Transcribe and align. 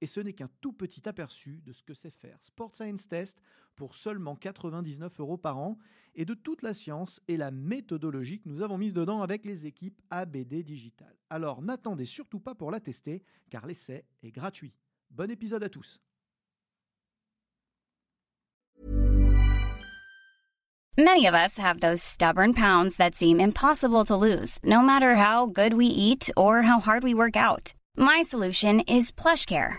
Et 0.00 0.06
ce 0.06 0.20
n'est 0.20 0.32
qu'un 0.32 0.50
tout 0.60 0.72
petit 0.72 1.08
aperçu 1.08 1.60
de 1.64 1.72
ce 1.72 1.82
que 1.82 1.94
c'est 1.94 2.10
faire 2.10 2.38
Sport 2.42 2.74
Science 2.74 3.08
Test 3.08 3.40
pour 3.76 3.94
seulement 3.94 4.36
99 4.36 5.20
euros 5.20 5.36
par 5.36 5.58
an 5.58 5.78
et 6.14 6.24
de 6.24 6.34
toute 6.34 6.62
la 6.62 6.74
science 6.74 7.20
et 7.28 7.36
la 7.36 7.50
méthodologie 7.50 8.40
que 8.40 8.48
nous 8.48 8.62
avons 8.62 8.78
mise 8.78 8.94
dedans 8.94 9.22
avec 9.22 9.44
les 9.44 9.66
équipes 9.66 10.00
ABD 10.10 10.62
Digital. 10.62 11.14
Alors 11.30 11.62
n'attendez 11.62 12.04
surtout 12.04 12.40
pas 12.40 12.54
pour 12.54 12.70
la 12.70 12.80
tester 12.80 13.22
car 13.50 13.66
l'essai 13.66 14.04
est 14.22 14.32
gratuit. 14.32 14.74
Bon 15.10 15.30
épisode 15.30 15.64
à 15.64 15.68
tous. 15.68 16.00
Many 20.98 21.26
of 21.26 21.34
us 21.34 21.58
have 21.58 21.78
those 21.78 22.02
stubborn 22.02 22.54
pounds 22.54 22.96
that 22.96 23.14
seem 23.14 23.38
impossible 23.38 24.04
to 24.06 24.16
lose, 24.16 24.58
no 24.64 24.82
matter 24.82 25.14
how 25.14 25.46
good 25.46 25.74
we 25.74 25.86
eat 25.86 26.28
or 26.36 26.62
how 26.62 26.80
hard 26.80 27.04
we 27.04 27.14
work 27.14 27.36
out. 27.36 27.72
My 27.96 28.22
solution 28.22 28.80
is 28.80 29.12
PlushCare. 29.12 29.78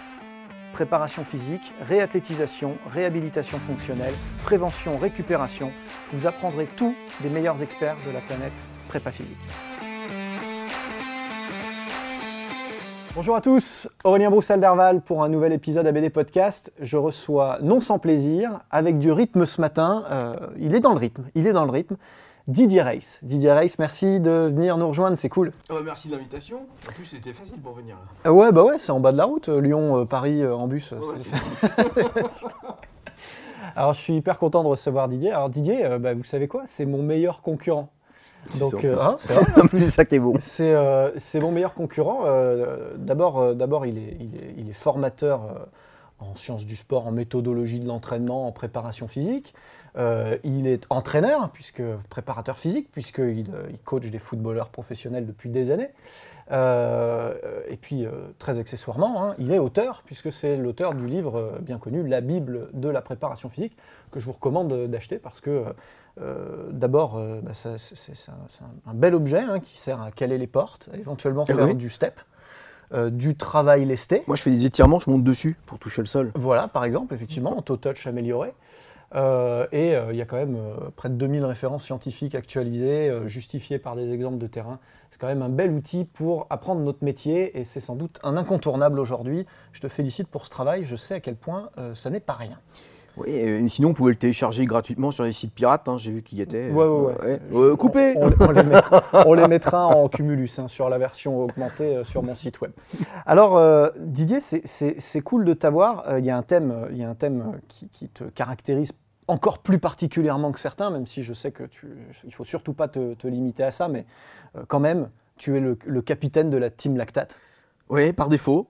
Préparation 0.73 1.25
physique, 1.25 1.73
réathlétisation, 1.81 2.77
réhabilitation 2.87 3.59
fonctionnelle, 3.59 4.13
prévention, 4.43 4.97
récupération, 4.97 5.71
vous 6.13 6.27
apprendrez 6.27 6.65
tout 6.65 6.95
des 7.21 7.29
meilleurs 7.29 7.61
experts 7.61 7.97
de 8.05 8.11
la 8.11 8.21
planète 8.21 8.53
prépa 8.87 9.11
physique. 9.11 9.37
Bonjour 13.13 13.35
à 13.35 13.41
tous, 13.41 13.89
Aurélien 14.05 14.29
Broussal-Derval 14.29 15.01
pour 15.01 15.21
un 15.21 15.27
nouvel 15.27 15.51
épisode 15.51 15.85
ABD 15.85 16.09
Podcast. 16.09 16.71
Je 16.79 16.95
reçois, 16.95 17.57
non 17.61 17.81
sans 17.81 17.99
plaisir, 17.99 18.61
avec 18.71 18.99
du 18.99 19.11
rythme 19.11 19.45
ce 19.45 19.59
matin, 19.59 20.05
euh, 20.09 20.35
il 20.57 20.73
est 20.73 20.79
dans 20.79 20.93
le 20.93 20.99
rythme, 20.99 21.25
il 21.35 21.45
est 21.45 21.51
dans 21.51 21.65
le 21.65 21.71
rythme, 21.71 21.97
Didier 22.47 22.81
Reis. 22.81 23.19
Didier 23.21 23.51
Reis, 23.53 23.73
merci 23.79 24.19
de 24.19 24.51
venir 24.53 24.77
nous 24.77 24.87
rejoindre, 24.87 25.15
c'est 25.17 25.29
cool. 25.29 25.51
Oh, 25.69 25.75
merci 25.83 26.07
de 26.07 26.13
l'invitation. 26.15 26.61
En 26.89 26.91
plus, 26.91 27.05
c'était 27.05 27.33
facile 27.33 27.59
pour 27.61 27.73
venir. 27.73 27.95
Là. 28.25 28.29
Euh, 28.31 28.33
ouais, 28.33 28.51
bah 28.51 28.63
ouais, 28.63 28.77
c'est 28.79 28.91
en 28.91 28.99
bas 28.99 29.11
de 29.11 29.17
la 29.17 29.25
route, 29.25 29.47
Lyon, 29.49 30.01
euh, 30.01 30.05
Paris, 30.05 30.41
euh, 30.43 30.55
en 30.55 30.67
bus. 30.67 30.91
Ouais, 30.91 30.99
c'est- 31.17 32.27
c'est- 32.27 32.47
Alors, 33.75 33.93
je 33.93 33.99
suis 34.01 34.15
hyper 34.15 34.37
content 34.37 34.63
de 34.63 34.67
recevoir 34.69 35.07
Didier. 35.07 35.31
Alors, 35.31 35.49
Didier, 35.49 35.85
euh, 35.85 35.99
bah, 35.99 36.13
vous 36.13 36.23
savez 36.23 36.47
quoi? 36.47 36.63
C'est 36.67 36.85
mon 36.85 37.03
meilleur 37.03 37.41
concurrent. 37.41 37.89
C'est 38.49 38.59
Donc, 38.59 38.83
euh, 38.83 38.97
hein, 38.99 39.17
c'est 39.71 39.91
ça 39.91 40.03
qui 40.03 40.15
est 40.15 40.19
bon. 40.19 40.33
C'est 40.41 40.73
euh, 40.73 41.11
c'est 41.19 41.39
mon 41.39 41.51
meilleur 41.51 41.75
concurrent. 41.75 42.21
Euh, 42.25 42.93
D'abord, 42.97 43.39
euh, 43.39 43.53
d'abord, 43.53 43.85
il, 43.85 43.97
est, 43.99 44.17
il, 44.19 44.35
est, 44.35 44.55
il 44.57 44.69
est 44.69 44.73
formateur 44.73 45.41
euh, 45.43 45.59
en 46.21 46.35
sciences 46.35 46.65
du 46.65 46.75
sport, 46.75 47.07
en 47.07 47.11
méthodologie 47.11 47.79
de 47.79 47.87
l'entraînement, 47.87 48.47
en 48.47 48.51
préparation 48.51 49.07
physique. 49.07 49.53
Euh, 49.97 50.37
il 50.43 50.67
est 50.67 50.85
entraîneur, 50.89 51.49
puisque 51.51 51.83
préparateur 52.09 52.57
physique, 52.57 52.89
puisqu'il 52.91 53.49
euh, 53.53 53.67
il 53.69 53.79
coach 53.79 54.05
des 54.09 54.19
footballeurs 54.19 54.69
professionnels 54.69 55.25
depuis 55.25 55.49
des 55.49 55.71
années. 55.71 55.89
Euh, 56.51 57.33
et 57.69 57.77
puis, 57.77 58.05
euh, 58.05 58.11
très 58.39 58.57
accessoirement, 58.59 59.23
hein, 59.23 59.35
il 59.37 59.51
est 59.51 59.59
auteur, 59.59 60.03
puisque 60.05 60.31
c'est 60.31 60.57
l'auteur 60.57 60.93
du 60.93 61.07
livre 61.07 61.59
bien 61.61 61.77
connu, 61.77 62.07
La 62.07 62.21
Bible 62.21 62.69
de 62.73 62.89
la 62.89 63.01
préparation 63.01 63.49
physique, 63.49 63.75
que 64.11 64.19
je 64.19 64.25
vous 64.25 64.33
recommande 64.33 64.87
d'acheter 64.87 65.17
parce 65.17 65.39
que, 65.41 65.63
d'abord, 66.71 67.21
bah, 67.41 67.53
c'est 67.53 68.29
un, 68.85 68.93
bel 68.93 69.15
objet 69.15 69.39
hein, 69.39 69.59
qui 69.59 69.77
sert 69.77 70.01
à 70.01 70.11
caler 70.11 70.37
les 70.37 70.47
portes, 70.47 70.89
à 70.93 70.97
éventuellement 70.97 71.43
Eh 71.47 71.53
faire 71.53 71.67
oui. 71.67 71.75
du 71.75 71.89
step, 71.89 72.19
euh, 72.93 73.09
du 73.09 73.35
travail 73.35 73.85
lesté. 73.85 74.23
Moi, 74.27 74.35
je 74.35 74.41
fais 74.41 74.49
des 74.49 74.65
étirements, 74.65 74.99
je 74.99 75.09
monte 75.09 75.23
dessus 75.23 75.57
pour 75.65 75.79
toucher 75.79 76.01
le 76.01 76.07
sol. 76.07 76.31
Voilà, 76.35 76.67
par 76.67 76.83
exemple, 76.83 77.13
effectivement, 77.13 77.57
auto-touch 77.57 78.05
amélioré. 78.07 78.53
Euh, 79.13 79.67
et 79.71 79.95
euh, 79.95 80.11
il 80.11 80.17
y 80.17 80.21
a 80.21 80.25
quand 80.25 80.37
même 80.37 80.57
près 80.95 81.09
de 81.09 81.15
2000 81.15 81.43
références 81.45 81.83
scientifiques 81.83 82.35
actualisées, 82.35 83.11
justifiées 83.27 83.79
par 83.79 83.95
des 83.95 84.11
exemples 84.11 84.37
de 84.37 84.47
terrain. 84.47 84.79
C'est 85.09 85.19
quand 85.19 85.27
même 85.27 85.41
un 85.41 85.49
bel 85.49 85.71
outil 85.71 86.05
pour 86.05 86.47
apprendre 86.49 86.81
notre 86.81 87.03
métier 87.03 87.59
et 87.59 87.63
c'est 87.63 87.79
sans 87.79 87.95
doute 87.95 88.19
un 88.23 88.37
incontournable 88.37 88.99
aujourd'hui. 88.99 89.45
Je 89.73 89.81
te 89.81 89.87
félicite 89.87 90.27
pour 90.27 90.45
ce 90.45 90.49
travail, 90.49 90.85
je 90.85 90.95
sais 90.95 91.15
à 91.15 91.19
quel 91.19 91.35
point 91.35 91.69
ça 91.93 92.09
n'est 92.09 92.21
pas 92.21 92.33
rien. 92.33 92.57
Oui, 93.17 93.29
et 93.29 93.67
sinon, 93.67 93.89
vous 93.89 93.93
pouvez 93.93 94.13
le 94.13 94.17
télécharger 94.17 94.65
gratuitement 94.65 95.11
sur 95.11 95.23
les 95.25 95.33
sites 95.33 95.53
pirates. 95.53 95.87
hein, 95.89 95.97
J'ai 95.97 96.11
vu 96.11 96.21
qu'il 96.23 96.39
y 96.39 96.41
était. 96.41 96.69
Ouais, 96.71 96.85
ouais, 96.85 97.13
ouais. 97.23 97.39
Euh, 97.53 97.75
coupé 97.75 98.13
On, 98.17 98.29
on 98.39 98.51
les 98.51 98.63
mettra, 98.63 99.03
on 99.25 99.33
les 99.33 99.47
mettra 99.47 99.87
en 99.87 100.07
cumulus 100.07 100.57
hein, 100.59 100.67
sur 100.67 100.87
la 100.89 100.97
version 100.97 101.39
augmentée 101.43 101.97
euh, 101.97 102.03
sur 102.05 102.23
mon 102.23 102.35
site 102.35 102.61
web. 102.61 102.71
Alors 103.25 103.57
euh, 103.57 103.89
Didier, 103.99 104.39
c'est- 104.41 105.21
cool 105.21 105.43
de 105.45 105.53
t'avoir. 105.53 106.07
Euh, 106.07 106.19
Il 106.19 106.25
y 106.25 106.29
a 106.29 106.37
un 106.37 106.41
thème, 106.43 106.71
euh, 106.71 106.91
y 106.93 107.03
a 107.03 107.09
un 107.09 107.15
thème 107.15 107.41
euh, 107.53 107.57
qui, 107.67 107.89
qui 107.89 108.07
te 108.07 108.23
caractérise 108.23 108.91
encore 109.27 109.59
plus 109.59 109.77
particulièrement 109.79 110.51
que 110.51 110.59
certains, 110.59 110.89
même 110.89 111.05
si 111.07 111.23
je 111.23 111.33
sais 111.33 111.51
que 111.51 111.63
tu, 111.63 111.87
il 112.25 112.33
faut 112.33 112.43
surtout 112.45 112.73
pas 112.73 112.87
te, 112.87 113.13
te 113.13 113.27
limiter 113.27 113.63
à 113.63 113.71
ça, 113.71 113.87
mais 113.87 114.05
euh, 114.57 114.61
quand 114.67 114.79
même, 114.79 115.09
tu 115.37 115.55
es 115.55 115.59
le, 115.59 115.77
le 115.85 116.01
capitaine 116.01 116.49
de 116.49 116.57
la 116.57 116.69
team 116.69 116.97
lactate. 116.97 117.35
Oui, 117.89 118.13
par 118.13 118.29
défaut. 118.29 118.67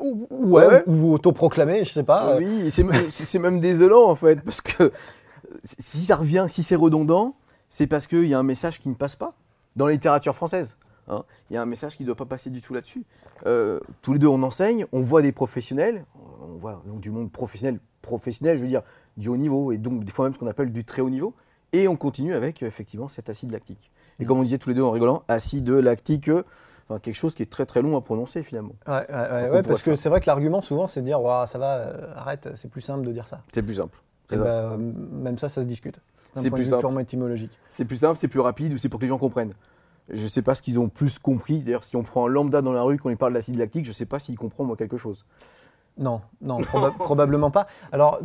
Ou, 0.00 0.26
ouais, 0.30 0.66
Ouais. 0.66 0.82
ou 0.86 1.12
autoproclamé, 1.12 1.84
je 1.84 1.92
sais 1.92 2.02
pas. 2.04 2.36
Oui, 2.36 2.70
c'est 2.70 3.38
même, 3.38 3.60
désolant 3.60 4.08
en 4.10 4.14
fait, 4.14 4.40
parce 4.42 4.60
que 4.60 4.92
si 5.64 6.00
ça 6.00 6.16
revient, 6.16 6.46
si 6.48 6.62
c'est 6.62 6.76
redondant, 6.76 7.34
c'est 7.68 7.86
parce 7.86 8.06
qu'il 8.06 8.24
y 8.26 8.34
a 8.34 8.38
un 8.38 8.42
message 8.44 8.78
qui 8.78 8.88
ne 8.88 8.94
passe 8.94 9.16
pas 9.16 9.34
dans 9.74 9.86
la 9.86 9.92
littérature 9.92 10.34
française. 10.34 10.76
hein. 11.08 11.24
Il 11.50 11.54
y 11.54 11.56
a 11.56 11.62
un 11.62 11.66
message 11.66 11.96
qui 11.96 12.02
ne 12.02 12.06
doit 12.06 12.16
pas 12.16 12.24
passer 12.24 12.50
du 12.50 12.60
tout 12.62 12.74
là-dessus. 12.74 13.04
Euh, 13.46 13.80
tous 14.02 14.12
les 14.12 14.18
deux, 14.18 14.26
on 14.28 14.42
enseigne, 14.42 14.86
on 14.92 15.00
voit 15.02 15.22
des 15.22 15.32
professionnels, 15.32 16.04
on 16.42 16.56
voit 16.58 16.82
donc 16.86 17.00
du 17.00 17.10
monde 17.10 17.30
professionnel, 17.30 17.78
professionnel, 18.02 18.56
je 18.56 18.62
veux 18.62 18.68
dire 18.68 18.82
du 19.16 19.28
haut 19.28 19.36
niveau, 19.36 19.72
et 19.72 19.78
donc 19.78 20.04
des 20.04 20.12
fois 20.12 20.26
même 20.26 20.34
ce 20.34 20.38
qu'on 20.38 20.46
appelle 20.46 20.72
du 20.72 20.84
très 20.84 21.02
haut 21.02 21.10
niveau, 21.10 21.34
et 21.72 21.88
on 21.88 21.96
continue 21.96 22.34
avec 22.34 22.62
effectivement 22.62 23.08
cet 23.08 23.28
acide 23.28 23.50
lactique. 23.50 23.90
Et 24.20 24.24
comme 24.24 24.38
on 24.38 24.42
disait 24.42 24.58
tous 24.58 24.68
les 24.70 24.74
deux 24.74 24.82
en 24.82 24.90
rigolant, 24.90 25.22
acide 25.28 25.68
lactique, 25.68 26.30
enfin, 26.88 26.98
quelque 27.00 27.14
chose 27.14 27.34
qui 27.34 27.42
est 27.42 27.50
très 27.50 27.66
très 27.66 27.82
long 27.82 27.96
à 27.96 28.00
prononcer 28.00 28.42
finalement. 28.42 28.74
Ouais, 28.86 29.06
ouais, 29.08 29.30
ouais, 29.30 29.50
ouais, 29.50 29.62
parce 29.62 29.82
que 29.82 29.94
c'est 29.94 30.08
vrai 30.08 30.20
que 30.20 30.26
l'argument 30.26 30.62
souvent 30.62 30.86
c'est 30.86 31.00
de 31.00 31.06
dire 31.06 31.20
Ouah, 31.20 31.46
ça 31.46 31.58
va, 31.58 31.76
euh, 31.76 32.14
arrête, 32.14 32.48
c'est 32.54 32.70
plus 32.70 32.80
simple 32.80 33.04
de 33.06 33.12
dire 33.12 33.28
ça. 33.28 33.40
C'est 33.52 33.62
plus 33.62 33.74
simple. 33.74 33.98
Ça. 34.30 34.36
ben, 34.36 34.76
même 34.76 35.38
ça, 35.38 35.48
ça 35.48 35.62
se 35.62 35.66
discute. 35.66 36.00
C'est 36.34 36.50
plus 36.50 36.66
simple. 36.66 36.80
purement 36.80 37.00
étymologique. 37.00 37.52
C'est 37.68 37.84
plus 37.84 37.98
simple, 37.98 38.18
c'est 38.18 38.28
plus 38.28 38.40
rapide 38.40 38.72
ou 38.72 38.76
c'est 38.76 38.88
pour 38.88 39.00
que 39.00 39.04
les 39.04 39.08
gens 39.08 39.18
comprennent. 39.18 39.52
Je 40.08 40.22
ne 40.22 40.28
sais 40.28 40.42
pas 40.42 40.54
ce 40.54 40.62
qu'ils 40.62 40.78
ont 40.78 40.88
plus 40.88 41.18
compris. 41.18 41.58
D'ailleurs, 41.58 41.82
si 41.82 41.96
on 41.96 42.02
prend 42.02 42.26
un 42.26 42.28
lambda 42.28 42.62
dans 42.62 42.72
la 42.72 42.82
rue, 42.82 42.98
qu'on 42.98 43.08
lui 43.08 43.16
parle 43.16 43.32
d'acide 43.32 43.58
lactique, 43.58 43.84
je 43.84 43.90
ne 43.90 43.94
sais 43.94 44.06
pas 44.06 44.18
s'il 44.18 44.36
comprend 44.36 44.64
moi 44.64 44.76
quelque 44.76 44.96
chose. 44.96 45.24
Non, 45.98 46.20
non, 46.42 46.58
proba- 46.60 46.92
probablement 46.92 47.50
pas. 47.50 47.66
Alors, 47.90 48.20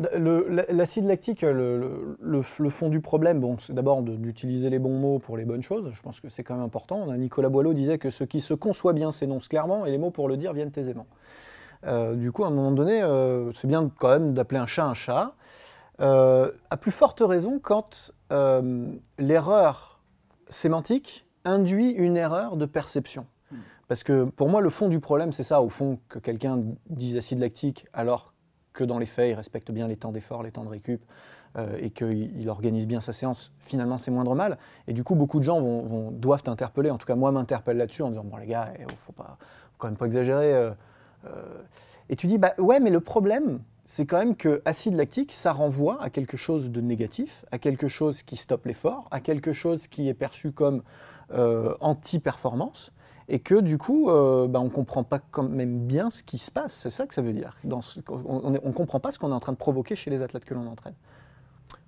l'acide 0.69 1.05
lactique, 1.05 1.41
le, 1.41 1.77
le- 1.77 2.17
le- 2.19 2.41
le 2.59 2.69
fond 2.69 2.89
du 2.89 2.99
problème, 2.99 3.39
bon, 3.39 3.57
c'est 3.59 3.73
d'abord 3.73 4.01
d'utiliser 4.01 4.69
les 4.69 4.79
bons 4.79 4.97
mots 4.99 5.19
pour 5.19 5.37
les 5.37 5.45
bonnes 5.45 5.61
choses. 5.63 5.89
Je 5.93 6.01
pense 6.01 6.19
que 6.19 6.27
c'est 6.29 6.43
quand 6.43 6.55
même 6.55 6.63
important. 6.65 7.01
On 7.05 7.09
a 7.09 7.15
Nicolas 7.17 7.47
Boileau 7.49 7.73
disait 7.73 7.97
que 7.97 8.09
ce 8.09 8.23
qui 8.25 8.41
se 8.41 8.53
conçoit 8.53 8.91
bien 8.93 9.11
s'énonce 9.13 9.47
clairement 9.47 9.85
et 9.85 9.91
les 9.91 9.97
mots 9.97 10.11
pour 10.11 10.27
le 10.27 10.35
dire 10.37 10.51
viennent 10.53 10.71
aisément. 10.75 11.07
Euh, 11.87 12.15
du 12.15 12.31
coup, 12.31 12.43
à 12.43 12.47
un 12.47 12.51
moment 12.51 12.71
donné, 12.71 13.01
euh, 13.01 13.51
c'est 13.53 13.67
bien 13.67 13.89
quand 13.99 14.09
même 14.09 14.33
d'appeler 14.33 14.59
un 14.59 14.67
chat 14.67 14.85
un 14.85 14.93
chat. 14.93 15.33
Euh, 16.01 16.51
à 16.69 16.77
plus 16.77 16.91
forte 16.91 17.21
raison 17.25 17.59
quand 17.61 18.11
l'erreur 19.17 19.99
sémantique 20.49 21.25
induit 21.45 21.91
une 21.91 22.17
erreur 22.17 22.57
de 22.57 22.65
perception. 22.65 23.25
Parce 23.91 24.05
que 24.05 24.23
pour 24.23 24.47
moi, 24.47 24.61
le 24.61 24.69
fond 24.69 24.87
du 24.87 25.01
problème, 25.01 25.33
c'est 25.33 25.43
ça, 25.43 25.61
au 25.61 25.67
fond, 25.67 25.99
que 26.07 26.17
quelqu'un 26.17 26.63
dise 26.89 27.17
acide 27.17 27.39
lactique 27.39 27.87
alors 27.91 28.33
que 28.71 28.85
dans 28.85 28.97
les 28.97 29.05
faits, 29.05 29.31
il 29.31 29.33
respecte 29.33 29.69
bien 29.69 29.89
les 29.89 29.97
temps 29.97 30.13
d'effort, 30.13 30.43
les 30.43 30.51
temps 30.51 30.63
de 30.63 30.69
récup, 30.69 31.03
euh, 31.57 31.75
et 31.77 31.89
qu'il 31.89 32.39
il 32.39 32.47
organise 32.47 32.87
bien 32.87 33.01
sa 33.01 33.11
séance, 33.11 33.51
finalement, 33.59 33.97
c'est 33.97 34.09
moindre 34.09 34.33
mal. 34.33 34.57
Et 34.87 34.93
du 34.93 35.03
coup, 35.03 35.15
beaucoup 35.15 35.39
de 35.41 35.43
gens 35.43 35.59
vont, 35.59 36.09
doivent 36.09 36.41
t'interpeller, 36.41 36.89
en 36.89 36.97
tout 36.97 37.05
cas, 37.05 37.15
moi, 37.15 37.33
m'interpelle 37.33 37.75
là-dessus 37.75 38.01
en 38.01 38.11
disant, 38.11 38.23
bon, 38.23 38.37
les 38.37 38.45
gars, 38.45 38.71
il 38.79 38.85
faut, 39.05 39.11
pas, 39.11 39.37
faut 39.39 39.77
quand 39.77 39.87
même 39.87 39.97
pas 39.97 40.05
exagérer. 40.05 40.53
euh, 40.53 40.71
euh. 41.25 41.61
Et 42.07 42.15
tu 42.15 42.27
dis, 42.27 42.37
bah 42.37 42.53
ouais, 42.59 42.79
mais 42.79 42.91
le 42.91 43.01
problème, 43.01 43.59
c'est 43.87 44.05
quand 44.05 44.19
même 44.19 44.37
que 44.37 44.61
acide 44.63 44.93
lactique, 44.93 45.33
ça 45.33 45.51
renvoie 45.51 46.01
à 46.01 46.09
quelque 46.09 46.37
chose 46.37 46.71
de 46.71 46.79
négatif, 46.79 47.43
à 47.51 47.59
quelque 47.59 47.89
chose 47.89 48.23
qui 48.23 48.37
stoppe 48.37 48.67
l'effort, 48.67 49.09
à 49.11 49.19
quelque 49.19 49.51
chose 49.51 49.87
qui 49.87 50.07
est 50.07 50.13
perçu 50.13 50.53
comme 50.53 50.81
anti-performance, 51.81 52.93
et 53.33 53.39
que 53.39 53.61
du 53.61 53.77
coup, 53.77 54.09
euh, 54.09 54.45
bah, 54.45 54.59
on 54.59 54.65
ne 54.65 54.69
comprend 54.69 55.05
pas 55.05 55.19
quand 55.19 55.43
même 55.43 55.87
bien 55.87 56.11
ce 56.11 56.21
qui 56.21 56.37
se 56.37 56.51
passe. 56.51 56.73
C'est 56.73 56.89
ça 56.89 57.07
que 57.07 57.15
ça 57.15 57.21
veut 57.21 57.31
dire. 57.31 57.55
On 57.63 58.51
ne 58.51 58.71
comprend 58.71 58.99
pas 58.99 59.13
ce 59.13 59.19
qu'on 59.19 59.31
est 59.31 59.33
en 59.33 59.39
train 59.39 59.53
de 59.53 59.57
provoquer 59.57 59.95
chez 59.95 60.09
les 60.09 60.21
athlètes 60.21 60.43
que 60.43 60.53
l'on 60.53 60.67
entraîne. 60.67 60.95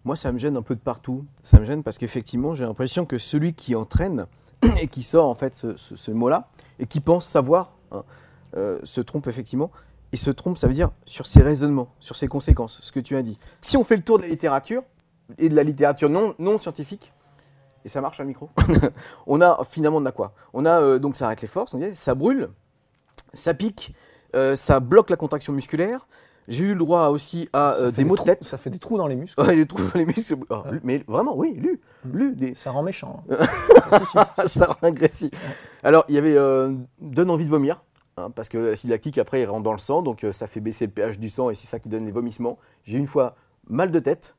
Moi, 0.05 0.15
ça 0.15 0.31
me 0.31 0.37
gêne 0.37 0.55
un 0.55 0.61
peu 0.61 0.73
de 0.73 0.79
partout. 0.79 1.25
Ça 1.43 1.59
me 1.59 1.65
gêne 1.65 1.83
parce 1.83 1.97
qu'effectivement, 1.97 2.55
j'ai 2.55 2.65
l'impression 2.65 3.05
que 3.05 3.17
celui 3.17 3.53
qui 3.53 3.75
entraîne 3.75 4.25
et 4.81 4.87
qui 4.87 5.03
sort 5.03 5.27
en 5.27 5.35
fait 5.35 5.53
ce 5.53 6.11
mot-là 6.11 6.47
et 6.79 6.85
qui 6.85 7.01
pense 7.01 7.25
savoir 7.25 7.73
hein, 7.91 8.05
euh, 8.55 8.79
se 8.83 9.01
trompe 9.01 9.27
effectivement. 9.27 9.69
Et 10.13 10.17
se 10.17 10.31
trompe, 10.31 10.57
ça 10.57 10.67
veut 10.67 10.73
dire 10.73 10.91
sur 11.05 11.27
ses 11.27 11.41
raisonnements, 11.41 11.89
sur 11.99 12.15
ses 12.15 12.27
conséquences, 12.27 12.79
ce 12.81 12.93
que 12.93 13.01
tu 13.01 13.17
as 13.17 13.21
dit. 13.21 13.37
Si 13.59 13.75
on 13.75 13.83
fait 13.83 13.97
le 13.97 14.03
tour 14.03 14.17
de 14.17 14.23
la 14.23 14.29
littérature 14.29 14.83
et 15.37 15.49
de 15.49 15.55
la 15.55 15.63
littérature 15.63 16.09
non, 16.09 16.35
non 16.39 16.57
scientifique, 16.57 17.11
et 17.85 17.89
ça 17.89 18.01
marche 18.01 18.19
un 18.19 18.23
micro, 18.25 18.49
on 19.27 19.41
a 19.41 19.59
finalement 19.69 19.97
on 19.97 20.05
a 20.05 20.11
quoi? 20.11 20.33
On 20.53 20.65
a 20.65 20.81
euh, 20.81 20.99
donc 20.99 21.15
ça 21.15 21.25
arrête 21.25 21.41
les 21.41 21.47
forces, 21.47 21.73
on 21.73 21.79
dit, 21.79 21.93
ça 21.95 22.15
brûle, 22.15 22.49
ça 23.33 23.53
pique, 23.53 23.93
euh, 24.35 24.55
ça 24.55 24.79
bloque 24.79 25.09
la 25.09 25.15
contraction 25.17 25.53
musculaire. 25.53 26.07
J'ai 26.49 26.65
eu 26.65 26.73
le 26.73 26.79
droit 26.79 27.07
aussi 27.07 27.47
à 27.53 27.75
euh, 27.75 27.91
des 27.91 28.03
maux 28.03 28.15
de 28.15 28.21
trous- 28.21 28.25
tête. 28.25 28.43
Ça 28.43 28.57
fait 28.57 28.69
des 28.69 28.77
trous 28.79 28.97
dans 28.97 29.07
les 29.07 29.15
muscles. 29.15 29.39
Ouais, 29.39 29.55
des 29.55 29.65
trous 29.65 29.81
dans 29.81 29.97
les 29.97 30.05
muscles. 30.05 30.35
Mais 30.83 31.01
vraiment, 31.07 31.37
oui, 31.37 31.53
lu. 31.53 31.79
lu 32.03 32.35
des... 32.35 32.53
Ça 32.55 32.71
rend 32.71 32.83
méchant. 32.83 33.23
hein. 33.29 33.37
ça 34.45 34.65
rend 34.65 34.75
agressif. 34.87 35.31
Alors, 35.83 36.03
il 36.09 36.15
y 36.15 36.17
avait 36.17 36.35
donne 36.99 37.29
envie 37.29 37.45
de 37.45 37.49
vomir. 37.49 37.81
hein, 38.17 38.29
parce 38.29 38.49
que 38.49 38.57
l'acide 38.57 38.89
lactique, 38.89 39.17
après, 39.19 39.41
il 39.41 39.45
rentre 39.45 39.63
dans 39.63 39.71
le 39.71 39.77
sang. 39.77 40.01
Donc, 40.01 40.25
ça 40.33 40.45
fait 40.47 40.59
baisser 40.59 40.85
le 40.87 40.91
pH 40.91 41.17
du 41.17 41.29
sang 41.29 41.49
et 41.49 41.55
c'est 41.55 41.67
ça 41.67 41.79
qui 41.79 41.87
donne 41.87 42.05
les 42.05 42.11
vomissements. 42.11 42.57
J'ai 42.83 42.97
eu 42.97 42.99
une 42.99 43.07
fois 43.07 43.35
mal 43.69 43.89
de 43.89 43.99
tête. 43.99 44.35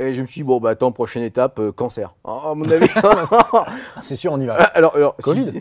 Et 0.00 0.14
je 0.14 0.22
me 0.22 0.26
suis 0.26 0.40
dit, 0.40 0.44
bon, 0.44 0.58
bah 0.60 0.70
attends, 0.70 0.92
prochaine 0.92 1.22
étape, 1.22 1.58
euh, 1.58 1.72
cancer. 1.72 2.14
Ah, 2.24 2.40
à 2.52 2.54
mon 2.54 2.64
avis. 2.70 2.88
Ah, 3.04 3.66
c'est 4.02 4.16
sûr, 4.16 4.32
on 4.32 4.40
y 4.40 4.46
va. 4.46 4.54
alors, 4.54 4.96
alors, 4.96 5.14
si- 5.18 5.24
Covid. 5.24 5.60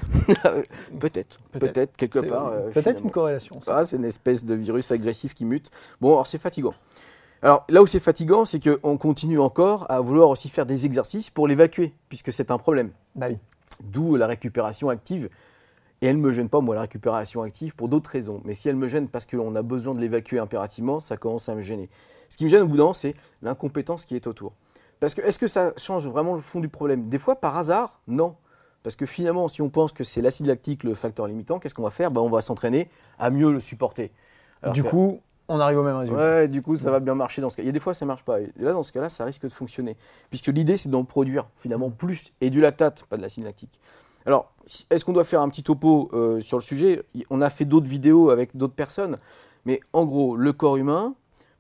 peut-être. 1.00 1.40
Peut-être. 1.52 1.98
Quelque 1.98 2.20
part. 2.20 2.48
euh, 2.48 2.70
Peut-être 2.72 3.02
une 3.04 3.12
corrélation. 3.12 3.60
Ah, 3.68 3.86
c'est 3.86 3.98
une 3.98 4.06
espèce 4.06 4.46
de 4.46 4.54
virus 4.54 4.92
agressif 4.92 5.34
qui 5.34 5.44
mute. 5.44 5.70
Bon, 6.00 6.12
alors 6.14 6.26
c'est 6.28 6.38
fatigant. 6.42 6.74
Alors 7.42 7.66
là 7.70 7.82
où 7.82 7.88
c'est 7.88 8.00
fatigant, 8.00 8.46
c'est 8.46 8.62
qu'on 8.62 8.98
continue 8.98 9.40
encore 9.40 9.86
à 9.90 10.00
vouloir 10.00 10.30
aussi 10.30 10.48
faire 10.48 10.66
des 10.66 10.86
exercices 10.86 11.30
pour 11.30 11.46
l'évacuer, 11.48 11.94
puisque 12.08 12.32
c'est 12.32 12.50
un 12.50 12.58
problème. 12.58 12.92
Bah 13.16 13.28
oui. 13.30 13.38
D'où 13.84 14.16
la 14.16 14.28
récupération 14.28 14.88
active. 14.90 15.30
Et 16.02 16.08
elle 16.08 16.18
ne 16.18 16.22
me 16.22 16.32
gêne 16.32 16.48
pas, 16.50 16.62
moi, 16.62 16.76
la 16.76 16.82
récupération 16.82 17.42
active, 17.42 17.76
pour 17.76 17.90
d'autres 17.90 18.10
raisons. 18.10 18.42
Mais 18.46 18.54
si 18.54 18.70
elle 18.70 18.76
me 18.78 18.88
gêne 18.88 19.10
parce 19.10 19.26
qu'on 19.26 19.56
a 19.56 19.62
besoin 19.62 19.94
de 19.94 20.00
l'évacuer 20.00 20.40
impérativement, 20.40 21.00
ça 21.00 21.18
commence 21.18 21.50
à 21.50 21.56
me 21.56 21.62
gêner. 21.62 21.90
Ce 22.30 22.38
qui 22.38 22.46
me 22.46 22.50
gêne 22.50 22.62
au 22.62 22.68
bout 22.68 22.78
d'un 22.78 22.84
moment, 22.84 22.94
c'est 22.94 23.16
l'incompétence 23.42 24.06
qui 24.06 24.16
est 24.16 24.26
autour. 24.28 24.54
Parce 25.00 25.14
que 25.14 25.22
est-ce 25.22 25.40
que 25.40 25.48
ça 25.48 25.74
change 25.78 26.08
vraiment 26.08 26.36
le 26.36 26.42
fond 26.42 26.60
du 26.60 26.70
problème? 26.70 27.10
Des 27.10 27.18
fois, 27.18 27.36
par 27.36 27.58
hasard, 27.58 28.00
non. 28.08 28.36
Parce 28.84 28.96
que 28.96 29.06
finalement, 29.06 29.48
si 29.50 29.62
on 29.62 29.70
pense 29.70 29.92
que 29.92 30.04
c'est 30.06 30.22
l'acide 30.22 30.46
lactique 30.46 30.84
le 30.86 30.94
facteur 30.96 31.28
limitant, 31.28 31.60
qu'est-ce 31.60 31.76
qu'on 31.76 31.84
va 31.84 31.90
faire? 31.90 32.12
Ben, 32.12 32.22
On 32.22 32.30
va 32.30 32.40
s'entraîner 32.42 32.90
à 33.18 33.30
mieux 33.30 33.52
le 33.52 33.60
supporter. 33.60 34.12
Alors 34.62 34.74
du 34.74 34.84
que- 34.84 34.90
coup, 34.90 35.20
on 35.50 35.60
arrive 35.60 35.80
au 35.80 35.84
même 35.84 35.96
résultat. 35.98 36.22
Ouais, 36.22 36.48
du 36.48 36.62
coup, 36.62 36.76
ça 36.78 36.92
va 36.92 37.00
bien 37.00 37.16
marcher 37.16 37.42
dans 37.42 37.50
ce 37.50 37.58
cas. 37.58 37.64
Il 37.64 37.66
y 37.66 37.70
a 37.70 37.72
des 37.74 37.80
fois, 37.80 37.94
ça 37.94 38.06
marche 38.06 38.24
pas. 38.24 38.40
Et 38.40 38.52
là, 38.58 38.72
dans 38.72 38.84
ce 38.84 38.92
cas-là, 38.94 39.10
ça 39.10 39.26
risque 39.26 39.44
de 39.44 39.50
fonctionner. 39.52 39.98
Puisque 40.30 40.48
l'idée, 40.48 40.78
c'est 40.78 40.90
d'en 40.90 41.04
produire 41.04 41.48
finalement 41.58 41.90
plus. 41.90 42.32
Et 42.40 42.50
du 42.50 42.62
lactate, 42.62 43.04
pas 43.10 43.18
de 43.18 43.22
l'acide 43.22 43.44
lactique. 43.44 43.82
Alors, 44.26 44.54
est-ce 44.90 45.06
qu'on 45.06 45.14
doit 45.14 45.24
faire 45.24 45.42
un 45.42 45.50
petit 45.50 45.64
topo 45.64 46.10
euh, 46.14 46.40
sur 46.40 46.58
le 46.58 46.64
sujet? 46.64 47.04
On 47.30 47.42
a 47.42 47.50
fait 47.50 47.66
d'autres 47.66 47.88
vidéos 47.88 48.30
avec 48.30 48.56
d'autres 48.56 48.76
personnes. 48.76 49.18
Mais 49.66 49.80
en 49.94 50.06
gros, 50.06 50.36
le 50.36 50.54
corps 50.54 50.78
humain 50.78 51.16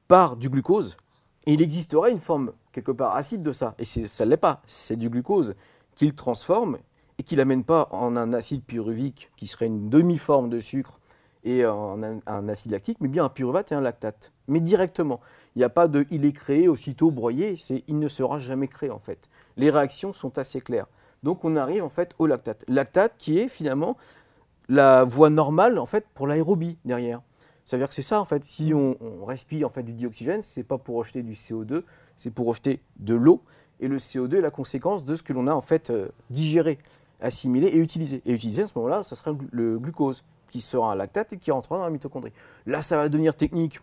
part 0.07 0.35
du 0.35 0.49
glucose. 0.49 0.97
Et 1.45 1.53
il 1.53 1.61
existerait 1.61 2.11
une 2.11 2.19
forme, 2.19 2.51
quelque 2.71 2.91
part, 2.91 3.15
acide 3.15 3.41
de 3.43 3.51
ça. 3.51 3.75
Et 3.79 3.85
ça 3.85 4.25
ne 4.25 4.29
l'est 4.29 4.37
pas. 4.37 4.61
C'est 4.67 4.97
du 4.97 5.09
glucose 5.09 5.55
qu'il 5.95 6.13
transforme 6.13 6.77
et 7.17 7.23
qu'il 7.23 7.37
n'amène 7.37 7.63
pas 7.63 7.87
en 7.91 8.15
un 8.15 8.33
acide 8.33 8.63
pyruvique 8.63 9.31
qui 9.35 9.47
serait 9.47 9.67
une 9.67 9.89
demi-forme 9.89 10.49
de 10.49 10.59
sucre 10.59 10.99
et 11.43 11.65
en 11.65 12.01
un, 12.03 12.49
acide 12.49 12.71
lactique, 12.71 12.97
mais 13.01 13.07
bien 13.07 13.23
un 13.23 13.29
pyruvate 13.29 13.71
et 13.71 13.75
un 13.75 13.81
lactate. 13.81 14.31
Mais 14.47 14.59
directement. 14.59 15.19
Il 15.55 15.59
n'y 15.59 15.65
a 15.65 15.69
pas 15.69 15.87
de 15.87 16.05
il 16.11 16.25
est 16.25 16.31
créé, 16.31 16.67
aussitôt 16.67 17.11
broyé, 17.11 17.55
il 17.87 17.99
ne 17.99 18.07
sera 18.07 18.39
jamais 18.39 18.67
créé 18.67 18.91
en 18.91 18.99
fait. 18.99 19.29
Les 19.57 19.69
réactions 19.69 20.13
sont 20.13 20.37
assez 20.37 20.61
claires. 20.61 20.87
Donc 21.23 21.43
on 21.43 21.55
arrive 21.55 21.83
en 21.83 21.89
fait 21.89 22.13
au 22.19 22.27
lactate. 22.27 22.63
Lactate 22.67 23.13
qui 23.17 23.39
est 23.39 23.47
finalement 23.47 23.97
la 24.67 25.03
voie 25.03 25.29
normale 25.29 25.79
en 25.79 25.85
fait 25.85 26.05
pour 26.13 26.27
l'aérobie 26.27 26.77
derrière. 26.85 27.21
Ça 27.65 27.77
veut 27.77 27.81
dire 27.81 27.89
que 27.89 27.93
c'est 27.93 28.01
ça 28.01 28.19
en 28.19 28.25
fait. 28.25 28.43
Si 28.43 28.73
on, 28.73 28.97
on 29.01 29.25
respire 29.25 29.67
en 29.67 29.69
fait 29.69 29.83
du 29.83 29.93
dioxygène, 29.93 30.41
c'est 30.41 30.63
pas 30.63 30.77
pour 30.77 30.97
rejeter 30.97 31.21
du 31.21 31.33
CO2, 31.33 31.83
c'est 32.15 32.31
pour 32.31 32.47
rejeter 32.47 32.81
de 32.97 33.13
l'eau. 33.13 33.43
Et 33.79 33.87
le 33.87 33.97
CO2 33.97 34.37
est 34.37 34.41
la 34.41 34.51
conséquence 34.51 35.05
de 35.05 35.15
ce 35.15 35.23
que 35.23 35.33
l'on 35.33 35.47
a 35.47 35.53
en 35.53 35.61
fait 35.61 35.89
euh, 35.89 36.09
digéré, 36.29 36.77
assimilé 37.21 37.67
et 37.67 37.77
utilisé. 37.77 38.21
Et 38.25 38.33
utilisé 38.33 38.63
à 38.63 38.67
ce 38.67 38.73
moment-là, 38.75 39.03
ça 39.03 39.15
sera 39.15 39.35
le 39.51 39.79
glucose 39.79 40.23
qui 40.49 40.61
sera 40.61 40.91
un 40.91 40.95
lactate 40.95 41.33
et 41.33 41.37
qui 41.37 41.51
rentrera 41.51 41.77
dans 41.77 41.85
la 41.85 41.89
mitochondrie. 41.89 42.33
Là, 42.65 42.81
ça 42.81 42.97
va 42.97 43.07
devenir 43.07 43.35
technique. 43.35 43.79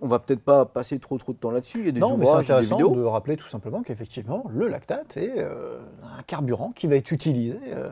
On 0.00 0.08
va 0.08 0.18
peut-être 0.18 0.40
pas 0.42 0.64
passer 0.66 0.98
trop 0.98 1.16
trop 1.18 1.32
de 1.32 1.38
temps 1.38 1.50
là-dessus. 1.50 1.80
Il 1.80 1.86
y 1.86 1.88
a 1.88 1.92
des 1.92 2.00
Non, 2.00 2.16
mais 2.16 2.24
c'est 2.24 2.30
ouvrages, 2.30 2.46
des 2.46 2.52
intéressant 2.52 2.76
vidéos. 2.76 2.94
de 2.94 3.02
rappeler 3.04 3.36
tout 3.36 3.48
simplement 3.48 3.82
qu'effectivement, 3.82 4.44
le 4.50 4.68
lactate 4.68 5.16
est 5.16 5.34
euh, 5.38 5.78
un 6.18 6.22
carburant 6.22 6.72
qui 6.72 6.86
va 6.86 6.96
être 6.96 7.10
utilisé, 7.12 7.58
euh, 7.68 7.90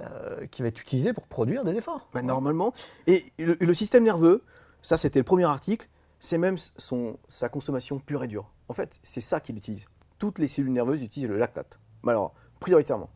euh, 0.00 0.46
qui 0.46 0.62
va 0.62 0.68
être 0.68 0.80
utilisé 0.80 1.12
pour 1.12 1.26
produire 1.26 1.64
des 1.64 1.72
efforts. 1.74 2.06
Bah, 2.12 2.22
normalement. 2.22 2.72
Et 3.06 3.24
le, 3.38 3.56
le 3.60 3.74
système 3.74 4.04
nerveux, 4.04 4.42
ça 4.82 4.96
c'était 4.96 5.18
le 5.18 5.24
premier 5.24 5.44
article, 5.44 5.88
c'est 6.20 6.38
même 6.38 6.56
son, 6.76 7.16
sa 7.28 7.48
consommation 7.48 7.98
pure 7.98 8.22
et 8.22 8.28
dure. 8.28 8.50
En 8.68 8.74
fait, 8.74 8.98
c'est 9.02 9.20
ça 9.20 9.40
qu'il 9.40 9.56
utilise. 9.56 9.86
Toutes 10.18 10.38
les 10.38 10.46
cellules 10.48 10.72
nerveuses 10.72 11.02
utilisent 11.02 11.28
le 11.28 11.36
lactate. 11.36 11.80
Mais 12.04 12.10
Alors, 12.12 12.32
prioritairement. 12.60 13.10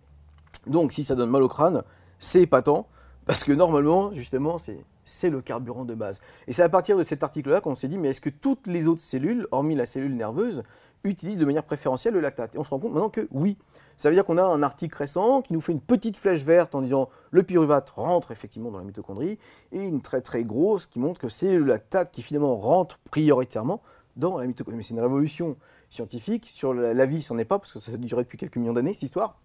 Donc, 0.66 0.90
si 0.90 1.04
ça 1.04 1.14
donne 1.14 1.30
mal 1.30 1.42
au 1.42 1.48
crâne, 1.48 1.84
c'est 2.18 2.42
épatant, 2.42 2.88
parce 3.26 3.44
que 3.44 3.52
normalement, 3.52 4.12
justement, 4.12 4.58
c'est 4.58 4.84
c'est 5.06 5.30
le 5.30 5.40
carburant 5.40 5.86
de 5.86 5.94
base. 5.94 6.20
Et 6.46 6.52
c'est 6.52 6.62
à 6.62 6.68
partir 6.68 6.98
de 6.98 7.02
cet 7.02 7.22
article-là 7.22 7.62
qu'on 7.62 7.74
s'est 7.74 7.88
dit, 7.88 7.96
mais 7.96 8.08
est-ce 8.08 8.20
que 8.20 8.28
toutes 8.28 8.66
les 8.66 8.88
autres 8.88 9.00
cellules, 9.00 9.46
hormis 9.52 9.74
la 9.74 9.86
cellule 9.86 10.14
nerveuse, 10.14 10.64
utilisent 11.04 11.38
de 11.38 11.44
manière 11.44 11.62
préférentielle 11.62 12.12
le 12.12 12.20
lactate? 12.20 12.54
Et 12.56 12.58
on 12.58 12.64
se 12.64 12.70
rend 12.70 12.78
compte 12.78 12.92
maintenant 12.92 13.08
que 13.08 13.28
oui. 13.30 13.56
Ça 13.96 14.10
veut 14.10 14.14
dire 14.14 14.24
qu'on 14.24 14.36
a 14.36 14.44
un 14.44 14.62
article 14.62 14.96
récent 14.98 15.40
qui 15.40 15.54
nous 15.54 15.60
fait 15.62 15.72
une 15.72 15.80
petite 15.80 16.18
flèche 16.18 16.44
verte 16.44 16.74
en 16.74 16.82
disant 16.82 17.08
le 17.30 17.42
pyruvate 17.42 17.88
rentre 17.90 18.30
effectivement 18.30 18.70
dans 18.70 18.78
la 18.78 18.84
mitochondrie 18.84 19.38
et 19.72 19.82
une 19.82 20.02
très 20.02 20.20
très 20.20 20.44
grosse 20.44 20.86
qui 20.86 20.98
montre 20.98 21.20
que 21.20 21.30
c'est 21.30 21.56
le 21.56 21.64
lactate 21.64 22.10
qui 22.12 22.20
finalement 22.20 22.56
rentre 22.56 22.98
prioritairement 23.10 23.80
dans 24.16 24.38
la 24.38 24.46
mitochondrie. 24.46 24.76
Mais 24.76 24.82
c'est 24.82 24.94
une 24.94 25.00
révolution 25.00 25.56
scientifique. 25.88 26.50
Sur 26.52 26.74
la, 26.74 27.06
vie, 27.06 27.22
c'en 27.22 27.38
est 27.38 27.44
pas 27.44 27.58
parce 27.58 27.72
que 27.72 27.78
ça 27.78 27.92
a 27.92 27.96
duré 27.96 28.22
depuis 28.24 28.38
quelques 28.38 28.56
millions 28.56 28.74
d'années 28.74 28.92
cette 28.92 29.04
histoire. 29.04 29.38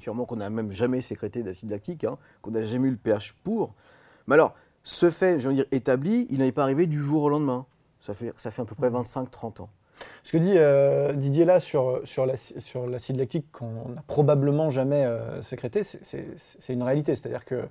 Sûrement 0.00 0.24
qu'on 0.24 0.36
n'a 0.36 0.50
même 0.50 0.70
jamais 0.70 1.00
sécrété 1.00 1.42
d'acide 1.42 1.70
lactique, 1.70 2.04
hein, 2.04 2.18
qu'on 2.42 2.52
n'a 2.52 2.62
jamais 2.62 2.88
eu 2.88 2.92
le 2.92 2.96
pH 2.96 3.34
pour. 3.44 3.74
Mais 4.26 4.34
alors, 4.34 4.54
ce 4.88 5.10
fait, 5.10 5.38
je 5.38 5.48
veux 5.48 5.54
dire, 5.54 5.66
établi, 5.70 6.26
il 6.30 6.38
n'est 6.38 6.50
pas 6.50 6.62
arrivé 6.62 6.86
du 6.86 6.98
jour 6.98 7.22
au 7.24 7.28
lendemain. 7.28 7.66
Ça 8.00 8.14
fait, 8.14 8.32
ça 8.36 8.50
fait 8.50 8.62
à 8.62 8.64
peu 8.64 8.74
près 8.74 8.88
25-30 8.88 9.60
ans. 9.62 9.68
Ce 10.22 10.32
que 10.32 10.38
dit 10.38 10.54
euh, 10.56 11.12
Didier 11.12 11.44
là 11.44 11.60
sur, 11.60 12.00
sur 12.04 12.24
l'aci- 12.24 12.58
sur 12.60 12.86
l'acide 12.86 13.16
lactique 13.16 13.44
qu'on 13.52 13.90
n'a 13.94 14.02
probablement 14.06 14.70
jamais 14.70 15.04
euh, 15.04 15.42
sécrété, 15.42 15.82
c'est- 15.84 16.24
une 16.72 16.82
réalité. 16.82 17.14
C'est-à-dire 17.16 17.44
que 17.44 17.64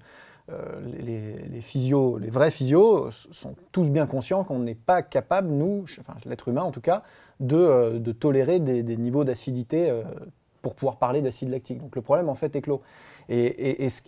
euh, 0.51 0.79
les, 0.99 1.33
les 1.49 1.61
physios, 1.61 2.19
les 2.19 2.29
vrais 2.29 2.51
physios 2.51 3.09
sont 3.31 3.55
tous 3.71 3.89
bien 3.89 4.05
conscients 4.05 4.43
qu'on 4.43 4.59
n'est 4.59 4.75
pas 4.75 5.01
capable, 5.01 5.47
nous, 5.49 5.85
enfin, 5.99 6.13
l'être 6.25 6.49
humain 6.49 6.61
en 6.63 6.71
tout 6.71 6.81
cas, 6.81 7.01
de, 7.39 7.97
de 7.97 8.11
tolérer 8.11 8.59
des, 8.59 8.83
des 8.83 8.95
niveaux 8.97 9.23
d'acidité 9.23 9.91
pour 10.61 10.75
pouvoir 10.75 10.97
parler 10.97 11.21
d'acide 11.23 11.49
lactique. 11.49 11.79
Donc 11.79 11.95
le 11.95 12.01
problème 12.03 12.29
en 12.29 12.35
fait 12.35 12.55
est 12.55 12.61
clos. 12.61 12.81
Et, 13.29 13.89
ce, 13.89 14.01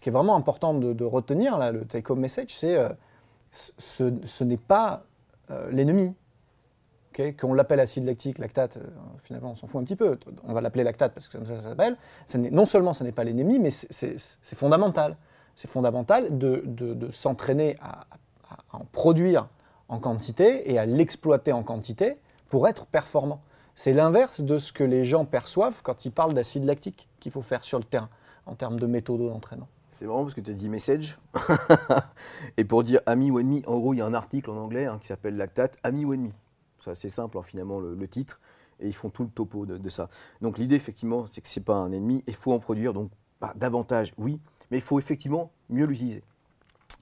qui 0.00 0.08
est 0.08 0.12
vraiment 0.12 0.36
important 0.36 0.74
de, 0.74 1.04
retenir, 1.04 1.58
là, 1.58 1.72
le 1.72 1.84
take-home 1.84 2.20
message, 2.20 2.48
c'est 2.48 2.76
euh, 2.76 2.88
ce, 3.50 4.44
n'est 4.44 4.56
pas 4.56 5.04
euh, 5.50 5.70
l'ennemi. 5.70 6.14
Qu'on 7.38 7.52
l'appelle 7.52 7.80
acide 7.80 8.06
lactique, 8.06 8.38
lactate, 8.38 8.78
euh, 8.78 8.86
finalement 9.24 9.50
on 9.50 9.54
s'en 9.56 9.66
fout 9.66 9.80
un 9.80 9.84
petit 9.84 9.96
peu. 9.96 10.16
On 10.44 10.54
va 10.54 10.62
l'appeler 10.62 10.84
lactate 10.84 11.12
parce 11.12 11.28
que 11.28 11.44
ça 11.44 11.60
s'appelle. 11.60 11.96
Non 12.34 12.64
seulement 12.64 12.94
ce 12.94 13.04
n'est 13.04 13.12
pas 13.12 13.24
l'ennemi, 13.24 13.58
mais 13.58 13.70
c'est- 13.70 14.16
fondamental. 14.54 15.16
C'est 15.54 15.68
fondamental 15.68 16.38
de, 16.38 17.10
s'entraîner 17.12 17.76
à 17.82 18.06
en 18.72 18.84
produire 18.92 19.48
en 19.88 19.98
quantité 19.98 20.72
et 20.72 20.78
à 20.78 20.86
l'exploiter 20.86 21.52
en 21.52 21.62
quantité 21.62 22.16
pour 22.48 22.68
être 22.68 22.86
performant. 22.86 23.42
C'est 23.74 23.92
l'inverse 23.92 24.40
de 24.40 24.58
ce 24.58 24.72
que 24.72 24.84
les 24.84 25.04
gens 25.04 25.24
perçoivent 25.24 25.82
quand 25.82 26.04
ils 26.04 26.12
parlent 26.12 26.32
d'acide 26.32 26.64
lactique 26.64 27.08
qu'il 27.18 27.32
faut 27.32 27.42
faire 27.42 27.64
sur 27.64 27.78
le 27.78 27.84
terrain 27.84 28.08
en 28.50 28.56
termes 28.56 28.80
de 28.80 28.86
méthode 28.86 29.20
d'entraînement. 29.20 29.68
C'est 29.92 30.06
marrant 30.06 30.22
parce 30.22 30.34
que 30.34 30.40
tu 30.40 30.50
as 30.50 30.54
dit 30.54 30.68
message. 30.68 31.18
et 32.56 32.64
pour 32.64 32.82
dire 32.82 33.00
ami 33.06 33.30
ou 33.30 33.38
ennemi, 33.38 33.62
en 33.66 33.78
gros, 33.78 33.94
il 33.94 33.98
y 33.98 34.00
a 34.00 34.06
un 34.06 34.14
article 34.14 34.50
en 34.50 34.56
anglais 34.56 34.86
hein, 34.86 34.98
qui 35.00 35.06
s'appelle 35.06 35.36
Lactate, 35.36 35.78
ami 35.82 36.04
ou 36.04 36.14
ennemi. 36.14 36.32
C'est 36.82 36.90
assez 36.90 37.08
simple, 37.08 37.38
hein, 37.38 37.42
finalement, 37.42 37.80
le, 37.80 38.08
titre. 38.08 38.40
Et 38.80 38.88
ils 38.88 38.94
font 38.94 39.10
tout 39.10 39.22
le 39.22 39.28
topo 39.28 39.66
de, 39.66 39.76
de 39.76 39.88
ça. 39.88 40.08
Donc 40.40 40.58
l'idée, 40.58 40.74
effectivement, 40.74 41.26
c'est 41.26 41.40
que 41.40 41.48
ce 41.48 41.60
n'est 41.60 41.64
pas 41.64 41.76
un 41.76 41.92
ennemi. 41.92 42.24
Il 42.26 42.34
faut 42.34 42.52
en 42.52 42.58
produire 42.58 42.92
donc 42.92 43.10
bah, 43.40 43.52
davantage, 43.56 44.14
oui. 44.18 44.40
Mais 44.70 44.78
il 44.78 44.82
faut 44.82 44.98
effectivement 44.98 45.52
mieux 45.68 45.86
l'utiliser. 45.86 46.22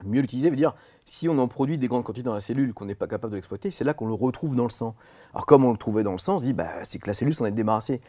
Mieux 0.04 0.20
l'utiliser 0.20 0.50
veut 0.50 0.56
dire, 0.56 0.74
si 1.04 1.28
on 1.28 1.38
en 1.38 1.48
produit 1.48 1.78
des 1.78 1.88
grandes 1.88 2.04
quantités 2.04 2.24
dans 2.24 2.34
la 2.34 2.40
cellule 2.40 2.74
qu'on 2.74 2.84
n'est 2.84 2.94
pas 2.94 3.06
capable 3.06 3.32
de 3.32 3.36
l'exploiter, 3.36 3.70
c'est 3.70 3.84
là 3.84 3.94
qu'on 3.94 4.06
le 4.06 4.14
retrouve 4.14 4.54
dans 4.54 4.64
le 4.64 4.70
sang. 4.70 4.94
Alors 5.32 5.46
comme 5.46 5.64
on 5.64 5.70
le 5.70 5.78
trouvait 5.78 6.02
dans 6.02 6.12
le 6.12 6.18
sang, 6.18 6.36
on 6.36 6.40
se 6.40 6.44
dit, 6.44 6.52
bah, 6.52 6.84
c'est 6.84 6.98
que 6.98 7.06
la 7.06 7.14
cellule 7.14 7.34
s'en 7.34 7.44
est 7.46 7.52
débarrassée. 7.52 8.00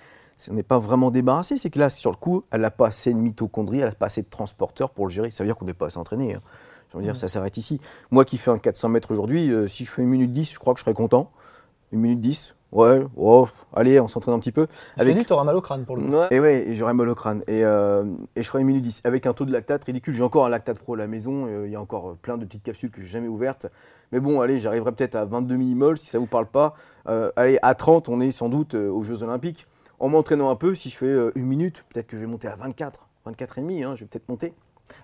On 0.49 0.53
n'est 0.53 0.63
pas 0.63 0.79
vraiment 0.79 1.11
débarrassé, 1.11 1.57
c'est 1.57 1.69
que 1.69 1.79
là, 1.79 1.89
sur 1.89 2.11
le 2.11 2.15
coup, 2.15 2.43
elle 2.51 2.61
n'a 2.61 2.71
pas 2.71 2.87
assez 2.87 3.13
de 3.13 3.17
mitochondries, 3.19 3.79
elle 3.79 3.89
n'a 3.89 3.91
pas 3.95 4.05
assez 4.05 4.21
de 4.21 4.29
transporteurs 4.29 4.89
pour 4.91 5.07
le 5.07 5.11
gérer. 5.11 5.31
Ça 5.31 5.43
veut 5.43 5.47
dire 5.49 5.57
qu'on 5.57 5.65
n'est 5.65 5.73
pas 5.73 5.87
assez 5.87 5.97
entraîné. 5.97 6.35
hein. 6.35 6.41
Je 6.91 6.97
veux 6.97 7.03
dire, 7.03 7.15
ça 7.17 7.27
s'arrête 7.27 7.55
ici. 7.57 7.79
Moi 8.09 8.25
qui 8.25 8.37
fais 8.37 8.49
un 8.49 8.57
400 8.57 8.89
mètres 8.89 9.11
aujourd'hui, 9.11 9.51
euh, 9.51 9.67
si 9.67 9.85
je 9.85 9.91
fais 9.91 10.01
une 10.01 10.07
minute 10.07 10.31
10, 10.31 10.53
je 10.53 10.59
crois 10.59 10.73
que 10.73 10.79
je 10.79 10.85
serais 10.85 10.93
content. 10.95 11.29
Une 11.91 11.99
minute 11.99 12.19
10, 12.19 12.55
ouais, 12.71 13.05
oh, 13.17 13.47
allez, 13.75 13.99
on 13.99 14.07
s'entraîne 14.07 14.33
un 14.33 14.39
petit 14.39 14.51
peu. 14.51 14.65
Je 14.97 15.03
t'ai 15.03 15.13
dit 15.19 15.25
tu 15.25 15.33
auras 15.33 15.43
mal 15.43 15.55
au 15.55 15.61
crâne 15.61 15.85
pour 15.85 15.97
le 15.97 16.03
coup. 16.03 16.07
Et 16.31 16.39
ouais, 16.39 16.67
et 16.69 16.75
j'aurais 16.75 16.93
mal 16.95 17.09
au 17.09 17.15
crâne. 17.15 17.43
Et, 17.47 17.63
euh, 17.63 18.05
et 18.35 18.41
je 18.41 18.47
ferai 18.47 18.61
une 18.61 18.67
minute 18.67 18.81
10 18.83 19.01
avec 19.03 19.25
un 19.27 19.33
taux 19.33 19.45
de 19.45 19.51
lactate 19.51 19.83
ridicule. 19.83 20.13
J'ai 20.15 20.23
encore 20.23 20.45
un 20.45 20.49
lactate 20.49 20.79
pro 20.79 20.93
à 20.95 20.97
la 20.97 21.07
maison. 21.07 21.45
euh, 21.47 21.67
Il 21.67 21.71
y 21.71 21.75
a 21.75 21.81
encore 21.81 22.15
plein 22.21 22.37
de 22.39 22.45
petites 22.45 22.63
capsules 22.63 22.89
que 22.89 23.01
j'ai 23.01 23.07
jamais 23.07 23.27
ouvertes. 23.27 23.67
Mais 24.11 24.19
bon, 24.19 24.41
allez, 24.41 24.59
j'arriverai 24.59 24.91
peut-être 24.93 25.15
à 25.15 25.25
22 25.25 25.57
millimoles 25.57 25.97
si 25.99 26.07
ça 26.07 26.17
vous 26.17 26.25
parle 26.27 26.47
pas. 26.47 26.73
Allez, 27.35 27.59
à 27.61 27.75
30, 27.75 28.09
on 28.09 28.19
est 28.21 28.31
sans 28.31 28.49
doute 28.49 28.73
aux 28.73 29.01
Jeux 29.03 29.21
Olympiques. 29.21 29.67
En 29.99 30.07
m'entraînant 30.09 30.49
un 30.49 30.55
peu, 30.55 30.75
si 30.75 30.89
je 30.89 30.97
fais 30.97 31.05
euh, 31.05 31.31
une 31.35 31.45
minute, 31.45 31.83
peut-être 31.89 32.07
que 32.07 32.15
je 32.15 32.21
vais 32.21 32.27
monter 32.27 32.47
à 32.47 32.55
24, 32.55 33.07
24 33.25 33.57
et 33.57 33.61
demi. 33.61 33.83
hein, 33.83 33.95
je 33.95 34.01
vais 34.01 34.07
peut-être 34.07 34.29
monter. 34.29 34.53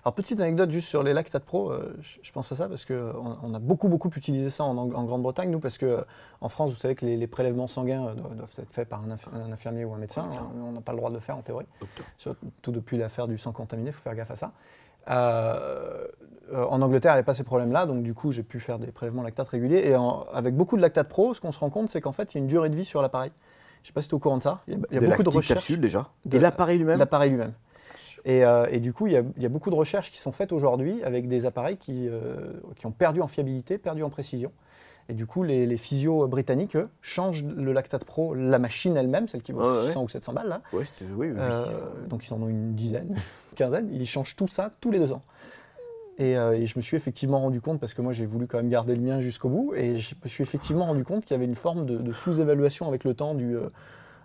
Alors, 0.04 0.14
petite 0.14 0.40
anecdote 0.40 0.70
juste 0.72 0.88
sur 0.88 1.02
les 1.04 1.12
lactates 1.12 1.44
pro, 1.44 1.70
euh, 1.70 1.96
je, 2.00 2.32
pense 2.32 2.50
à 2.50 2.56
ça 2.56 2.68
parce 2.68 2.84
qu'on 2.84 3.36
on 3.42 3.54
a 3.54 3.58
beaucoup, 3.60 3.88
beaucoup 3.88 4.08
utilisé 4.16 4.50
ça 4.50 4.64
en, 4.64 4.86
Grande-Bretagne, 4.86 5.50
nous, 5.50 5.60
parce 5.60 5.78
que 5.78 5.86
euh, 5.86 6.00
en 6.40 6.48
France, 6.48 6.70
vous 6.70 6.76
savez 6.76 6.96
que 6.96 7.04
les, 7.06 7.16
les 7.16 7.26
prélèvements 7.28 7.68
sanguins 7.68 8.06
euh, 8.08 8.14
doivent, 8.14 8.50
être 8.58 8.72
faits 8.72 8.88
par 8.88 9.02
un, 9.04 9.14
inf- 9.14 9.28
un 9.32 9.52
infirmier 9.52 9.84
ou 9.84 9.94
un 9.94 9.98
médecin. 9.98 10.22
On 10.60 10.72
n'a 10.72 10.80
pas 10.80 10.92
le 10.92 10.98
droit 10.98 11.10
de 11.10 11.14
le 11.14 11.20
faire 11.20 11.36
en 11.36 11.42
théorie. 11.42 11.66
Surtout 12.16 12.72
depuis 12.72 12.96
l'affaire 12.98 13.28
du 13.28 13.38
sang 13.38 13.52
contaminé, 13.52 13.90
il 13.90 13.92
faut 13.92 14.00
faire 14.02 14.14
gaffe 14.16 14.30
à 14.32 14.36
ça. 14.36 14.52
Euh, 15.08 16.06
en 16.52 16.80
Angleterre, 16.82 17.12
il 17.12 17.14
n'y 17.14 17.18
avait 17.18 17.24
pas 17.26 17.34
ces 17.34 17.44
problèmes-là, 17.44 17.86
donc 17.86 18.02
du 18.02 18.14
coup, 18.14 18.32
j'ai 18.32 18.42
pu 18.42 18.58
faire 18.60 18.78
des 18.78 18.88
prélèvements 18.90 19.22
lactates 19.22 19.48
réguliers. 19.48 19.82
Et 19.86 19.94
en- 19.96 20.22
avec 20.32 20.56
beaucoup 20.56 20.76
de 20.76 20.82
lactates 20.82 21.08
pro, 21.08 21.34
ce 21.34 21.40
qu'on 21.40 21.52
se 21.52 21.60
rend 21.60 21.70
compte, 21.70 21.90
c'est 21.90 22.00
qu'en 22.00 22.12
fait, 22.12 22.34
il 22.34 22.38
y 22.38 22.40
a 22.40 22.42
une 22.42 22.48
durée 22.48 22.70
de 22.70 22.76
vie 22.76 22.84
sur 22.84 23.02
l'appareil. 23.02 23.30
Je 23.86 23.90
ne 23.90 23.92
sais 23.92 23.94
pas 23.94 24.02
si 24.02 24.08
tu 24.08 24.14
es 24.14 24.16
au 24.16 24.18
courant 24.18 24.38
de 24.38 24.42
ça. 24.42 24.62
Il 24.66 24.74
y 24.74 24.76
a, 24.76 24.80
il 24.90 24.94
y 25.00 25.04
a 25.04 25.08
beaucoup 25.08 25.22
de 25.22 25.28
recherches. 25.28 25.70
déjà. 25.78 26.08
de- 26.24 26.36
et 26.36 26.40
l'appareil 26.40 26.76
lui-même 26.78 26.98
L'appareil 26.98 27.30
lui-même. 27.30 27.52
Et, 28.24 28.44
euh, 28.44 28.66
et 28.72 28.80
du 28.80 28.92
coup, 28.92 29.06
il 29.06 29.12
y, 29.12 29.16
a, 29.16 29.22
il 29.36 29.42
y 29.44 29.46
a 29.46 29.48
beaucoup 29.48 29.70
de 29.70 29.76
recherches 29.76 30.10
qui 30.10 30.18
sont 30.18 30.32
faites 30.32 30.50
aujourd'hui 30.50 31.04
avec 31.04 31.28
des 31.28 31.46
appareils 31.46 31.76
qui, 31.76 32.08
euh, 32.08 32.50
qui 32.74 32.86
ont 32.86 32.90
perdu 32.90 33.22
en 33.22 33.28
fiabilité, 33.28 33.78
perdu 33.78 34.02
en 34.02 34.10
précision. 34.10 34.50
Et 35.08 35.14
du 35.14 35.24
coup, 35.24 35.44
les, 35.44 35.66
les 35.66 35.76
physios 35.76 36.26
britanniques, 36.26 36.74
eux, 36.74 36.88
changent 37.00 37.44
le 37.44 37.72
lactate 37.72 38.04
pro, 38.04 38.34
la 38.34 38.58
machine 38.58 38.96
elle-même, 38.96 39.28
celle 39.28 39.42
qui 39.42 39.52
vaut 39.52 39.60
Ouais, 39.60 39.82
ouais. 39.82 39.86
600 39.90 40.02
ou 40.02 40.08
700 40.08 40.32
balles, 40.32 40.48
là. 40.48 40.62
Ouais, 40.72 40.82
oui, 41.14 41.28
oui, 41.30 41.34
Euh, 41.38 41.64
donc 42.08 42.26
ils 42.26 42.34
en 42.34 42.42
ont 42.42 42.48
une 42.48 42.74
dizaine, 42.74 43.10
une 43.52 43.54
quinzaine. 43.56 43.88
Ils 43.92 44.04
changent 44.04 44.34
tout 44.34 44.48
ça 44.48 44.72
tous 44.80 44.90
les 44.90 44.98
deux 44.98 45.12
ans. 45.12 45.22
Et, 46.18 46.36
euh, 46.36 46.52
et 46.52 46.66
je 46.66 46.78
me 46.78 46.82
suis 46.82 46.96
effectivement 46.96 47.40
rendu 47.40 47.60
compte, 47.60 47.78
parce 47.78 47.92
que 47.94 48.00
moi 48.02 48.12
j'ai 48.12 48.24
voulu 48.26 48.46
quand 48.46 48.56
même 48.56 48.70
garder 48.70 48.94
le 48.96 49.02
mien 49.02 49.20
jusqu'au 49.20 49.48
bout, 49.50 49.74
et 49.74 49.98
je 49.98 50.14
me 50.22 50.28
suis 50.28 50.42
effectivement 50.42 50.86
rendu 50.86 51.04
compte 51.04 51.24
qu'il 51.24 51.34
y 51.34 51.36
avait 51.36 51.44
une 51.44 51.54
forme 51.54 51.84
de, 51.84 51.98
de 51.98 52.12
sous-évaluation 52.12 52.88
avec 52.88 53.04
le 53.04 53.12
temps 53.14 53.34
du, 53.34 53.54
euh, 53.56 53.68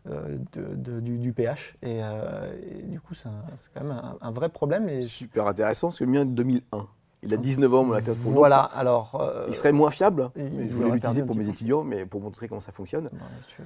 euh, 0.09 0.37
de- 0.53 0.75
de- 0.75 0.99
du, 1.01 1.17
du 1.17 1.33
pH. 1.33 1.73
Et, 1.83 1.99
euh, 2.01 2.51
et 2.79 2.81
du 2.83 2.99
coup, 3.01 3.13
c'est 3.13 3.27
quand 3.73 3.81
même 3.83 3.91
un, 3.91 4.17
un 4.21 4.31
vrai 4.31 4.47
problème. 4.49 4.87
Et 4.87 5.03
Super 5.03 5.47
intéressant, 5.47 5.87
parce 5.89 5.99
que 5.99 6.05
le 6.05 6.11
mien 6.11 6.21
est 6.21 6.25
de 6.25 6.31
2001. 6.31 6.87
Il 7.23 7.31
a 7.33 7.37
19 7.37 7.71
ans, 7.73 7.83
mon 7.83 7.91
lactate 7.93 8.17
pro. 8.17 8.31
voilà, 8.31 8.61
alors. 8.61 9.29
Il 9.47 9.53
serait 9.53 9.73
moins 9.73 9.91
fiable. 9.91 10.31
je 10.35 10.73
voulais 10.73 10.91
l'utiliser 10.91 11.23
pour 11.23 11.35
mes 11.35 11.47
étudiants, 11.49 11.83
mais 11.83 12.05
pour 12.07 12.19
montrer 12.21 12.47
comment 12.47 12.59
ça 12.61 12.71
fonctionne. 12.71 13.09
Tu- 13.49 13.61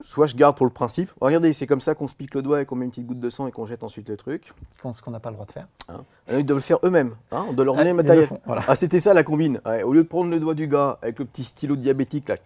Soit 0.00 0.26
je 0.26 0.36
garde 0.36 0.56
pour 0.56 0.66
le 0.66 0.72
principe. 0.72 1.10
Regardez, 1.20 1.52
c'est 1.52 1.66
comme 1.66 1.80
ça 1.80 1.94
qu'on 1.94 2.06
se 2.06 2.14
pique 2.14 2.34
le 2.34 2.42
doigt 2.42 2.60
et 2.60 2.66
qu'on 2.66 2.76
met 2.76 2.84
une 2.84 2.90
petite 2.90 3.06
goutte 3.06 3.20
de 3.20 3.30
sang 3.30 3.46
et 3.46 3.52
qu'on 3.52 3.66
jette 3.66 3.82
ensuite 3.82 4.08
le 4.08 4.16
truc. 4.16 4.52
ce 4.94 5.02
qu'on 5.02 5.10
n'a 5.10 5.20
pas 5.20 5.30
le 5.30 5.34
droit 5.34 5.46
de 5.46 5.52
faire. 5.52 5.66
Ah, 5.88 5.98
Ils 6.30 6.44
doivent 6.44 6.58
le 6.58 6.62
faire 6.62 6.78
eux-mêmes. 6.84 7.14
hein, 7.32 7.46
on 7.48 7.52
doit 7.52 7.64
leur 7.64 7.74
donner 7.74 7.88
Ah, 7.90 7.92
le 7.92 7.96
matériel. 7.96 8.26
font, 8.26 8.40
voilà. 8.46 8.62
Ah, 8.68 8.74
c'était 8.74 8.98
ça 8.98 9.14
la 9.14 9.22
combine. 9.22 9.60
Ouais, 9.66 9.82
au 9.82 9.92
lieu 9.92 10.02
de 10.02 10.08
prendre 10.08 10.30
le 10.30 10.40
doigt 10.40 10.54
du 10.54 10.68
gars 10.68 10.98
avec 11.02 11.18
le 11.18 11.24
petit 11.24 11.44
stylo 11.44 11.76
diabétique, 11.76 12.28
là. 12.28 12.36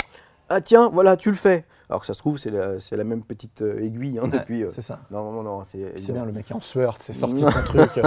Ah 0.48 0.60
tiens, 0.60 0.90
voilà, 0.92 1.16
tu 1.16 1.30
le 1.30 1.36
fais. 1.36 1.64
Alors 1.88 2.00
que 2.00 2.06
ça 2.06 2.14
se 2.14 2.18
trouve, 2.18 2.36
c'est 2.38 2.50
la, 2.50 2.72
la 2.90 3.04
même 3.04 3.22
petite 3.22 3.62
euh, 3.62 3.82
aiguille 3.82 4.18
hein, 4.18 4.24
Ouais, 4.24 4.30
depuis. 4.38 4.64
euh, 4.64 4.70
C'est 4.74 4.82
ça. 4.82 4.98
Non, 5.10 5.30
non, 5.32 5.42
non, 5.42 5.62
c'est 5.62 5.78
bien, 6.12 6.24
le 6.24 6.32
mec 6.32 6.50
est 6.50 6.54
en 6.54 6.60
sueur, 6.60 6.96
c'est 7.00 7.12
sorti 7.12 7.42
de 7.44 7.50
son 7.50 7.62
truc. 7.62 8.00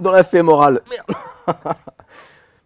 dans 0.00 0.10
la 0.12 0.24
fémorale. 0.24 0.80
Merde. 0.90 1.56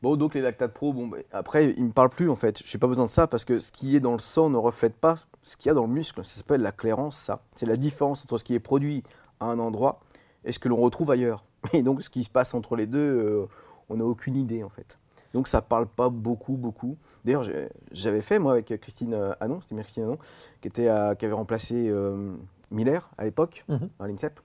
bon, 0.03 0.17
donc 0.17 0.35
les 0.35 0.41
lactates 0.41 0.73
pro, 0.75 0.93
bon, 0.93 1.11
après, 1.33 1.71
il 1.77 1.85
me 1.85 1.93
parle 1.93 2.11
plus 2.11 2.29
en 2.29 2.37
fait. 2.37 2.63
Je 2.65 2.77
n'ai 2.77 2.81
pas 2.81 2.87
besoin 2.89 3.05
de 3.05 3.11
ça 3.11 3.27
parce 3.27 3.45
que 3.45 3.59
ce 3.61 3.73
qui 3.73 3.97
est 3.97 4.01
dans 4.01 4.13
le 4.13 4.19
sang 4.19 4.51
ne 4.51 4.57
reflète 4.57 4.95
pas 4.95 5.17
ce 5.43 5.57
qu'il 5.57 5.69
y 5.69 5.71
a 5.71 5.75
dans 5.75 5.87
le 5.87 5.93
muscle. 5.93 6.25
Ça 6.25 6.37
s'appelle 6.37 6.61
la 6.63 6.73
clairance, 6.73 7.17
ça. 7.17 7.41
C'est 7.55 7.67
la 7.67 7.77
différence 7.77 8.23
entre 8.25 8.39
ce 8.39 8.45
qui 8.45 8.55
est 8.55 8.61
produit 8.61 9.03
à 9.41 9.47
un 9.47 9.59
endroit 9.59 10.01
et 10.45 10.53
ce 10.53 10.59
que 10.59 10.69
l'on 10.69 10.77
retrouve 10.77 11.11
ailleurs. 11.11 11.45
Et 11.73 11.83
donc, 11.83 12.03
ce 12.03 12.11
qui 12.11 12.25
se 12.25 12.31
passe 12.31 12.55
entre 12.55 12.75
les 12.77 12.87
deux, 12.87 12.99
euh, 12.99 13.47
on 13.89 13.97
n'a 13.97 14.05
aucune 14.05 14.37
idée 14.37 14.65
en 14.65 14.69
fait. 14.69 14.99
Donc, 15.35 15.49
ça 15.49 15.63
parle 15.63 15.87
pas 15.87 16.09
beaucoup, 16.11 16.55
beaucoup. 16.59 16.97
D'ailleurs, 17.25 17.45
j'avais 17.93 18.21
fait, 18.21 18.39
moi, 18.39 18.53
avec 18.53 18.79
Christine 18.81 19.15
euh, 19.15 19.33
Anon, 19.41 19.61
c'était 19.63 19.81
Christine 19.81 20.03
Anon, 20.05 20.19
qui, 20.61 20.69
était 20.69 20.89
à- 20.89 21.15
qui 21.15 21.25
avait 21.25 21.35
remplacé 21.35 21.89
euh, 21.89 22.35
Miller 22.71 23.09
à 23.17 23.25
l'époque, 23.25 23.65
Mhm. 23.69 23.89
à 24.01 24.09
l'INSEP. 24.09 24.41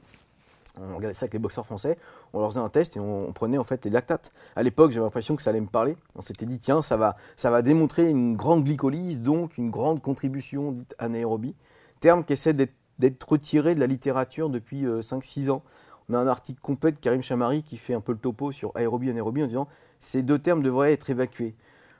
On 0.82 0.96
regardait 0.96 1.14
ça 1.14 1.26
avec 1.26 1.34
les 1.34 1.40
boxeurs 1.40 1.66
français, 1.66 1.98
on 2.34 2.40
leur 2.40 2.50
faisait 2.50 2.60
un 2.60 2.70
test 2.70 2.98
et 2.98 3.00
on, 3.00 3.32
prenait 3.34 3.58
en 3.58 3.64
fait 3.64 3.86
les 3.86 3.92
lactates. 3.92 4.32
À 4.56 4.64
l'époque, 4.64 4.92
j'avais 4.92 5.06
l'impression 5.06 5.36
que 5.36 5.42
ça 5.42 5.50
allait 5.50 5.62
me 5.62 5.68
parler. 5.68 5.98
On 6.16 6.22
s'était 6.22 6.46
dit, 6.46 6.60
tiens, 6.60 6.82
ça 6.82 6.98
va, 6.98 7.62
démontrer 7.62 8.10
une 8.10 8.36
grande 8.36 8.64
glycolyse, 8.64 9.22
donc 9.22 9.58
une 9.58 9.70
grande 9.70 10.02
contribution 10.02 10.72
dite 10.72 10.96
anaérobie. 11.00 11.56
Terme 12.00 12.24
qui 12.24 12.34
essaie 12.34 12.54
d'être 12.54 13.30
retiré 13.30 13.76
de 13.76 13.80
la 13.80 13.88
littérature 13.88 14.50
depuis 14.50 14.86
5-6 14.86 15.50
ans. 15.50 15.64
On 16.10 16.14
a 16.14 16.20
un 16.20 16.28
article 16.28 16.62
complet 16.62 16.92
de 16.92 16.98
Karim 16.98 17.22
Chamari 17.22 17.64
qui 17.64 17.78
fait 17.78 17.94
un 17.94 18.02
peu 18.02 18.14
le 18.14 18.18
topo 18.18 18.52
sur 18.52 18.72
aérobie 18.76 19.08
et 19.08 19.12
anaérobie 19.12 19.44
en 19.44 19.48
disant 19.48 19.68
ces 20.00 20.22
deux 20.22 20.40
termes 20.40 20.64
devraient 20.64 20.94
être 20.94 21.10
évacués. 21.10 21.56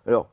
Alors, 0.06 0.30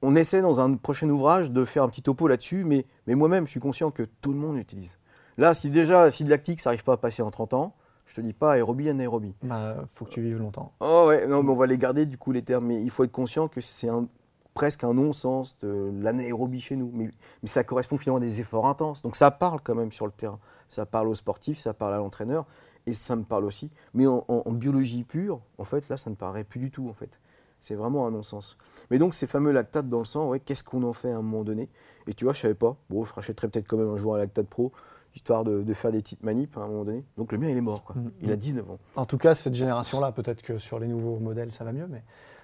on 0.00 0.16
essaie 0.16 0.42
dans 0.42 0.60
un 0.60 0.74
prochain 0.74 1.08
ouvrage 1.08 1.50
de 1.50 1.64
faire 1.64 1.82
un 1.82 1.88
petit 1.88 2.02
topo 2.02 2.28
là-dessus, 2.28 2.64
mais, 2.64 2.86
moi-même, 3.06 3.46
je 3.46 3.52
suis 3.52 3.60
conscient 3.60 3.90
que 3.90 4.04
tout 4.20 4.32
le 4.32 4.38
monde 4.38 4.56
l'utilise. 4.56 4.98
Là, 5.38 5.54
si 5.54 5.70
déjà, 5.70 6.10
si 6.10 6.24
lactique, 6.24 6.60
ça 6.60 6.70
n'arrive 6.70 6.84
pas 6.84 6.94
à 6.94 6.96
passer 6.96 7.22
en 7.22 7.30
30 7.30 7.54
ans, 7.54 7.74
je 8.06 8.14
te 8.14 8.20
dis 8.20 8.32
pas 8.32 8.52
aérobie, 8.52 8.88
anaérobie. 8.88 9.34
bah, 9.42 9.84
faut 9.94 10.04
que 10.04 10.10
tu 10.10 10.22
vives 10.22 10.38
longtemps. 10.38 10.72
Oh 10.80 11.04
ouais, 11.08 11.26
non, 11.26 11.42
mais 11.42 11.50
on 11.50 11.56
va 11.56 11.66
les 11.66 11.78
garder 11.78 12.06
du 12.06 12.18
coup 12.18 12.32
les 12.32 12.42
termes, 12.42 12.66
mais 12.66 12.82
il 12.82 12.90
faut 12.90 13.04
être 13.04 13.12
conscient 13.12 13.48
que 13.48 13.60
c'est 13.60 13.88
un, 13.88 14.06
presque 14.54 14.84
un 14.84 14.92
non-sens 14.94 15.56
de 15.60 15.90
l'anaérobie 16.00 16.60
chez 16.60 16.76
nous. 16.76 16.90
Mais, 16.92 17.10
mais 17.42 17.48
ça 17.48 17.64
correspond 17.64 17.96
finalement 17.98 18.18
à 18.18 18.20
des 18.20 18.40
efforts 18.40 18.66
intenses. 18.66 19.02
Donc 19.02 19.16
ça 19.16 19.30
parle 19.30 19.60
quand 19.62 19.74
même 19.74 19.92
sur 19.92 20.06
le 20.06 20.12
terrain. 20.12 20.38
Ça 20.68 20.84
parle 20.86 21.08
aux 21.08 21.14
sportifs, 21.14 21.58
ça 21.58 21.72
parle 21.74 21.94
à 21.94 21.98
l'entraîneur, 21.98 22.46
et 22.86 22.92
ça 22.92 23.14
me 23.16 23.22
parle 23.24 23.44
aussi. 23.44 23.70
Mais 23.94 24.06
en, 24.06 24.24
en- 24.28 24.42
en 24.44 24.52
biologie 24.52 25.04
pure, 25.04 25.40
en 25.58 25.64
fait, 25.64 25.88
là, 25.88 25.96
ça 25.96 26.10
ne 26.10 26.14
parlerait 26.16 26.44
plus 26.44 26.60
du 26.60 26.70
tout, 26.70 26.88
en 26.88 26.92
fait. 26.94 27.20
C'est 27.60 27.76
vraiment 27.76 28.08
un 28.08 28.10
non-sens. 28.10 28.58
Mais 28.90 28.98
donc 28.98 29.14
ces 29.14 29.28
fameux 29.28 29.52
lactates 29.52 29.88
dans 29.88 30.00
le 30.00 30.04
sang, 30.04 30.28
ouais, 30.28 30.40
qu'est-ce 30.40 30.64
qu'on 30.64 30.82
en 30.82 30.92
fait 30.92 31.12
à 31.12 31.16
un 31.18 31.22
moment 31.22 31.44
donné? 31.44 31.68
Et 32.08 32.12
tu 32.12 32.24
vois, 32.24 32.32
je 32.32 32.40
savais 32.40 32.54
pas. 32.54 32.76
Bon, 32.90 33.04
je 33.04 33.12
rachèterais 33.14 33.46
peut-être 33.48 33.68
quand 33.68 33.76
même 33.76 33.88
un 33.90 33.96
jour 33.96 34.16
un 34.16 34.18
lactate 34.18 34.48
pro, 34.48 34.72
histoire 35.14 35.44
de, 35.44 35.62
de 35.62 35.74
faire 35.74 35.92
des 35.92 36.00
petites 36.00 36.22
manips 36.22 36.56
à 36.56 36.60
un 36.62 36.68
moment 36.68 36.84
donné. 36.84 37.04
Donc 37.16 37.32
le 37.32 37.38
mien, 37.38 37.48
il 37.48 37.56
est 37.56 37.60
mort. 37.62 37.84
Quoi. 37.84 37.96
Mhm. 37.96 38.12
Il 38.22 38.32
a 38.32 38.36
19 38.36 38.70
ans. 38.70 38.78
En 38.96 39.04
tout 39.06 39.18
cas, 39.18 39.34
cette 39.34 39.54
génération-là, 39.54 40.12
peut-être 40.12 40.42
que 40.42 40.58
sur 40.58 40.78
les 40.78 40.86
nouveaux 40.88 41.18
modèles, 41.18 41.52
ça 41.52 41.64
va 41.64 41.72
mieux, 41.72 41.86
mais, 41.86 42.02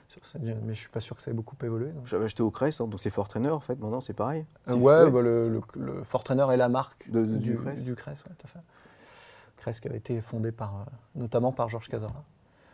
sur 0.08 0.20
cette 0.32 0.42
mais 0.42 0.74
je 0.74 0.78
suis 0.78 0.88
pas 0.90 1.00
sûr 1.00 1.16
que 1.16 1.22
ça 1.22 1.30
ait 1.30 1.34
beaucoup 1.34 1.56
évolué. 1.62 1.90
donc. 1.92 2.04
J'avais 2.06 2.26
acheté 2.26 2.42
au 2.42 2.50
Crest, 2.50 2.80
hein, 2.80 2.86
donc 2.88 3.00
c'est 3.00 3.10
Fort 3.10 3.28
Trainer 3.28 3.50
en 3.50 3.60
fait. 3.60 3.78
Maintenant, 3.80 4.00
c'est 4.00 4.12
pareil. 4.14 4.44
Euh, 4.68 4.74
ouais, 4.74 5.10
bah, 5.10 5.20
le, 5.22 5.48
le, 5.48 5.60
le 5.76 6.02
Fort 6.04 6.24
Trainer 6.24 6.46
est 6.52 6.56
la 6.56 6.68
marque 6.68 7.10
De- 7.10 7.24
de- 7.24 7.36
du, 7.36 7.50
du 7.52 7.56
Crest. 7.58 7.84
du 7.84 7.94
Crest, 7.94 8.22
ouais, 8.26 8.32
tout 8.38 8.46
à 8.46 8.48
fait. 8.48 8.60
Crest 9.56 9.80
qui 9.80 9.88
a 9.88 9.94
été 9.94 10.20
fondé 10.20 10.52
par, 10.52 10.74
euh, 10.76 10.84
notamment 11.20 11.52
par 11.52 11.68
Georges 11.68 11.88
Casara. 11.88 12.22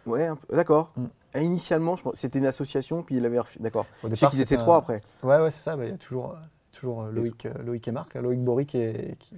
Ouais, 0.06 0.28
d'accord. 0.52 0.92
Mm. 0.96 1.06
Initialement, 1.40 1.96
je 1.96 2.02
pense- 2.02 2.14
c'était 2.16 2.38
une 2.38 2.46
association, 2.46 3.02
puis 3.02 3.16
il 3.16 3.24
avait. 3.24 3.38
refu- 3.38 3.60
D'accord. 3.60 3.86
Au 4.02 4.08
Je 4.10 4.14
sais 4.14 4.26
qu'ils 4.28 4.40
étaient 4.42 4.56
un- 4.56 4.58
trois 4.58 4.76
après. 4.76 5.00
Ouais, 5.22 5.38
ouais, 5.40 5.50
c'est 5.50 5.62
ça. 5.62 5.76
bah, 5.76 5.86
Il 5.86 5.90
y 5.92 5.94
a 5.94 5.96
toujours, 5.96 6.32
euh, 6.32 6.36
toujours 6.72 7.04
Loïc, 7.04 7.48
Loïc 7.64 7.88
et 7.88 7.90
Marc. 7.92 8.14
Loïc 8.14 8.40
Bory 8.44 8.66
qui, 8.66 8.76
est- 8.78 9.16
qui, 9.18 9.34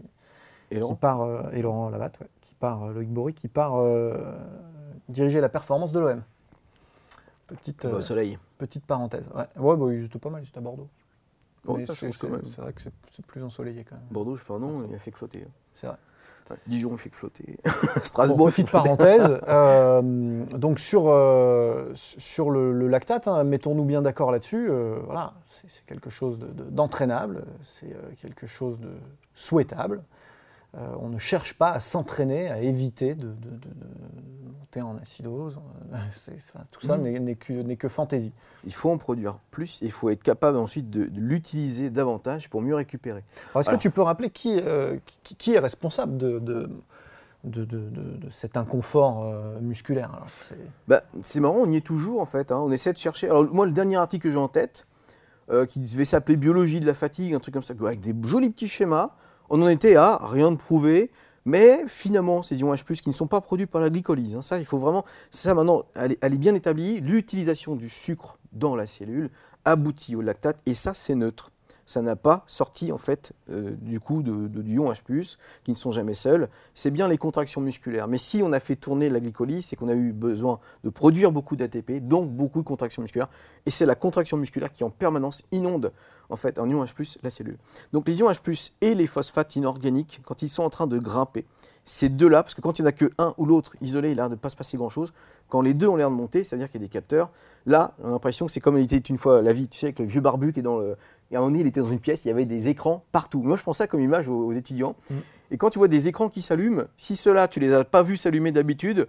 Et 0.71 0.75
qui 0.75 0.81
Laurent 0.81 0.95
part, 0.97 1.21
euh, 1.23 1.43
et 1.53 1.63
Laurent 1.63 1.89
Lavatte, 1.91 2.19
ouais, 2.21 2.27
qui 2.43 2.55
part, 2.55 2.83
euh, 2.85 2.93
Loïc 2.93 3.09
Bory 3.11 3.35
qui 3.35 3.49
part 3.49 3.77
euh, 3.77 4.35
diriger 5.09 5.41
la 5.41 5.49
performance 5.49 5.93
de 5.93 6.01
l'OM. 6.01 6.23
Petite, 7.47 7.87
Bah, 7.87 8.03
soleil. 8.03 8.39
petite 8.59 8.85
parenthèse. 8.85 9.25
Ouais, 9.35 9.47
ouais 9.57 9.77
bah, 9.77 9.93
ils 9.95 10.05
étaient 10.05 10.19
pas 10.19 10.31
mal, 10.31 10.43
ils 10.45 10.49
étaient 10.49 10.59
à 10.59 10.63
Bordeaux. 10.63 10.89
Oh, 11.69 11.79
c'est 11.87 12.57
vrai 12.59 12.73
que 12.73 12.81
c'est 12.81 13.27
plus 13.27 13.43
ensoleillé 13.43 13.85
quand 13.89 13.97
même. 13.97 14.05
Bordeaux, 14.11 14.35
je 14.37 14.43
fais 14.45 14.53
un 14.53 14.59
nom, 14.59 14.85
il 14.89 14.95
a 14.95 14.99
fait 14.99 15.11
que 15.11 15.19
flotter. 15.19 15.47
C'est 15.75 15.87
vrai. 15.89 15.97
Ouais, 16.49 16.57
Dijon, 16.69 16.91
il 16.93 16.99
fait 16.99 17.11
que 17.11 17.17
flotter. 17.17 17.59
Bon, 17.65 17.71
Strasbourg, 18.05 18.49
il 18.49 18.53
fait 18.53 18.63
petite 18.63 18.73
que 18.75 18.83
flotter. 18.83 19.19
parenthèse. 19.19 19.41
euh, 19.49 20.45
donc 20.57 20.79
sur, 20.79 21.05
euh, 21.09 21.91
sur 21.95 22.51
le, 22.51 22.73
le 22.73 22.87
lactate, 22.87 23.27
hein, 23.27 23.43
mettons-nous 23.43 23.85
bien 23.85 24.01
d'accord 24.01 24.31
là-dessus. 24.31 24.69
euh, 24.71 25.01
voilà, 25.05 25.33
c'est 25.49 25.85
quelque 25.87 26.09
chose 26.11 26.39
de- 26.39 26.47
de- 26.47 26.65
d'entraînable, 26.71 27.45
c'est 27.65 27.97
quelque 28.21 28.47
chose 28.47 28.79
de 28.81 28.91
souhaitable. 29.35 30.03
Euh, 30.77 30.81
on 31.01 31.09
ne 31.09 31.19
cherche 31.19 31.55
pas 31.55 31.71
à 31.73 31.81
s'entraîner, 31.81 32.49
à 32.51 32.61
éviter 32.61 33.15
de, 33.15 33.27
de- 33.29 33.33
de- 33.33 33.57
de 33.57 34.51
monter 34.59 34.83
en 34.83 34.97
acidose. 34.99 35.59
Tout 36.71 36.87
ça 36.87 36.99
Mhm. 36.99 37.19
n'est- 37.25 37.35
que, 37.37 37.89
fantaisie. 37.89 38.33
Il 38.65 38.75
faut 38.75 38.91
en 38.91 38.99
produire 38.99 39.39
plus, 39.51 39.79
il 39.81 39.91
faut 39.91 40.11
être 40.11 40.23
capable 40.23 40.59
ensuite 40.59 40.91
de, 40.91 41.09
l'utiliser 41.19 41.89
davantage 41.91 42.51
pour 42.51 42.61
mieux 42.61 42.75
récupérer. 42.75 43.25
Est-ce 43.59 43.71
que 43.71 43.77
tu 43.77 43.91
peux 43.91 44.03
rappeler 44.03 44.29
qui, 44.31 44.59
euh, 44.61 44.99
qui, 45.23 45.35
qui 45.37 45.55
est 45.55 45.59
responsable 45.61 46.19
de, 46.19 46.39
de- 46.41 46.69
de, 47.45 47.65
de- 47.65 47.89
de- 47.91 48.17
de 48.27 48.31
cet 48.31 48.57
inconfort 48.57 49.23
euh, 49.25 49.61
musculaire. 49.61 50.11
C'est- 50.27 50.57
Bah, 50.89 51.03
c'est 51.23 51.39
marrant, 51.41 51.59
on 51.59 51.71
y 51.71 51.77
est 51.77 51.81
toujours 51.87 52.21
en 52.21 52.27
fait. 52.27 52.51
hein. 52.51 52.59
On 52.59 52.73
essaie 52.73 52.93
de 52.93 52.99
chercher. 52.99 53.29
Alors, 53.29 53.45
moi, 53.45 53.67
le 53.67 53.73
dernier 53.73 53.97
article 53.97 54.25
que 54.25 54.31
j'ai 54.33 54.37
en 54.39 54.49
tête, 54.49 54.85
euh, 55.51 55.65
qui 55.65 55.79
devait 55.79 56.05
s'appeler 56.05 56.37
Biologie 56.37 56.81
de 56.81 56.87
la 56.87 56.95
fatigue, 56.95 57.33
un 57.35 57.39
truc 57.39 57.55
comme 57.55 57.63
ça, 57.63 57.73
avec 57.81 58.01
des 58.01 58.15
jolis 58.29 58.51
petits 58.51 58.67
schémas, 58.69 59.13
on 59.51 59.63
en 59.63 59.69
était 59.69 59.97
à 59.97 60.19
rien 60.23 60.51
de 60.51 60.57
prouvé. 60.57 61.11
Mais 61.47 61.85
finalement, 61.87 62.43
ces 62.43 62.59
ions 62.59 62.75
H, 62.75 63.01
qui 63.01 63.09
ne 63.09 63.15
sont 63.15 63.29
pas 63.29 63.41
produits 63.41 63.67
par 63.67 63.81
la 63.81 63.89
glycolyse, 63.89 64.35
hein, 64.35 64.43
ça, 64.43 64.59
il 64.59 64.65
faut 64.65 64.79
vraiment. 64.79 65.05
Ça, 65.31 65.55
maintenant, 65.55 65.85
elle 65.95 66.17
est, 66.21 66.39
bien 66.39 66.57
établie. 66.57 67.01
L'utilisation 67.01 67.77
du 67.77 67.89
sucre 67.89 68.39
dans 68.53 68.75
la 68.75 68.87
cellule 68.87 69.31
aboutit 69.65 70.17
au 70.17 70.23
lactate, 70.23 70.59
et 70.67 70.75
ça, 70.75 70.93
c'est 70.93 71.15
neutre. 71.15 71.53
Ça 71.89 72.03
n'a 72.03 72.17
pas 72.17 72.43
sorti, 72.49 72.91
en 72.91 72.99
fait, 72.99 73.33
euh, 73.49 73.77
du 73.81 74.01
coup, 74.01 74.25
de, 74.25 74.49
de, 74.49 74.61
du 74.61 74.75
ion 74.75 74.91
H, 74.91 75.37
qui 75.63 75.71
ne 75.71 75.77
sont 75.77 75.93
jamais 75.93 76.15
seuls. 76.15 76.49
C'est 76.75 76.91
bien 76.91 77.07
les 77.07 77.17
contractions 77.17 77.61
musculaires. 77.61 78.09
Mais 78.09 78.19
si 78.19 78.43
on 78.43 78.53
a 78.53 78.59
fait 78.59 78.75
tourner 78.75 79.09
la 79.09 79.21
glycolyse, 79.21 79.67
c'est 79.67 79.77
qu'on 79.77 79.89
a 79.89 79.95
eu 79.95 80.13
besoin 80.13 80.59
de 80.83 80.91
produire 80.91 81.31
beaucoup 81.31 81.55
d'ATP, 81.55 82.01
donc 82.01 82.29
beaucoup 82.29 82.59
de 82.59 82.67
contractions 82.67 83.03
musculaires. 83.03 83.29
Et 83.67 83.71
c'est 83.71 83.87
la 83.87 83.95
contraction 83.95 84.37
musculaire 84.37 84.73
qui, 84.73 84.83
en 84.83 84.91
permanence, 84.91 85.45
inonde 85.53 85.93
en 86.31 86.37
fait 86.37 86.59
en 86.59 86.69
ion 86.69 86.85
H+, 86.85 87.19
la 87.23 87.31
cellule. 87.31 87.59
Donc 87.93 88.09
les 88.09 88.19
ions 88.21 88.31
H+, 88.31 88.73
et 88.81 88.95
les 88.95 89.07
phosphates 89.07 89.57
inorganiques, 89.57 90.21
quand 90.25 90.43
ils 90.43 90.49
sont 90.49 90.63
en 90.63 90.71
train 90.71 90.87
de 90.87 90.99
grimper, 90.99 91.45
ces 91.85 92.09
deux-là, 92.09 92.43
parce 92.43 92.55
que 92.55 92.61
quand 92.61 92.79
il 92.79 92.83
n'y 92.83 92.87
en 92.87 92.91
a 92.91 92.93
que 92.93 93.11
un 93.17 93.33
ou 93.39 93.47
l'autre 93.47 93.77
isolé, 93.81 94.11
il 94.11 94.13
a 94.13 94.15
l'air 94.23 94.29
de 94.29 94.35
ne 94.35 94.41
pas 94.41 94.51
se 94.51 94.57
passer 94.57 94.77
grand-chose. 94.77 95.13
Quand 95.49 95.61
les 95.61 95.73
deux 95.73 95.87
ont 95.87 95.95
l'air 95.95 96.11
de 96.11 96.17
monter, 96.17 96.43
ça 96.43 96.57
veut 96.57 96.61
dire 96.61 96.69
qu'il 96.69 96.81
y 96.81 96.85
a 96.85 96.87
des 96.87 96.93
capteurs. 96.93 97.31
Là, 97.65 97.95
on 98.03 98.09
a 98.09 98.11
l'impression 98.11 98.47
que 98.47 98.53
c'est 98.53 98.61
comme 98.61 98.77
il 98.77 98.85
était 98.85 98.97
une 98.97 99.19
fois 99.19 99.41
la 99.41 99.53
vie, 99.53 99.69
tu 99.69 99.79
sais, 99.79 99.87
avec 99.87 100.01
le 100.01 100.05
vieux 100.05 100.21
barbu 100.21 100.53
qui 100.53 100.61
est 100.61 100.63
dans 100.65 100.79
le... 100.79 100.97
Et 101.31 101.37
à 101.37 101.39
un 101.39 101.43
moment 101.43 101.53
donné, 101.53 101.61
il 101.61 101.67
était 101.67 101.81
dans 101.81 101.89
une 101.89 102.01
pièce, 102.01 102.25
il 102.25 102.29
y 102.29 102.31
avait 102.31 102.45
des 102.45 102.69
écrans 102.69 103.05
partout. 103.13 103.41
Moi, 103.41 103.57
je 103.57 103.63
prends 103.63 103.73
ça 103.73 103.87
comme 103.87 104.01
image 104.01 104.29
aux, 104.29 104.47
aux 104.47 104.53
étudiants. 104.53 104.97
Mm. 105.11 105.15
Et 105.53 105.57
quand 105.59 105.71
tu 105.71 105.79
vois 105.79 105.89
des 105.89 106.09
écrans 106.09 106.29
qui 106.29 106.43
s'allument, 106.43 106.85
si 106.97 107.15
ceux-là, 107.15 107.47
tu 107.47 107.61
les 107.61 107.73
as 107.73 107.85
pas 107.85 108.03
vus 108.03 108.17
s'allumer 108.17 108.51
d'habitude, 108.51 109.07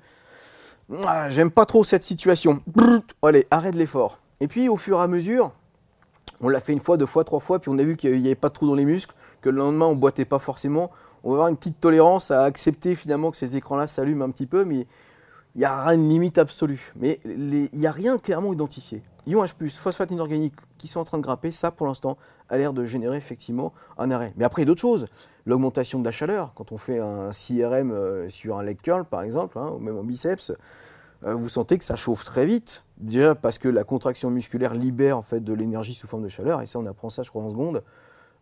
ah, 1.05 1.29
j'aime 1.29 1.51
pas 1.51 1.65
trop 1.65 1.83
cette 1.83 2.03
situation. 2.03 2.61
Allez, 3.23 3.47
arrête 3.51 3.75
l'effort. 3.75 4.19
Et 4.39 4.47
puis, 4.47 4.69
au 4.69 4.77
fur 4.77 4.99
et 4.99 5.01
à 5.01 5.07
mesure, 5.07 5.51
on 6.41 6.49
l'a 6.49 6.59
fait 6.59 6.73
une 6.73 6.79
fois, 6.79 6.97
deux 6.97 7.05
fois, 7.05 7.23
trois 7.23 7.39
fois, 7.39 7.59
puis 7.59 7.69
on 7.69 7.77
a 7.77 7.83
vu 7.83 7.95
qu'il 7.95 8.19
n'y 8.19 8.27
avait 8.27 8.35
pas 8.35 8.49
de 8.49 8.53
trou 8.53 8.67
dans 8.67 8.75
les 8.75 8.85
muscles, 8.85 9.15
que 9.41 9.49
le 9.49 9.57
lendemain, 9.57 9.85
on 9.85 9.95
boitait 9.95 10.25
pas 10.25 10.39
forcément. 10.39 10.91
On 11.23 11.29
va 11.29 11.35
avoir 11.35 11.47
une 11.49 11.57
petite 11.57 11.79
tolérance 11.79 12.31
à 12.31 12.43
accepter 12.43 12.95
finalement 12.95 13.31
que 13.31 13.37
ces 13.37 13.57
écrans-là 13.57 13.87
s'allument 13.87 14.25
un 14.25 14.29
petit 14.29 14.45
peu, 14.45 14.63
mais 14.63 14.87
il 15.55 15.59
n'y 15.59 15.65
a 15.65 15.85
une 15.93 16.07
limite 16.07 16.37
absolue. 16.37 16.93
Mais 16.95 17.19
il 17.25 17.69
n'y 17.73 17.87
a 17.87 17.91
rien 17.91 18.17
clairement 18.17 18.53
identifié. 18.53 19.01
Ion 19.25 19.43
H+, 19.43 19.53
phosphate 19.71 20.11
inorganique 20.11 20.53
qui 20.77 20.87
sont 20.87 20.99
en 20.99 21.03
train 21.03 21.17
de 21.17 21.23
grimper, 21.23 21.51
ça 21.51 21.71
pour 21.71 21.87
l'instant 21.87 22.17
a 22.49 22.57
l'air 22.57 22.71
de 22.71 22.85
générer 22.85 23.17
effectivement 23.17 23.73
un 23.97 24.09
arrêt. 24.11 24.33
Mais 24.37 24.45
après, 24.45 24.61
il 24.61 24.65
y 24.65 24.67
a 24.67 24.69
d'autres 24.69 24.81
choses. 24.81 25.07
L'augmentation 25.45 25.99
de 25.99 26.05
la 26.05 26.11
chaleur, 26.11 26.53
quand 26.53 26.71
on 26.71 26.77
fait 26.77 26.99
un 26.99 27.31
CRM 27.31 27.91
euh, 27.91 28.29
sur 28.29 28.57
un 28.57 28.63
leg 28.63 28.79
curl 28.81 29.03
par 29.03 29.23
exemple, 29.23 29.57
hein, 29.57 29.73
ou 29.75 29.79
même 29.79 29.97
en 29.97 30.03
biceps, 30.03 30.53
vous 31.21 31.49
sentez 31.49 31.77
que 31.77 31.83
ça 31.83 31.95
chauffe 31.95 32.23
très 32.23 32.45
vite. 32.45 32.83
Déjà 32.97 33.35
parce 33.35 33.59
que 33.59 33.69
la 33.69 33.83
contraction 33.83 34.29
musculaire 34.29 34.73
libère 34.73 35.17
en 35.17 35.21
fait 35.21 35.39
de 35.39 35.53
l'énergie 35.53 35.93
sous 35.93 36.07
forme 36.07 36.23
de 36.23 36.29
chaleur, 36.29 36.61
et 36.61 36.65
ça 36.65 36.79
on 36.79 36.85
apprend 36.85 37.09
ça 37.09 37.23
je 37.23 37.29
crois 37.29 37.43
en 37.43 37.51
seconde. 37.51 37.83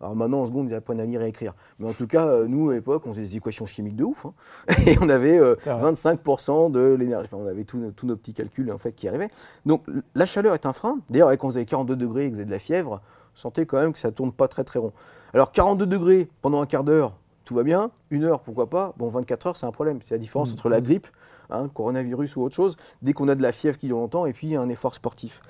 Alors 0.01 0.15
maintenant 0.15 0.41
en 0.41 0.45
seconde 0.45 0.69
ils 0.69 0.75
apprennent 0.75 0.99
à 0.99 1.05
lire 1.05 1.21
et 1.21 1.25
à 1.25 1.27
écrire. 1.27 1.53
Mais 1.79 1.87
en 1.87 1.93
tout 1.93 2.07
cas, 2.07 2.27
euh, 2.27 2.47
nous 2.47 2.69
à 2.69 2.73
l'époque 2.73 3.03
on 3.05 3.11
faisait 3.11 3.21
des 3.21 3.37
équations 3.37 3.65
chimiques 3.65 3.95
de 3.95 4.03
ouf. 4.03 4.25
hein. 4.25 4.33
Et 4.87 4.97
on 5.01 5.09
avait 5.09 5.37
euh, 5.37 5.55
C'est 5.63 5.71
vrai. 5.71 5.91
25% 5.91 6.71
de 6.71 6.95
l'énergie. 6.99 7.29
Enfin, 7.31 7.41
on 7.43 7.47
avait 7.47 7.63
tous 7.63 7.77
nos, 7.77 8.15
petits 8.15 8.33
calculs 8.33 8.71
en 8.71 8.77
fait 8.77 8.91
qui 8.91 9.07
arrivaient. 9.07 9.29
Donc 9.65 9.85
la 10.13 10.25
chaleur 10.25 10.53
est 10.53 10.65
un 10.65 10.73
frein. 10.73 10.99
D'ailleurs, 11.09 11.31
quand 11.31 11.47
vous 11.47 11.57
avez 11.57 11.65
42 11.65 11.95
degrés 11.95 12.25
et 12.25 12.29
que 12.29 12.35
vous 12.35 12.39
avez 12.39 12.45
de 12.45 12.51
la 12.51 12.59
fièvre, 12.59 13.01
vous 13.33 13.39
sentez 13.39 13.65
quand 13.65 13.77
même 13.77 13.93
que 13.93 13.99
ça 13.99 14.11
tourne 14.11 14.31
pas 14.31 14.47
très 14.47 14.63
très 14.63 14.79
rond. 14.79 14.91
Alors 15.33 15.51
42 15.51 15.85
degrés 15.85 16.29
pendant 16.41 16.61
un 16.61 16.65
quart 16.65 16.83
d'heure, 16.83 17.17
tout 17.45 17.55
va 17.55 17.63
bien. 17.63 17.91
Une 18.09 18.23
heure, 18.23 18.41
pourquoi 18.41 18.69
pas. 18.69 18.93
Bon, 18.97 19.07
24 19.07 19.47
heures, 19.47 19.57
c'est 19.57 19.65
un 19.65 19.71
problème. 19.71 19.99
C'est 20.03 20.13
la 20.15 20.19
différence 20.19 20.49
Mm. 20.49 20.53
entre 20.53 20.69
la 20.69 20.81
grippe, 20.81 21.07
hein, 21.49 21.69
coronavirus 21.73 22.35
ou 22.35 22.41
autre 22.41 22.55
chose, 22.55 22.75
dès 23.01 23.13
qu'on 23.13 23.27
a 23.27 23.35
de 23.35 23.41
la 23.41 23.51
fièvre 23.51 23.77
qui 23.77 23.87
dure 23.87 23.97
longtemps 23.97 24.25
et 24.25 24.33
puis 24.33 24.55
un 24.55 24.67
effort 24.69 24.95
sportif. 24.95 25.41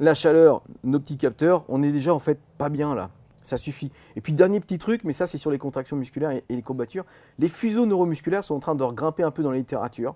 La 0.00 0.14
chaleur, 0.14 0.62
nos 0.82 0.98
petits 1.00 1.16
capteurs, 1.16 1.64
on 1.68 1.82
est 1.82 1.92
déjà 1.92 2.12
en 2.12 2.18
fait 2.18 2.38
pas 2.58 2.68
bien 2.68 2.94
là. 2.94 3.10
Ça 3.42 3.56
suffit. 3.56 3.92
Et 4.16 4.20
puis 4.20 4.32
dernier 4.32 4.58
petit 4.58 4.78
truc, 4.78 5.04
mais 5.04 5.12
ça 5.12 5.26
c'est 5.26 5.38
sur 5.38 5.50
les 5.50 5.58
contractions 5.58 5.96
musculaires 5.96 6.30
et, 6.30 6.42
et 6.48 6.56
les 6.56 6.62
courbatures, 6.62 7.04
les 7.38 7.48
fuseaux 7.48 7.86
neuromusculaires 7.86 8.42
sont 8.42 8.54
en 8.54 8.60
train 8.60 8.74
de 8.74 8.82
regrimper 8.82 9.22
un 9.22 9.30
peu 9.30 9.42
dans 9.42 9.50
la 9.50 9.58
littérature, 9.58 10.14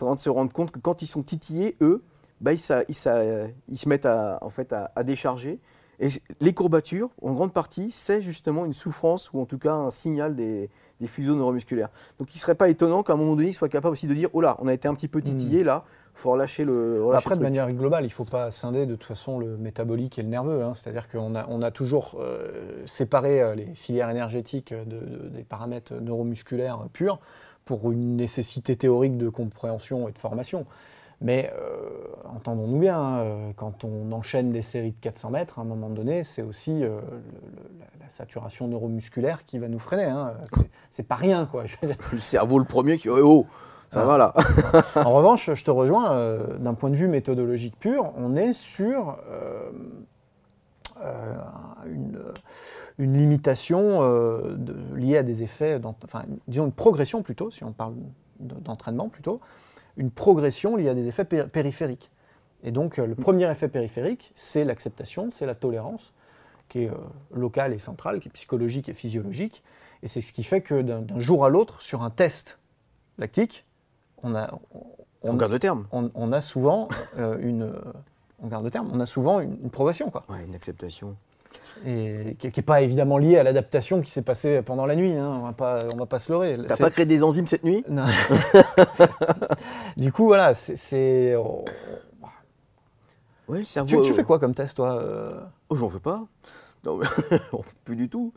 en 0.00 0.06
train 0.06 0.14
de 0.14 0.18
se 0.20 0.30
rendre 0.30 0.52
compte 0.52 0.70
que 0.72 0.78
quand 0.80 1.02
ils 1.02 1.06
sont 1.06 1.22
titillés, 1.22 1.76
eux, 1.82 2.02
bah, 2.40 2.52
ils, 2.54 2.58
ça- 2.58 2.82
ils 2.88 2.94
ça- 2.94 3.22
ils 3.68 3.78
se 3.78 3.88
mettent 3.88 4.06
à, 4.06 4.38
en 4.40 4.48
fait, 4.50 4.72
à, 4.72 4.90
à 4.96 5.04
décharger. 5.04 5.60
Et 6.00 6.08
les 6.40 6.52
courbatures, 6.52 7.10
en 7.22 7.32
grande 7.32 7.52
partie, 7.52 7.90
c'est 7.90 8.22
justement 8.22 8.64
une 8.64 8.72
souffrance 8.72 9.32
ou 9.32 9.40
en 9.40 9.44
tout 9.46 9.58
cas 9.58 9.74
un 9.74 9.90
signal 9.90 10.34
des, 10.34 10.68
des 11.00 11.06
fuseaux 11.06 11.34
neuromusculaires. 11.36 11.90
Donc 12.18 12.32
il 12.34 12.36
ne 12.36 12.40
serait 12.40 12.54
pas 12.56 12.68
étonnant 12.68 13.02
qu'à 13.02 13.12
un 13.12 13.16
moment 13.16 13.36
donné, 13.36 13.48
ils 13.48 13.54
soient 13.54 13.68
capables 13.68 13.92
aussi 13.92 14.06
de 14.06 14.14
dire, 14.14 14.28
oh 14.32 14.40
là, 14.40 14.56
on 14.60 14.66
a 14.68 14.74
été 14.74 14.88
un 14.88 14.94
petit 14.94 15.08
peu 15.08 15.20
titillé 15.22 15.62
là, 15.64 15.84
il 16.14 16.18
faut 16.18 16.32
relâcher 16.32 16.64
le, 16.64 17.02
relâcher 17.04 17.26
Après, 17.26 17.34
le 17.34 17.38
de 17.38 17.42
manière 17.44 17.72
globale, 17.72 18.04
il 18.04 18.08
ne 18.08 18.12
faut 18.12 18.24
pas 18.24 18.50
scinder 18.50 18.84
de 18.84 18.94
toute 18.96 19.04
façon 19.06 19.38
le 19.38 19.56
métabolique 19.56 20.18
et 20.18 20.22
le 20.22 20.28
nerveux. 20.28 20.62
hein. 20.62 20.72
C'est-à-dire 20.74 21.08
qu'on 21.08 21.34
a, 21.34 21.46
on 21.48 21.62
a 21.62 21.70
toujours 21.70 22.16
euh, 22.20 22.82
séparé 22.86 23.40
euh, 23.40 23.54
les 23.54 23.66
filières 23.74 24.10
énergétiques 24.10 24.74
de- 24.74 24.98
de- 24.98 25.28
des 25.28 25.44
paramètres 25.44 25.94
neuromusculaires 25.94 26.86
purs 26.92 27.18
pour 27.64 27.92
une 27.92 28.16
nécessité 28.16 28.74
théorique 28.76 29.16
de 29.16 29.28
compréhension 29.28 30.08
et 30.08 30.12
de 30.12 30.18
formation. 30.18 30.66
Mais 31.22 31.52
euh, 31.56 31.88
entendons-nous 32.34 32.78
bien, 32.80 32.98
hein, 33.00 33.18
euh, 33.20 33.52
quand 33.56 33.84
on 33.84 34.10
enchaîne 34.12 34.50
des 34.52 34.60
séries 34.62 34.90
de 34.90 35.00
400 35.00 35.30
mètres, 35.30 35.58
à 35.58 35.62
un 35.62 35.64
moment 35.64 35.88
donné, 35.88 36.24
c'est 36.24 36.42
aussi 36.42 36.82
euh, 36.82 36.88
le- 36.88 36.90
le- 36.90 37.88
la, 38.00 38.08
saturation 38.08 38.68
neuromusculaire 38.68 39.46
qui 39.46 39.58
va 39.58 39.68
nous 39.68 39.78
freiner. 39.78 40.04
hein. 40.04 40.34
C'est- 40.90 41.02
pas 41.04 41.14
rien, 41.14 41.46
quoi. 41.46 41.64
Je 41.64 41.76
veux 41.80 41.88
dire. 41.88 41.96
Le 42.12 42.18
cerveau 42.18 42.58
le 42.58 42.64
premier 42.66 42.98
qui, 42.98 43.08
oh, 43.08 43.16
oh, 43.22 43.46
ça 43.88 44.02
Ah. 44.02 44.04
va 44.04 44.18
là. 44.18 44.34
En 45.06 45.12
revanche, 45.12 45.50
je 45.54 45.64
te 45.64 45.70
rejoins, 45.70 46.38
d'un 46.58 46.74
point 46.74 46.90
de 46.90 46.96
vue 46.96 47.08
méthodologique 47.08 47.78
pur, 47.78 48.12
on 48.18 48.34
est 48.36 48.52
sur 48.52 49.16
une, 51.86 52.18
une 52.98 53.16
limitation 53.16 54.00
de- 54.56 54.76
liée 54.96 55.16
à 55.18 55.22
des 55.22 55.42
effets, 55.42 55.80
enfin, 56.04 56.22
disons 56.48 56.66
une 56.66 56.72
progression 56.72 57.22
plutôt, 57.22 57.50
si 57.50 57.64
on 57.64 57.72
parle 57.72 57.94
de- 58.40 58.54
d'entraînement 58.60 59.08
plutôt, 59.08 59.40
une 59.96 60.10
progression 60.10 60.76
liée 60.76 60.88
à 60.88 60.94
des 60.94 61.06
effets 61.08 61.24
péri- 61.24 61.48
périphériques. 61.48 62.10
Et 62.62 62.70
donc, 62.70 62.98
euh, 62.98 63.06
le 63.06 63.14
premier 63.14 63.50
effet 63.50 63.68
périphérique, 63.68 64.32
c'est 64.34 64.64
l'acceptation, 64.64 65.30
c'est 65.32 65.46
la 65.46 65.54
tolérance, 65.54 66.12
qui 66.68 66.84
est 66.84 66.88
euh, 66.90 66.94
locale 67.34 67.72
et 67.72 67.78
centrale, 67.78 68.20
qui 68.20 68.28
est 68.28 68.32
psychologique 68.32 68.88
et 68.88 68.94
physiologique. 68.94 69.62
Et 70.02 70.08
c'est 70.08 70.20
ce 70.22 70.32
qui 70.32 70.44
fait 70.44 70.60
que 70.62 70.80
d'un 70.82 71.20
jour 71.20 71.44
à 71.44 71.48
l'autre, 71.48 71.82
sur 71.82 72.02
un 72.02 72.10
test 72.10 72.58
lactique, 73.18 73.64
on 74.22 74.34
a, 74.34 74.58
On 75.22 75.34
garde 75.34 75.52
le 75.52 75.58
terme. 75.58 75.86
on, 75.92 76.08
on 76.14 76.32
a 76.32 76.40
souvent 76.40 76.88
euh, 77.18 77.36
une, 77.40 77.72
on 78.40 78.46
garde 78.48 78.64
le 78.64 78.70
terme, 78.70 78.90
on 78.92 79.00
a 79.00 79.06
souvent 79.06 79.40
une, 79.40 79.58
une 79.62 79.70
progression, 79.70 80.10
quoi. 80.10 80.22
Ouais, 80.28 80.44
une 80.44 80.54
acceptation. 80.54 81.16
Et 81.86 82.36
qui 82.38 82.46
n'est 82.54 82.62
pas 82.62 82.80
évidemment 82.82 83.18
liée 83.18 83.38
à 83.38 83.42
l'adaptation 83.42 84.00
qui 84.02 84.10
s'est 84.10 84.22
passée 84.22 84.62
pendant 84.62 84.86
la 84.86 84.94
nuit. 84.94 85.14
hein, 85.14 85.38
on 85.40 85.44
va 85.46 85.52
pas, 85.52 85.80
on 85.92 85.96
va 85.96 86.06
pas 86.06 86.18
se 86.18 86.30
leurrer. 86.30 86.56
T'as 86.68 86.76
pas 86.76 86.90
créé 86.90 87.06
des 87.06 87.22
enzymes 87.24 87.46
cette 87.46 87.64
nuit? 87.64 87.84
Non. 87.88 88.06
du 89.96 90.12
coup, 90.12 90.26
voilà, 90.26 90.54
c'est. 90.54 91.34
oh, 91.36 91.64
Ouais, 93.48 93.58
le 93.58 93.64
cerveau. 93.64 94.00
Tu, 94.00 94.06
tu 94.06 94.12
euh, 94.12 94.14
fais 94.14 94.24
quoi 94.24 94.38
comme 94.38 94.54
test, 94.54 94.76
toi 94.76 95.00
euh? 95.02 95.40
Oh, 95.68 95.76
j'en 95.76 95.86
veux 95.88 96.00
pas. 96.00 96.24
Non, 96.84 96.98
plus 97.84 97.94
du 97.94 98.08
tout. 98.08 98.32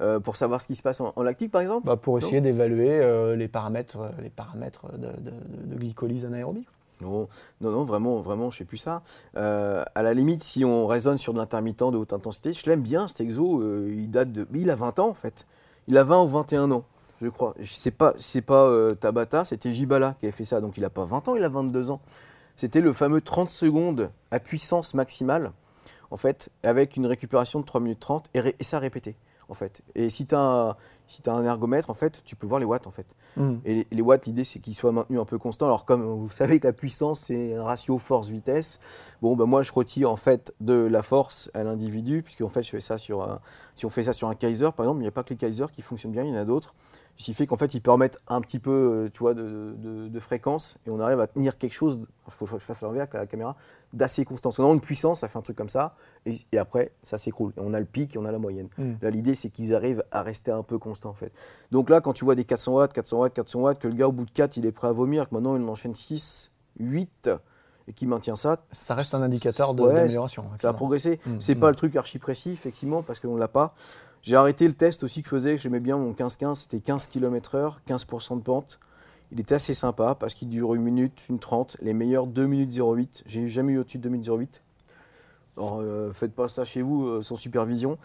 Euh, 0.00 0.20
pour 0.20 0.36
savoir 0.36 0.60
ce 0.60 0.66
qui 0.66 0.74
se 0.74 0.82
passe 0.82 1.00
en, 1.00 1.14
en 1.16 1.22
lactique, 1.22 1.50
par 1.50 1.62
exemple? 1.62 1.86
Bah, 1.86 1.96
Pour 1.96 2.18
essayer 2.18 2.42
d'évaluer 2.42 2.90
euh, 2.90 3.34
les 3.36 3.48
paramètres, 3.48 3.96
les 4.22 4.28
paramètres 4.28 4.92
de- 4.98 5.08
de 5.08 5.74
glycolyse 5.78 6.26
anaérobie. 6.26 6.66
Non, 7.00 7.28
non, 7.60 7.70
non, 7.70 7.84
vraiment, 7.84 8.20
vraiment, 8.20 8.50
je 8.50 8.58
fais 8.58 8.64
plus 8.64 8.76
ça. 8.78 9.02
Euh, 9.36 9.84
à 9.94 10.02
la 10.02 10.14
limite, 10.14 10.42
si 10.42 10.64
on 10.64 10.86
raisonne 10.86 11.18
sur 11.18 11.32
de 11.32 11.38
l'intermittent 11.38 11.90
de 11.92 11.96
haute 11.96 12.12
intensité, 12.12 12.52
je 12.52 12.64
l'aime 12.66 12.82
bien, 12.82 13.06
cet 13.08 13.20
exo. 13.20 13.60
euh, 13.62 13.92
il 13.96 14.10
date 14.10 14.32
de. 14.32 14.46
il 14.54 14.70
a 14.70 14.76
20 14.76 14.98
ans, 14.98 15.08
en 15.08 15.14
fait. 15.14 15.46
Il 15.88 15.96
a 15.98 16.04
20 16.04 16.22
ou 16.22 16.28
21 16.28 16.70
ans, 16.72 16.84
je 17.22 17.28
crois. 17.28 17.54
Je 17.60 17.72
sais 17.72 17.90
pas, 17.90 18.14
euh, 18.64 18.94
Tabata, 18.94 19.44
c'était 19.44 19.72
Jibala 19.72 20.16
qui 20.18 20.26
avait 20.26 20.32
fait 20.32 20.44
ça. 20.44 20.60
Donc 20.60 20.76
il 20.78 20.84
a 20.84 20.90
pas 20.90 21.04
20 21.04 21.28
ans, 21.28 21.36
il 21.36 21.44
a 21.44 21.48
22 21.48 21.90
ans. 21.90 22.00
C'était 22.56 22.80
le 22.80 22.92
fameux 22.92 23.20
30 23.20 23.50
secondes 23.50 24.10
à 24.30 24.40
puissance 24.40 24.94
maximale, 24.94 25.52
en 26.10 26.16
fait, 26.16 26.48
avec 26.62 26.96
une 26.96 27.06
récupération 27.06 27.60
de 27.60 27.66
3 27.66 27.80
minutes 27.80 28.00
30 28.00 28.30
et, 28.34 28.40
ré- 28.40 28.56
et 28.58 28.64
ça 28.64 28.78
répété, 28.78 29.14
en 29.48 29.54
fait. 29.54 29.82
Et 29.94 30.10
si 30.10 30.26
tu 30.26 30.34
as, 30.34 30.40
un- 30.40 30.76
si 31.06 31.22
t'as 31.22 31.32
un 31.34 31.44
ergomètre, 31.44 31.88
en 31.90 31.94
fait, 31.94 32.22
tu 32.24 32.34
peux 32.34 32.46
voir 32.46 32.58
les 32.58 32.66
watts, 32.66 32.86
en 32.86 32.90
fait. 32.90 33.06
Hmm. 33.36 33.56
Et 33.64 33.74
les, 33.74 33.86
les 33.92 34.02
watts, 34.02 34.26
l'idée, 34.26 34.42
c'est 34.44 34.58
qu'ils 34.58 34.74
soient 34.74 34.90
maintenus 34.92 35.20
un 35.20 35.24
peu 35.24 35.38
constants. 35.38 35.66
Alors, 35.66 35.84
comme 35.84 36.02
vous 36.02 36.30
savez 36.30 36.58
que 36.58 36.66
la 36.66 36.72
puissance, 36.72 37.20
c'est 37.20 37.54
un 37.54 37.62
ratio 37.62 37.98
force-vitesse, 37.98 38.80
bon, 39.22 39.36
ben 39.36 39.46
moi, 39.46 39.62
je 39.62 39.72
retire 39.72 40.10
en 40.10 40.16
fait 40.16 40.52
de 40.60 40.74
la 40.74 41.02
force 41.02 41.50
à 41.54 41.62
l'individu, 41.62 42.22
puisqu'en 42.22 42.48
fait, 42.48 42.62
je 42.62 42.70
fais 42.70 42.80
ça 42.80 42.98
sur 42.98 43.22
un- 43.22 43.40
si 43.74 43.86
on 43.86 43.90
fait 43.90 44.02
ça 44.04 44.12
sur 44.12 44.28
un 44.28 44.34
Kaiser, 44.34 44.70
par 44.76 44.86
exemple, 44.86 44.98
il 44.98 45.02
n'y 45.02 45.08
a 45.08 45.12
pas 45.12 45.22
que 45.22 45.30
les 45.30 45.36
Kaiser 45.36 45.66
qui 45.72 45.82
fonctionnent 45.82 46.12
bien, 46.12 46.24
il 46.24 46.30
y 46.30 46.32
en 46.32 46.36
a 46.40 46.44
d'autres. 46.44 46.74
Ce 47.18 47.24
qui 47.24 47.34
fait 47.34 47.46
qu'en 47.46 47.56
fait, 47.56 47.72
ils 47.74 47.80
permettent 47.80 48.18
un 48.28 48.40
petit 48.42 48.58
peu, 48.58 48.70
euh, 49.06 49.10
tu 49.10 49.20
vois, 49.20 49.32
de, 49.32 49.74
de- 49.78 50.08
de 50.08 50.20
fréquence, 50.20 50.76
et 50.86 50.90
on 50.90 51.00
arrive 51.00 51.18
à 51.20 51.26
tenir 51.26 51.56
quelque 51.56 51.72
chose, 51.72 52.00
il 52.26 52.32
faut 52.32 52.44
que 52.44 52.52
je 52.58 52.64
fasse 52.64 52.82
à 52.82 52.86
l'envers 52.86 53.02
avec 53.02 53.14
la 53.14 53.26
caméra, 53.26 53.56
d'assez 53.94 54.24
constant. 54.26 54.50
Parce 54.50 54.58
qu'on 54.58 54.70
a 54.70 54.74
une 54.74 54.80
puissance, 54.80 55.20
ça 55.20 55.28
fait 55.28 55.38
un 55.38 55.42
truc 55.42 55.56
comme 55.56 55.70
ça, 55.70 55.94
et, 56.26 56.34
et 56.52 56.58
après, 56.58 56.92
ça 57.02 57.16
s'écroule. 57.16 57.52
Et 57.56 57.60
on 57.62 57.72
a 57.72 57.80
le 57.80 57.86
pic 57.86 58.14
et 58.14 58.18
on 58.18 58.26
a 58.26 58.32
la 58.32 58.38
moyenne. 58.38 58.68
Hmm. 58.76 58.94
Là, 59.00 59.08
l'idée, 59.10 59.34
c'est 59.34 59.48
qu'ils 59.48 59.74
arrivent 59.74 60.04
à 60.10 60.22
rester 60.22 60.50
un 60.50 60.62
peu 60.62 60.78
constants. 60.78 61.08
en 61.10 61.14
fait. 61.14 61.32
Donc 61.70 61.88
là, 61.88 62.02
quand 62.02 62.12
tu 62.12 62.24
vois 62.26 62.34
des 62.34 62.44
400 62.44 62.72
watts, 62.74 62.92
400 62.92 63.18
watts, 63.18 63.32
400 63.34 63.60
watts, 63.60 63.78
que 63.78 63.88
le 63.88 63.94
gars 63.94 64.08
au 64.08 64.12
bout 64.12 64.26
de 64.26 64.30
4, 64.30 64.58
il 64.58 64.66
est 64.66 64.72
prêt 64.72 64.88
à 64.88 64.92
vomir, 64.92 65.28
que 65.28 65.34
maintenant 65.34 65.56
il 65.56 65.62
en 65.62 65.68
enchaîne 65.68 65.94
6, 65.94 66.52
8 66.80 67.30
et 67.88 67.92
qui 67.92 68.06
maintient 68.06 68.34
ça, 68.36 68.58
Ça 68.72 68.94
reste 68.94 69.14
un 69.14 69.22
indicateur 69.22 69.68
d'amélioration. 69.94 70.42
ouais, 70.42 70.58
ça 70.58 70.68
a 70.68 70.72
progressé. 70.74 71.20
Mm, 71.24 71.36
C'est 71.38 71.54
pas 71.54 71.70
le 71.70 71.76
truc 71.76 71.94
archi 71.96 72.18
précis, 72.18 72.50
effectivement, 72.50 73.02
parce 73.02 73.20
qu'on 73.20 73.36
l'a 73.36 73.46
pas. 73.48 73.74
J'ai 74.26 74.34
arrêté 74.34 74.66
le 74.66 74.74
test 74.74 75.04
aussi 75.04 75.22
que 75.22 75.28
je 75.28 75.34
faisais, 75.34 75.56
j'aimais 75.56 75.78
bien 75.78 75.96
mon 75.96 76.12
15-15, 76.12 76.54
c'était 76.56 76.80
15 76.80 77.06
km/h, 77.06 77.74
15% 77.86 78.36
de 78.38 78.42
pente. 78.42 78.80
Il 79.30 79.38
était 79.38 79.54
assez 79.54 79.72
sympa 79.72 80.16
parce 80.16 80.34
qu'il 80.34 80.48
dure 80.48 80.74
une 80.74 80.82
minute, 80.82 81.28
une 81.28 81.38
30. 81.38 81.76
Les 81.80 81.94
meilleurs 81.94 82.26
2 82.26 82.46
minutes 82.46 82.72
08. 82.76 83.22
J'ai 83.26 83.46
jamais 83.46 83.74
eu 83.74 83.78
au-dessus 83.78 83.98
de 83.98 84.02
2 84.02 84.08
minutes 84.08 84.28
08. 84.28 84.62
Alors, 85.56 85.78
euh, 85.80 86.12
faites 86.12 86.34
pas 86.34 86.48
ça 86.48 86.64
chez 86.64 86.82
vous 86.82 87.06
euh, 87.06 87.22
sans 87.22 87.36
supervision. 87.36 87.98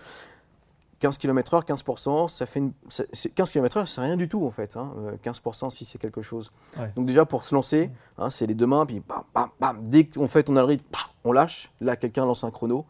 15 1.00 1.18
km/h, 1.18 1.64
15%, 1.66 2.28
ça 2.28 2.46
fait 2.46 2.60
une- 2.60 2.74
ça- 2.88 3.04
c'est- 3.12 3.30
15 3.34 3.52
km/h, 3.52 3.88
c'est 3.88 4.02
rien 4.02 4.16
du 4.18 4.30
tout 4.30 4.46
en 4.46 4.52
fait. 4.52 4.78
hein. 4.78 4.94
Euh, 5.00 5.18
15% 5.24 5.72
si 5.72 5.86
c'est 5.86 5.98
quelque 5.98 6.22
chose. 6.22 6.52
Ouais. 6.80 6.92
Donc 6.96 7.08
déjà 7.08 7.26
pour 7.26 7.44
se 7.44 7.56
lancer, 7.56 7.90
hein, 8.20 8.30
c'est 8.30 8.46
les 8.46 8.54
deux 8.54 8.68
mains, 8.68 8.86
puis 8.86 9.00
bam, 9.00 9.24
bam, 9.34 9.50
bam. 9.60 9.90
Dès 9.90 10.06
qu'on 10.06 10.28
fait 10.28 10.48
on 10.52 10.56
a 10.58 10.60
le 10.62 10.68
rythme, 10.68 10.86
on 11.24 11.32
lâche. 11.32 11.72
Là, 11.82 11.96
quelqu'un 11.96 12.26
lance 12.26 12.44
un 12.44 12.52
chrono. 12.52 12.86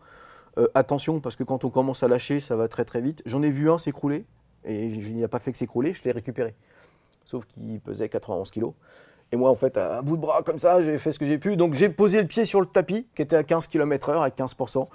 Euh, 0.57 0.67
attention, 0.75 1.19
parce 1.19 1.35
que 1.35 1.43
quand 1.43 1.63
on 1.63 1.69
commence 1.69 2.03
à 2.03 2.07
lâcher, 2.07 2.39
ça 2.39 2.55
va 2.55 2.67
très 2.67 2.85
très 2.85 3.01
vite. 3.01 3.21
J'en 3.25 3.41
ai 3.41 3.49
vu 3.49 3.69
un 3.69 3.77
s'écrouler, 3.77 4.25
et 4.65 4.99
je 4.99 5.09
n'y 5.11 5.23
a 5.23 5.27
pas 5.27 5.39
fait 5.39 5.51
que 5.51 5.57
s'écrouler, 5.57 5.93
je 5.93 6.03
l'ai 6.03 6.11
récupéré. 6.11 6.55
Sauf 7.25 7.45
qu'il 7.45 7.79
pesait 7.79 8.09
91 8.09 8.51
kg. 8.51 8.71
Et 9.33 9.37
moi, 9.37 9.49
en 9.49 9.55
fait, 9.55 9.77
à 9.77 9.99
un 9.99 10.01
bout 10.01 10.17
de 10.17 10.21
bras 10.21 10.41
comme 10.43 10.59
ça, 10.59 10.83
j'ai 10.83 10.97
fait 10.97 11.13
ce 11.13 11.19
que 11.19 11.25
j'ai 11.25 11.37
pu. 11.37 11.55
Donc 11.55 11.73
j'ai 11.73 11.87
posé 11.87 12.21
le 12.21 12.27
pied 12.27 12.45
sur 12.45 12.59
le 12.59 12.67
tapis, 12.67 13.07
qui 13.15 13.21
était 13.21 13.37
à 13.37 13.43
15 13.43 13.67
km/h, 13.67 14.21
avec 14.21 14.37
15%. 14.37 14.87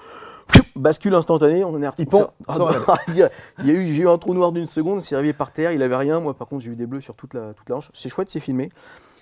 Bascule 0.77 1.15
instantané, 1.15 1.65
on 1.65 1.83
est 1.83 1.89
Il 1.99 2.07
pond, 2.07 2.29
Ah, 2.47 2.59
bah, 2.59 2.69
à 2.89 2.97
il 3.09 3.17
y 3.17 3.23
a 3.23 3.31
eu, 3.75 3.87
j'ai 3.87 4.03
eu 4.03 4.09
un 4.09 4.19
trou 4.19 4.35
noir 4.35 4.53
d'une 4.53 4.67
seconde, 4.67 5.01
c'est 5.01 5.15
arrivé 5.15 5.33
par 5.33 5.53
terre, 5.53 5.73
il 5.73 5.83
avait 5.83 5.97
rien. 5.97 6.21
Moi, 6.21 6.35
par 6.35 6.49
contre, 6.49 6.63
j'ai 6.63 6.71
eu 6.71 6.77
des 6.77 6.87
bleus 6.87 7.01
sur 7.01 7.15
toute 7.15 7.33
la, 7.33 7.55
toute 7.55 7.69
la 7.71 7.77
hanche. 7.77 7.91
C'est 7.95 8.11
chouette, 8.11 8.29
c'est 8.29 8.41
filmé. 8.41 8.71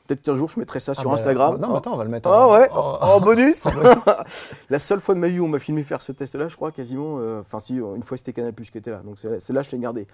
Peut-être 0.07 0.23
qu'un 0.23 0.35
jour, 0.35 0.49
je 0.51 0.59
mettrai 0.61 0.81
ça 0.81 0.93
Ah 0.97 1.01
sur 1.01 1.09
bah, 1.11 1.15
Instagram. 1.15 1.59
Non, 1.59 1.71
mais 1.71 1.77
attends, 1.79 1.95
on 1.95 1.97
va 1.97 2.05
le 2.05 2.11
mettre 2.11 2.29
Ah 2.29 2.47
en, 2.49 2.53
ouais, 2.53 2.71
en- 2.71 2.77
en 3.01 3.21
bonus 3.21 3.67
La 4.71 4.79
seule 4.79 5.01
fois 5.01 5.15
de 5.15 5.21
ma 5.21 5.29
vie 5.29 5.41
où 5.41 5.45
on 5.45 5.49
m'a 5.49 5.59
filmé 5.59 5.83
faire 5.83 6.03
ce 6.03 6.13
test-là, 6.13 6.49
je 6.49 6.57
crois 6.57 6.73
quasiment, 6.73 7.17
euh, 7.19 7.41
enfin 7.41 7.59
si, 7.61 7.77
une 7.77 8.03
fois 8.03 8.17
c'était 8.17 8.33
Canal 8.33 8.53
Plus 8.53 8.71
qui 8.71 8.79
était 8.79 8.91
là, 8.91 8.99
donc 8.99 9.19
c'est 9.19 9.51
là 9.53 9.63
je 9.63 9.71
l'ai 9.71 9.79
gardé. 9.79 10.07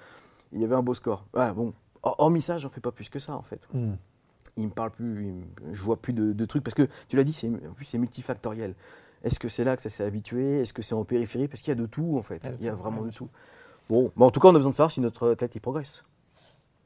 Il 0.52 0.60
y 0.60 0.64
avait 0.64 0.74
un 0.74 0.82
beau 0.82 0.94
score. 0.94 1.24
Voilà, 1.32 1.52
bon, 1.54 1.72
Hor- 2.02 2.16
hormis 2.18 2.40
ça, 2.40 2.56
j'en 2.58 2.68
fais 2.68 2.80
pas 2.80 2.92
plus 2.92 3.08
que 3.08 3.18
ça 3.18 3.34
en 3.34 3.42
fait. 3.42 3.68
Hmm. 3.74 3.94
Il 4.56 4.66
me 4.66 4.70
parle 4.72 4.90
plus, 4.90 5.04
me- 5.04 5.42
je 5.72 5.82
vois 5.82 5.96
plus 5.96 6.12
de, 6.12 6.32
de 6.32 6.44
trucs, 6.44 6.62
parce 6.64 6.74
que 6.74 6.86
tu 7.08 7.16
l'as 7.16 7.24
dit, 7.24 7.32
c'est- 7.32 7.48
en 7.48 7.72
plus 7.74 7.84
c'est 7.84 7.98
multifactoriel. 7.98 8.74
Est-ce 9.22 9.38
que 9.38 9.48
c'est 9.48 9.64
là 9.64 9.76
que 9.76 9.82
ça 9.82 9.88
s'est 9.90 10.04
habitué? 10.04 10.60
Est-ce 10.60 10.72
que 10.72 10.82
c'est 10.82 10.94
en 10.94 11.04
périphérie? 11.04 11.46
Parce 11.48 11.60
qu'il 11.62 11.70
y 11.70 11.76
a 11.76 11.80
de 11.80 11.86
tout 11.86 12.14
en 12.16 12.22
fait, 12.22 12.40
Il 12.44 12.46
y 12.46 12.48
a 12.48 12.52
de 12.52 12.56
il 12.60 12.64
y 12.64 12.68
a 12.68 12.72
tout, 12.72 12.78
vraiment 12.78 13.02
de 13.02 13.10
tout. 13.10 13.28
Bon, 13.88 14.10
mais 14.16 14.24
en 14.24 14.30
tout 14.30 14.38
cas 14.40 14.48
on 14.48 14.54
a 14.54 14.58
besoin 14.58 14.70
de 14.70 14.74
savoir 14.76 14.90
si 14.92 15.00
notre 15.00 15.32
athlète 15.32 15.54
il 15.56 15.60
progresse. 15.60 16.04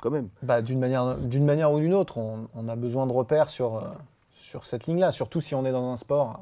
Quand 0.05 0.11
même. 0.11 0.29
Bah, 0.43 0.61
d'une 0.61 0.79
manière, 0.79 1.17
d'une 1.17 1.47
manière 1.47 1.73
ou 1.73 1.81
d'une 1.81 1.95
autre, 1.95 2.19
on, 2.19 2.47
on 2.55 2.69
a 2.69 2.77
besoin 2.77 3.07
de 3.07 3.13
repères 3.13 3.49
sur, 3.49 3.77
euh, 3.79 3.81
sur 4.35 4.67
cette 4.67 4.87
ligne-là, 4.87 5.11
surtout 5.13 5.41
si 5.41 5.55
on 5.55 5.65
est 5.65 5.73
dans 5.73 5.91
un 5.91 5.97
sport 5.97 6.41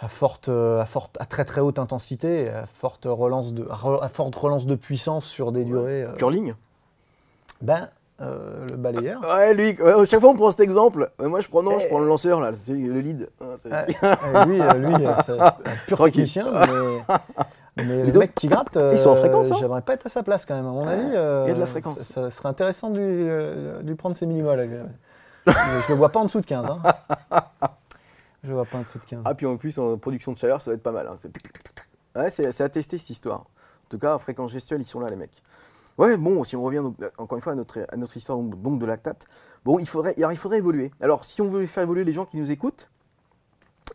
à, 0.00 0.08
forte, 0.08 0.48
euh, 0.48 0.80
à, 0.80 0.84
forte, 0.84 1.16
à 1.20 1.24
très 1.24 1.44
très 1.44 1.60
haute 1.60 1.78
intensité, 1.78 2.48
à 2.50 2.66
forte 2.66 3.04
relance 3.08 3.54
de, 3.54 3.68
à 4.02 4.08
forte 4.08 4.34
relance 4.34 4.66
de 4.66 4.74
puissance 4.74 5.24
sur 5.24 5.52
des 5.52 5.62
durées. 5.64 6.02
euh, 6.02 6.12
Curling? 6.14 6.54
Ben, 7.62 7.88
euh, 8.20 8.66
le 8.70 8.76
balayeur. 8.76 9.20
Ouais, 9.22 9.54
lui, 9.54 9.80
ouais, 9.80 10.04
chaque 10.06 10.18
fois 10.20 10.30
on 10.30 10.34
prend 10.34 10.50
cet 10.50 10.58
exemple. 10.60 11.12
Ouais, 11.20 11.28
moi 11.28 11.38
je 11.40 11.48
prends, 11.48 11.62
non, 11.62 11.78
je 11.78 11.84
Eh. 11.86 11.88
prends 11.88 12.00
le 12.00 12.08
lanceur 12.08 12.40
là, 12.40 12.52
c'est 12.54 12.72
le 12.72 12.98
lead. 13.00 13.28
Ah, 13.70 13.86
lui, 14.46 14.56
lui 14.58 15.06
c'est 15.24 15.38
un 15.38 15.52
pur 15.86 15.98
technicien, 16.04 16.46
mais, 16.50 17.14
mais 17.78 18.04
Les 18.04 18.12
le 18.12 18.18
mec 18.18 18.34
qui 18.34 18.48
gratte, 18.48 18.76
ils 18.92 18.98
sont 18.98 19.10
en 19.10 19.12
euh, 19.12 19.16
fréquence, 19.16 19.50
hein 19.52 19.56
J'aimerais 19.60 19.82
pas 19.82 19.94
être 19.94 20.06
à 20.06 20.08
sa 20.08 20.22
place 20.22 20.44
quand 20.46 20.54
même. 20.54 20.66
À 20.66 20.70
mon 20.70 20.86
Ah, 20.86 20.90
avis, 20.90 21.02
il 21.06 21.12
y 21.12 21.16
a 21.16 21.44
de 21.54 21.58
la 21.58 21.62
euh, 21.62 21.66
fréquence. 21.66 21.98
Ça, 21.98 22.04
ça 22.04 22.30
serait 22.30 22.48
intéressant 22.48 22.90
de 22.90 22.98
lui, 22.98 23.04
euh, 23.28 23.80
de 23.82 23.86
lui 23.88 23.94
prendre 23.94 24.14
ses 24.16 24.26
minimoles. 24.26 24.60
euh. 24.60 24.84
Je 25.46 25.92
le 25.92 25.94
vois 25.94 26.10
pas 26.10 26.20
en 26.20 26.24
dessous 26.26 26.40
de 26.40 26.46
15. 26.46 26.66
Hein. 26.70 26.82
Je 28.44 28.48
le 28.48 28.54
vois 28.54 28.64
pas 28.64 28.78
en 28.78 28.82
dessous 28.82 28.98
de 28.98 29.04
15. 29.04 29.20
Ah, 29.24 29.34
puis 29.34 29.46
en 29.46 29.56
plus, 29.56 29.78
en 29.78 29.98
production 29.98 30.32
de 30.32 30.38
chaleur, 30.38 30.60
ça 30.60 30.70
va 30.70 30.74
être 30.76 30.82
pas 30.82 30.92
mal. 30.92 31.08
hein. 31.08 31.16
C'est 32.28 32.46
ouais, 32.46 32.62
à 32.62 32.68
tester 32.68 32.98
cette 32.98 33.10
histoire. 33.10 33.40
En 33.40 33.88
tout 33.90 33.98
cas, 33.98 34.14
en 34.14 34.18
fréquence 34.18 34.52
gestuelle, 34.52 34.80
ils 34.80 34.86
sont 34.86 35.00
là, 35.00 35.08
les 35.08 35.16
mecs. 35.16 35.42
Ouais, 35.96 36.16
bon, 36.16 36.44
si 36.44 36.54
on 36.54 36.62
revient 36.62 36.78
donc, 36.78 36.94
euh, 37.02 37.10
encore 37.18 37.36
une 37.36 37.42
fois 37.42 37.52
à 37.52 37.56
notre, 37.56 37.80
à 37.88 37.96
notre 37.96 38.16
histoire 38.16 38.38
donc, 38.38 38.60
donc 38.62 38.78
de 38.78 38.86
lactate, 38.86 39.26
bon, 39.64 39.78
il 39.80 39.88
faudrait, 39.88 40.14
alors, 40.18 40.30
il 40.30 40.36
faudrait 40.38 40.58
évoluer. 40.58 40.92
Alors, 41.00 41.24
si 41.24 41.40
on 41.42 41.48
veut 41.48 41.66
faire 41.66 41.82
évoluer 41.82 42.04
les 42.04 42.12
gens 42.12 42.24
qui 42.24 42.36
nous 42.36 42.52
écoutent, 42.52 42.88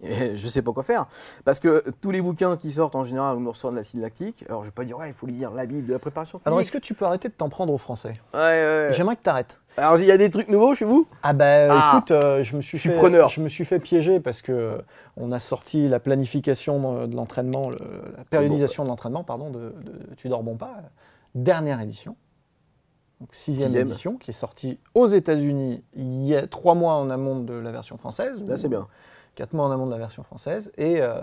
je 0.04 0.48
sais 0.48 0.62
pas 0.62 0.72
quoi 0.72 0.84
faire. 0.84 1.06
Parce 1.46 1.60
que 1.60 1.84
tous 2.02 2.12
les 2.12 2.22
bouquins 2.22 2.58
qui 2.58 2.72
sortent 2.72 2.96
en 2.96 3.04
général, 3.04 3.38
on 3.38 3.40
nous 3.42 3.52
ressort 3.52 3.72
de 3.72 3.76
l'acide 3.78 4.02
lactique. 4.02 4.44
Alors, 4.48 4.64
je 4.64 4.70
vais 4.70 4.74
pas 4.74 4.84
dire, 4.86 4.98
ouais, 4.98 5.08
il 5.10 5.14
faut 5.14 5.28
lire 5.28 5.52
la 5.52 5.66
Bible 5.66 5.88
de 5.88 5.94
la 5.94 6.00
préparation 6.00 6.38
physique. 6.40 6.48
Alors, 6.48 6.60
est-ce 6.62 6.72
que 6.72 6.78
tu 6.78 6.94
peux 6.94 7.06
arrêter 7.06 7.30
de 7.30 7.34
t'en 7.34 7.50
prendre 7.50 7.74
aux 7.74 7.78
Français 7.78 8.14
Ouais, 8.34 8.40
ouais, 8.40 8.88
ouais. 8.88 8.94
J'aimerais 8.94 9.16
que 9.16 9.24
tu 9.24 9.30
arrêtes. 9.30 9.58
Alors, 9.78 9.98
il 9.98 10.06
y 10.06 10.12
a 10.12 10.18
des 10.18 10.30
trucs 10.30 10.50
nouveaux 10.50 10.76
chez 10.76 10.86
vous? 10.86 11.08
Ah 11.24 11.34
bah 11.34 11.68
Ah. 11.70 11.94
écoute, 11.96 12.12
euh, 12.12 12.44
je 12.44 12.56
me 12.56 12.62
suis 12.62 12.78
Je 12.78 12.82
suis 12.82 12.90
fait, 12.92 12.96
preneur. 12.96 13.30
je 13.30 13.42
me 13.42 13.50
suis 13.50 13.66
fait 13.66 13.80
piéger 13.80 14.20
parce 14.20 14.42
que 14.44 14.52
euh, 14.52 14.78
on 15.18 15.32
a 15.32 15.40
sorti 15.40 15.88
la 15.88 16.00
planification 16.00 17.02
de- 17.02 17.06
de 17.08 17.16
l'entraînement, 17.16 17.70
le- 17.72 17.80
la 18.18 18.24
périodisation 18.24 18.84
de 18.84 18.90
l'entraînement, 18.90 19.24
pardon, 19.24 19.50
de, 19.50 19.60
de 19.84 20.00
Tu 20.16 20.30
dors 20.30 20.44
bon 20.44 20.58
pas, 20.58 20.76
euh, 20.78 20.88
dernière 21.34 21.82
édition, 21.82 22.16
donc 23.20 23.30
sixième, 23.32 23.70
Sixième. 23.70 23.88
édition, 23.88 24.18
qui 24.18 24.30
est 24.30 24.34
sortie 24.34 24.80
aux 24.94 25.08
États-Unis 25.08 25.84
il 25.96 26.24
y 26.24 26.36
a 26.36 26.46
trois 26.46 26.76
mois 26.76 26.94
en 26.94 27.10
amont 27.10 27.40
de 27.40 27.54
la 27.56 27.72
version 27.72 27.98
française. 27.98 28.44
Là, 28.46 28.56
c'est 28.58 28.70
bien. 28.70 28.88
Quatre 29.36 29.54
mois 29.54 29.66
en 29.66 29.72
amont 29.72 29.86
de 29.86 29.92
la 29.92 29.98
version 29.98 30.24
française 30.24 30.72
et 30.78 31.02
euh, 31.02 31.22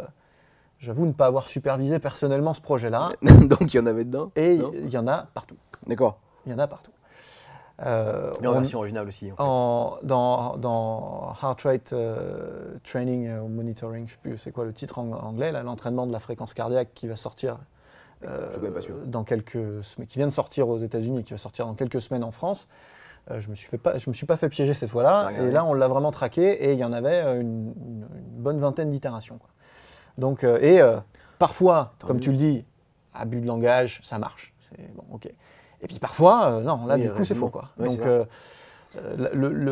j'avoue 0.79 1.07
ne 1.07 1.13
pas 1.13 1.27
avoir 1.27 1.49
supervisé 1.49 1.99
personnellement 1.99 2.55
ce 2.55 2.61
projet-là. 2.61 3.11
donc, 3.23 3.73
il 3.73 3.77
y 3.77 3.81
en 3.81 3.87
avait 3.87 4.05
dedans. 4.05 4.33
Et 4.37 4.55
il 4.55 4.91
y 4.91 4.99
en 4.99 5.07
a 5.07 5.29
partout. 5.35 5.57
D'accord. 5.87 6.19
Il 6.47 6.53
y 6.53 6.55
en 6.55 6.59
a 6.59 6.67
partout. 6.67 6.91
Euh, 7.87 8.31
Mais 8.43 8.47
en 8.47 8.51
on- 8.51 8.55
version 8.55 8.79
originale 8.79 9.09
aussi. 9.09 9.33
en 9.33 9.37
fait. 9.37 9.43
en- 9.43 9.99
dans, 10.03 10.57
dans 10.59 11.33
Heart 11.43 11.63
Rate 11.63 11.93
euh, 11.95 12.77
Training 12.85 13.39
ou 13.39 13.49
Monitoring, 13.49 14.07
je 14.07 14.13
ne 14.13 14.15
sais 14.17 14.21
plus 14.23 14.39
c'est 14.39 14.53
quoi 14.53 14.65
le 14.65 14.73
titre 14.75 14.99
en 14.99 15.11
anglais, 15.13 15.51
l'entraînement 15.63 16.07
de 16.07 16.13
la 16.13 16.19
fréquence 16.19 16.53
cardiaque 16.53 16.91
qui 16.95 17.07
va 17.09 17.17
sortir 17.17 17.57
euh, 18.27 18.51
Je 18.53 18.59
pas 18.69 18.81
dans 19.07 19.25
quelques 19.25 19.83
semaines, 19.83 20.09
qui 20.09 20.19
vient 20.19 20.27
de 20.27 20.33
sortir 20.33 20.69
aux 20.69 20.79
États-Unis 20.79 21.21
et 21.21 21.23
qui 21.23 21.33
va 21.33 21.39
sortir 21.39 21.65
dans 21.67 21.75
quelques 21.75 22.03
semaines 22.03 22.25
en 22.25 22.33
France. 22.33 22.69
Euh, 23.31 23.41
je 23.41 23.49
me 23.49 23.55
suis 23.55 23.69
fait 23.69 23.79
pas, 23.79 23.99
je 23.99 24.09
me 24.11 24.15
suis 24.15 24.27
pas 24.27 24.37
fait 24.37 24.49
piéger 24.49 24.75
cette 24.75 24.91
fois-là. 24.91 25.31
Et 25.39 25.51
là, 25.51 25.65
on 25.65 25.75
l'a 25.75 25.89
vraiment 25.89 26.11
traqué 26.11 26.51
et 26.65 26.73
il 26.73 26.79
y 26.79 26.85
en 26.85 26.93
avait 26.93 27.23
euh, 27.25 27.41
une, 27.41 27.73
une- 27.87 28.07
une 28.15 28.43
bonne 28.43 28.59
vingtaine 28.59 28.91
d'itérations. 28.91 29.39
Donc, 30.19 30.45
euh, 30.45 30.59
et 30.61 30.81
euh, 30.81 30.97
parfois, 31.39 31.93
Tant 31.99 32.07
comme 32.09 32.17
mieux. 32.17 32.23
tu 32.23 32.31
le 32.33 32.37
dis, 32.37 32.65
abus 33.15 33.41
de 33.41 33.47
langage, 33.47 34.01
ça 34.03 34.19
marche. 34.19 34.53
Bon, 34.95 35.05
ok. 35.13 35.27
Et 35.83 35.87
puis 35.87 35.99
parfois, 35.99 36.51
euh, 36.53 36.63
non, 36.63 36.85
là, 36.87 36.97
Oui, 36.97 37.03
du 37.03 37.11
coup, 37.11 37.25
c'est 37.25 37.35
faux. 37.35 37.49
Quoi. 37.49 37.69
Ouais, 37.79 37.89
Donc, 37.89 38.01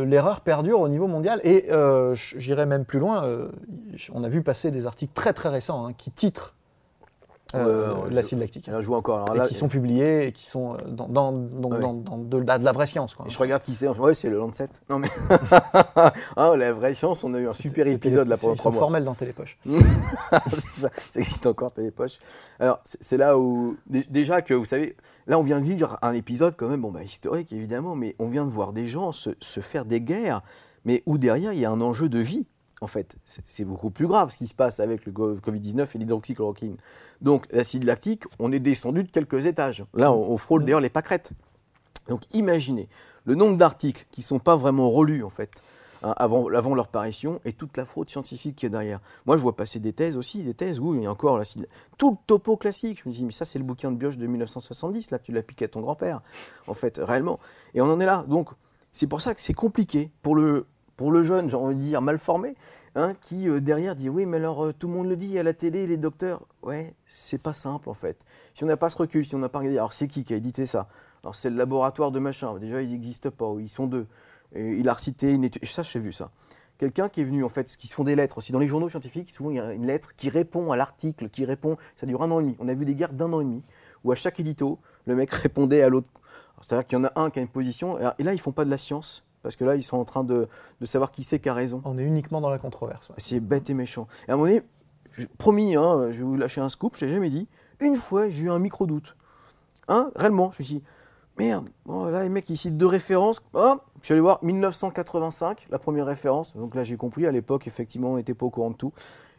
l'erreur 0.06 0.40
perdure 0.40 0.80
au 0.80 0.88
niveau 0.88 1.06
mondial. 1.06 1.40
Et 1.44 1.68
j'irai 2.36 2.66
même 2.66 2.84
plus 2.84 2.98
loin. 2.98 3.48
on 4.12 4.24
a 4.24 4.28
vu 4.28 4.42
passer 4.42 4.70
des 4.70 4.86
articles 4.86 5.12
très 5.12 5.32
très 5.32 5.48
récents 5.48 5.86
hein, 5.86 5.92
qui 5.92 6.10
titrent 6.10 6.54
euh, 7.54 8.08
l'acide 8.10 8.38
lactique. 8.38 8.66
Là, 8.66 8.82
je 8.82 8.86
vois 8.86 8.98
encore. 8.98 9.30
Alors 9.30 9.46
et 9.46 9.48
qui 9.48 9.54
sont 9.54 9.68
publiés 9.68 10.26
et 10.26 10.32
qui 10.32 10.46
sont 10.46 10.74
euh, 10.74 10.78
dans, 10.86 11.08
dans- 11.08 11.32
Ouais. 11.70 11.80
dans- 11.80 12.18
de, 12.18 12.36
la, 12.38 12.58
de 12.58 12.64
la 12.64 12.72
vraie 12.72 12.86
science. 12.86 13.14
Quoi. 13.14 13.26
Et 13.26 13.30
je 13.30 13.38
regarde 13.38 13.62
qui 13.62 13.74
c'est. 13.74 13.88
Ouais, 13.88 14.12
c'est 14.14 14.28
le 14.30 14.36
Lancet. 14.38 14.68
Non 14.90 14.98
mais. 14.98 15.08
ah, 16.36 16.54
la 16.56 16.72
vraie 16.72 16.94
science, 16.94 17.24
on 17.24 17.34
a 17.34 17.38
eu 17.38 17.48
un 17.48 17.52
super 17.54 17.86
épisode 17.86 18.28
là 18.28 18.36
pendant 18.36 18.54
Ils 18.54 18.58
trois 18.58 18.70
sont 18.70 18.74
mois. 18.74 18.80
formels 18.80 19.04
dans 19.04 19.14
Télépoche. 19.14 19.58
c'est 20.56 20.80
ça, 20.80 20.90
ça 21.08 21.20
existe 21.20 21.46
encore, 21.46 21.72
Télépoche. 21.72 22.18
Alors, 22.60 22.80
c'est 22.84 23.16
là 23.16 23.38
où. 23.38 23.76
dé- 23.88 24.04
Déjà 24.10 24.42
que, 24.42 24.54
vous 24.54 24.64
savez, 24.64 24.96
là, 25.26 25.38
on 25.38 25.42
vient 25.42 25.60
de 25.60 25.64
vivre 25.64 25.96
un 26.02 26.12
épisode 26.14 26.54
quand 26.56 26.68
même, 26.68 26.80
bon, 26.82 26.90
bah, 26.90 27.02
historique 27.02 27.52
évidemment, 27.52 27.94
mais 27.94 28.14
on 28.18 28.28
vient 28.28 28.44
de 28.46 28.50
voir 28.50 28.72
des 28.72 28.88
gens 28.88 29.12
se, 29.12 29.30
se 29.40 29.60
faire 29.60 29.84
des 29.84 30.00
guerres, 30.00 30.42
mais 30.84 31.02
où 31.06 31.18
derrière, 31.18 31.52
il 31.52 31.60
y 31.60 31.64
a 31.64 31.70
un 31.70 31.80
enjeu 31.80 32.08
de 32.08 32.18
vie. 32.18 32.46
En 32.80 32.86
fait, 32.86 33.16
c'est 33.24 33.64
beaucoup 33.64 33.90
plus 33.90 34.06
grave 34.06 34.30
ce 34.30 34.38
qui 34.38 34.46
se 34.46 34.54
passe 34.54 34.78
avec 34.78 35.04
le 35.04 35.10
go- 35.12 35.34
Covid-19 35.36 35.88
et 35.94 35.98
l'hydroxychloroquine. 35.98 36.76
Donc, 37.20 37.46
l'acide 37.50 37.82
lactique, 37.84 38.24
on 38.38 38.52
est 38.52 38.60
descendu 38.60 39.02
de 39.02 39.10
quelques 39.10 39.46
étages. 39.46 39.84
Là, 39.94 40.12
on, 40.12 40.30
on 40.30 40.36
frôle 40.36 40.64
d'ailleurs 40.64 40.80
les 40.80 40.90
pâquerettes. 40.90 41.32
Donc, 42.08 42.22
imaginez 42.34 42.88
le 43.24 43.34
nombre 43.34 43.56
d'articles 43.56 44.06
qui 44.12 44.20
ne 44.20 44.24
sont 44.24 44.38
pas 44.38 44.56
vraiment 44.56 44.90
relus, 44.90 45.24
en 45.24 45.28
fait, 45.28 45.62
hein, 46.04 46.14
avant, 46.16 46.46
avant 46.48 46.74
leur 46.76 46.86
parution, 46.86 47.40
et 47.44 47.52
toute 47.52 47.76
la 47.76 47.84
fraude 47.84 48.08
scientifique 48.08 48.54
qui 48.54 48.66
est 48.66 48.70
derrière. 48.70 49.00
Moi, 49.26 49.36
je 49.36 49.42
vois 49.42 49.56
passer 49.56 49.80
des 49.80 49.92
thèses 49.92 50.16
aussi, 50.16 50.44
des 50.44 50.54
thèses 50.54 50.78
où 50.78 50.94
il 50.94 51.02
y 51.02 51.06
a 51.06 51.10
encore 51.10 51.36
l'acide. 51.36 51.68
Tout 51.98 52.12
le 52.12 52.16
topo 52.28 52.56
classique. 52.56 53.00
Je 53.02 53.08
me 53.08 53.12
dis, 53.12 53.24
mais 53.24 53.32
ça, 53.32 53.44
c'est 53.44 53.58
le 53.58 53.64
bouquin 53.64 53.90
de 53.90 53.96
Bioche 53.96 54.16
de 54.18 54.26
1970, 54.26 55.10
là, 55.10 55.18
tu 55.18 55.32
l'as 55.32 55.42
piqué 55.42 55.64
à 55.64 55.68
ton 55.68 55.80
grand-père, 55.80 56.22
en 56.68 56.74
fait, 56.74 57.00
réellement. 57.02 57.40
Et 57.74 57.80
on 57.80 57.92
en 57.92 57.98
est 57.98 58.06
là. 58.06 58.24
Donc, 58.28 58.50
c'est 58.92 59.08
pour 59.08 59.20
ça 59.20 59.34
que 59.34 59.40
c'est 59.40 59.52
compliqué 59.52 60.10
pour 60.22 60.36
le, 60.36 60.64
pour 60.98 61.12
le 61.12 61.22
jeune, 61.22 61.48
j'ai 61.48 61.56
envie 61.56 61.76
de 61.76 61.80
dire, 61.80 62.02
mal 62.02 62.18
formé, 62.18 62.56
hein, 62.96 63.14
qui 63.20 63.48
euh, 63.48 63.60
derrière 63.60 63.94
dit, 63.94 64.08
oui, 64.08 64.26
mais 64.26 64.38
alors, 64.38 64.64
euh, 64.64 64.72
tout 64.76 64.88
le 64.88 64.94
monde 64.94 65.06
le 65.06 65.16
dit 65.16 65.38
à 65.38 65.44
la 65.44 65.54
télé, 65.54 65.86
les 65.86 65.96
docteurs. 65.96 66.42
Ouais, 66.62 66.92
c'est 67.06 67.40
pas 67.40 67.52
simple, 67.52 67.88
en 67.88 67.94
fait. 67.94 68.26
Si 68.52 68.64
on 68.64 68.66
n'a 68.66 68.76
pas 68.76 68.90
ce 68.90 68.96
recul, 68.96 69.24
si 69.24 69.36
on 69.36 69.38
n'a 69.38 69.48
pas 69.48 69.60
regardé, 69.60 69.78
alors 69.78 69.92
c'est 69.92 70.08
qui 70.08 70.24
qui 70.24 70.34
a 70.34 70.36
édité 70.36 70.66
ça? 70.66 70.88
Alors, 71.22 71.36
c'est 71.36 71.50
le 71.50 71.56
laboratoire 71.56 72.10
de 72.10 72.18
machin. 72.18 72.58
Déjà, 72.58 72.82
ils 72.82 72.90
n'existent 72.90 73.30
pas, 73.30 73.46
ils 73.60 73.68
sont 73.68 73.86
deux. 73.86 74.08
Il 74.56 74.88
a 74.88 74.94
recité 74.94 75.32
une 75.32 75.44
étude. 75.44 75.64
Ça, 75.66 75.84
j'ai 75.84 76.00
vu 76.00 76.12
ça. 76.12 76.32
Quelqu'un 76.78 77.08
qui 77.08 77.20
est 77.20 77.24
venu, 77.24 77.44
en 77.44 77.48
fait, 77.48 77.76
qui 77.76 77.86
se 77.86 77.94
font 77.94 78.02
des 78.02 78.16
lettres 78.16 78.38
aussi. 78.38 78.50
Dans 78.50 78.58
les 78.58 78.66
journaux 78.66 78.88
scientifiques, 78.88 79.30
souvent, 79.30 79.50
il 79.50 79.56
y 79.56 79.60
a 79.60 79.72
une 79.72 79.86
lettre 79.86 80.16
qui 80.16 80.30
répond 80.30 80.72
à 80.72 80.76
l'article, 80.76 81.28
qui 81.28 81.44
répond. 81.44 81.76
Ça 81.94 82.06
dure 82.06 82.24
un 82.24 82.30
an 82.32 82.40
et 82.40 82.42
demi. 82.42 82.56
On 82.58 82.66
a 82.66 82.74
vu 82.74 82.84
des 82.84 82.96
guerres 82.96 83.12
d'un 83.12 83.32
an 83.32 83.40
et 83.40 83.44
demi, 83.44 83.62
où 84.02 84.10
à 84.10 84.16
chaque 84.16 84.40
édito, 84.40 84.80
le 85.06 85.14
mec 85.14 85.30
répondait 85.32 85.82
à 85.82 85.88
l'autre. 85.88 86.08
C'est-à-dire 86.60 86.88
qu'il 86.88 86.98
y 86.98 87.00
en 87.00 87.04
a 87.04 87.12
un 87.14 87.30
qui 87.30 87.38
a 87.38 87.42
une 87.42 87.48
position, 87.48 88.00
et 88.18 88.22
là, 88.24 88.34
ils 88.34 88.40
font 88.40 88.50
pas 88.50 88.64
de 88.64 88.70
la 88.70 88.78
science, 88.78 89.27
parce 89.42 89.56
que 89.56 89.64
là, 89.64 89.76
ils 89.76 89.82
sont 89.82 89.96
en 89.96 90.04
train 90.04 90.24
de, 90.24 90.48
de 90.80 90.86
savoir 90.86 91.10
qui 91.10 91.24
c'est 91.24 91.38
qui 91.38 91.48
a 91.48 91.54
raison. 91.54 91.80
On 91.84 91.98
est 91.98 92.02
uniquement 92.02 92.40
dans 92.40 92.50
la 92.50 92.58
controverse. 92.58 93.08
ouais. 93.10 93.14
C'est 93.18 93.40
bête 93.40 93.70
et 93.70 93.74
méchant. 93.74 94.06
Et 94.26 94.30
à 94.30 94.34
un 94.34 94.36
moment 94.36 94.48
donné, 94.48 94.62
je- 95.12 95.26
promis, 95.38 95.76
hein, 95.76 96.10
je 96.10 96.18
vais 96.18 96.24
vous 96.24 96.36
lâcher 96.36 96.60
un 96.60 96.68
scoop, 96.68 96.96
je 96.96 97.04
l'ai 97.04 97.12
jamais 97.12 97.30
dit. 97.30 97.48
Une 97.80 97.96
fois, 97.96 98.28
j'ai 98.28 98.44
eu 98.44 98.50
un 98.50 98.58
micro-doute. 98.58 99.16
Hein, 99.88 100.10
réellement, 100.16 100.50
je 100.50 100.62
me 100.62 100.64
suis 100.64 100.74
dit, 100.76 100.82
merde, 101.38 101.68
là, 101.86 102.22
les 102.22 102.28
mecs, 102.28 102.48
ils 102.50 102.56
citent 102.56 102.76
deux 102.76 102.86
références. 102.86 103.40
Je 103.54 103.78
suis 104.02 104.12
allé 104.12 104.20
voir 104.20 104.38
1985, 104.42 105.68
la 105.70 105.78
première 105.78 106.06
référence. 106.06 106.56
Donc 106.56 106.74
là, 106.74 106.84
j'ai 106.84 106.96
compris, 106.96 107.26
à 107.26 107.30
l'époque, 107.30 107.66
effectivement, 107.66 108.12
on 108.12 108.16
n'était 108.16 108.34
pas 108.34 108.46
au 108.46 108.50
courant 108.50 108.70
de 108.70 108.76
tout. 108.76 108.92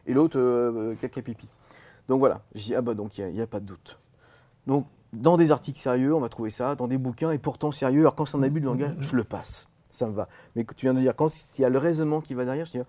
Et 0.07 0.13
l'autre, 0.13 0.39
euh, 0.39 0.95
caca 0.95 1.21
pipi. 1.21 1.47
Donc 2.07 2.19
voilà, 2.19 2.41
j'ai 2.55 2.67
dit, 2.67 2.75
ah 2.75 2.81
bah 2.81 2.93
donc, 2.95 3.17
il 3.17 3.27
n'y 3.27 3.41
a, 3.41 3.47
pas 3.47 3.59
de 3.59 3.65
doute. 3.65 3.99
Donc, 4.65 4.87
dans 5.13 5.37
des 5.37 5.51
articles 5.51 5.79
sérieux, 5.79 6.13
on 6.15 6.19
va 6.19 6.29
trouver 6.29 6.49
ça, 6.49 6.75
dans 6.75 6.87
des 6.87 6.97
bouquins, 6.97 7.31
et 7.31 7.37
pourtant 7.37 7.71
sérieux. 7.71 8.01
Alors, 8.01 8.15
quand 8.15 8.25
c'est 8.25 8.37
un 8.37 8.43
abus 8.43 8.61
de 8.61 8.65
langage, 8.65 8.95
je 8.99 9.15
le 9.15 9.23
passe. 9.23 9.67
Ça 9.89 10.07
me 10.07 10.13
va. 10.13 10.27
Mais 10.55 10.63
tu 10.63 10.85
viens 10.85 10.93
de 10.93 10.99
dire, 10.99 11.15
quand 11.15 11.29
il 11.57 11.61
y 11.61 11.65
a 11.65 11.69
le 11.69 11.77
raisonnement 11.77 12.21
qui 12.21 12.33
va 12.33 12.45
derrière, 12.45 12.65
je 12.65 12.71
dis, 12.71 12.81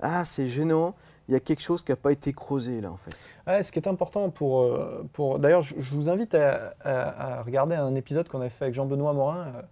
ah, 0.00 0.24
c'est 0.24 0.48
gênant, 0.48 0.94
il 1.28 1.32
y 1.32 1.36
a 1.36 1.40
quelque 1.40 1.60
chose 1.60 1.82
qui 1.82 1.92
n'a 1.92 1.96
pas 1.96 2.12
été 2.12 2.32
creusé 2.32 2.80
là, 2.80 2.90
en 2.90 2.96
fait. 2.96 3.62
Ce 3.62 3.70
qui 3.72 3.78
est 3.78 3.88
important 3.88 4.30
pour. 4.30 4.62
euh, 4.62 5.06
pour 5.12 5.38
D'ailleurs, 5.38 5.62
je, 5.62 5.74
vous 5.92 6.08
invite 6.08 6.34
à, 6.34 7.42
regarder 7.42 7.74
un 7.74 7.94
épisode 7.94 8.28
qu'on 8.28 8.40
avait 8.40 8.50
fait 8.50 8.66
avec 8.66 8.74
Jean-Benoît 8.74 9.12
Morin. 9.12 9.46
euh, 9.56 9.62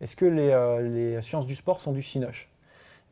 Est-ce 0.00 0.16
que 0.16 0.26
les, 0.26 0.50
euh, 0.50 0.82
les 0.82 1.22
sciences 1.22 1.46
du 1.46 1.54
sport 1.54 1.80
sont 1.80 1.92
du 1.92 2.02
cinoche? 2.02 2.48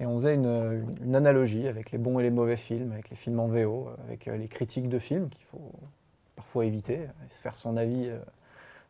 Et 0.00 0.06
on 0.06 0.18
faisait 0.18 0.34
une, 0.34 0.84
une 1.04 1.14
analogie 1.14 1.68
avec 1.68 1.92
les 1.92 1.98
bons 1.98 2.18
et 2.18 2.24
les 2.24 2.30
mauvais 2.30 2.56
films, 2.56 2.92
avec 2.92 3.10
les 3.10 3.16
films 3.16 3.38
en 3.38 3.46
VO, 3.46 3.88
avec 4.08 4.26
les 4.26 4.48
critiques 4.48 4.88
de 4.88 4.98
films 4.98 5.28
qu'il 5.28 5.44
faut 5.46 5.70
parfois 6.34 6.64
éviter, 6.66 7.06
se 7.30 7.40
faire 7.40 7.56
son 7.56 7.76
avis 7.76 8.10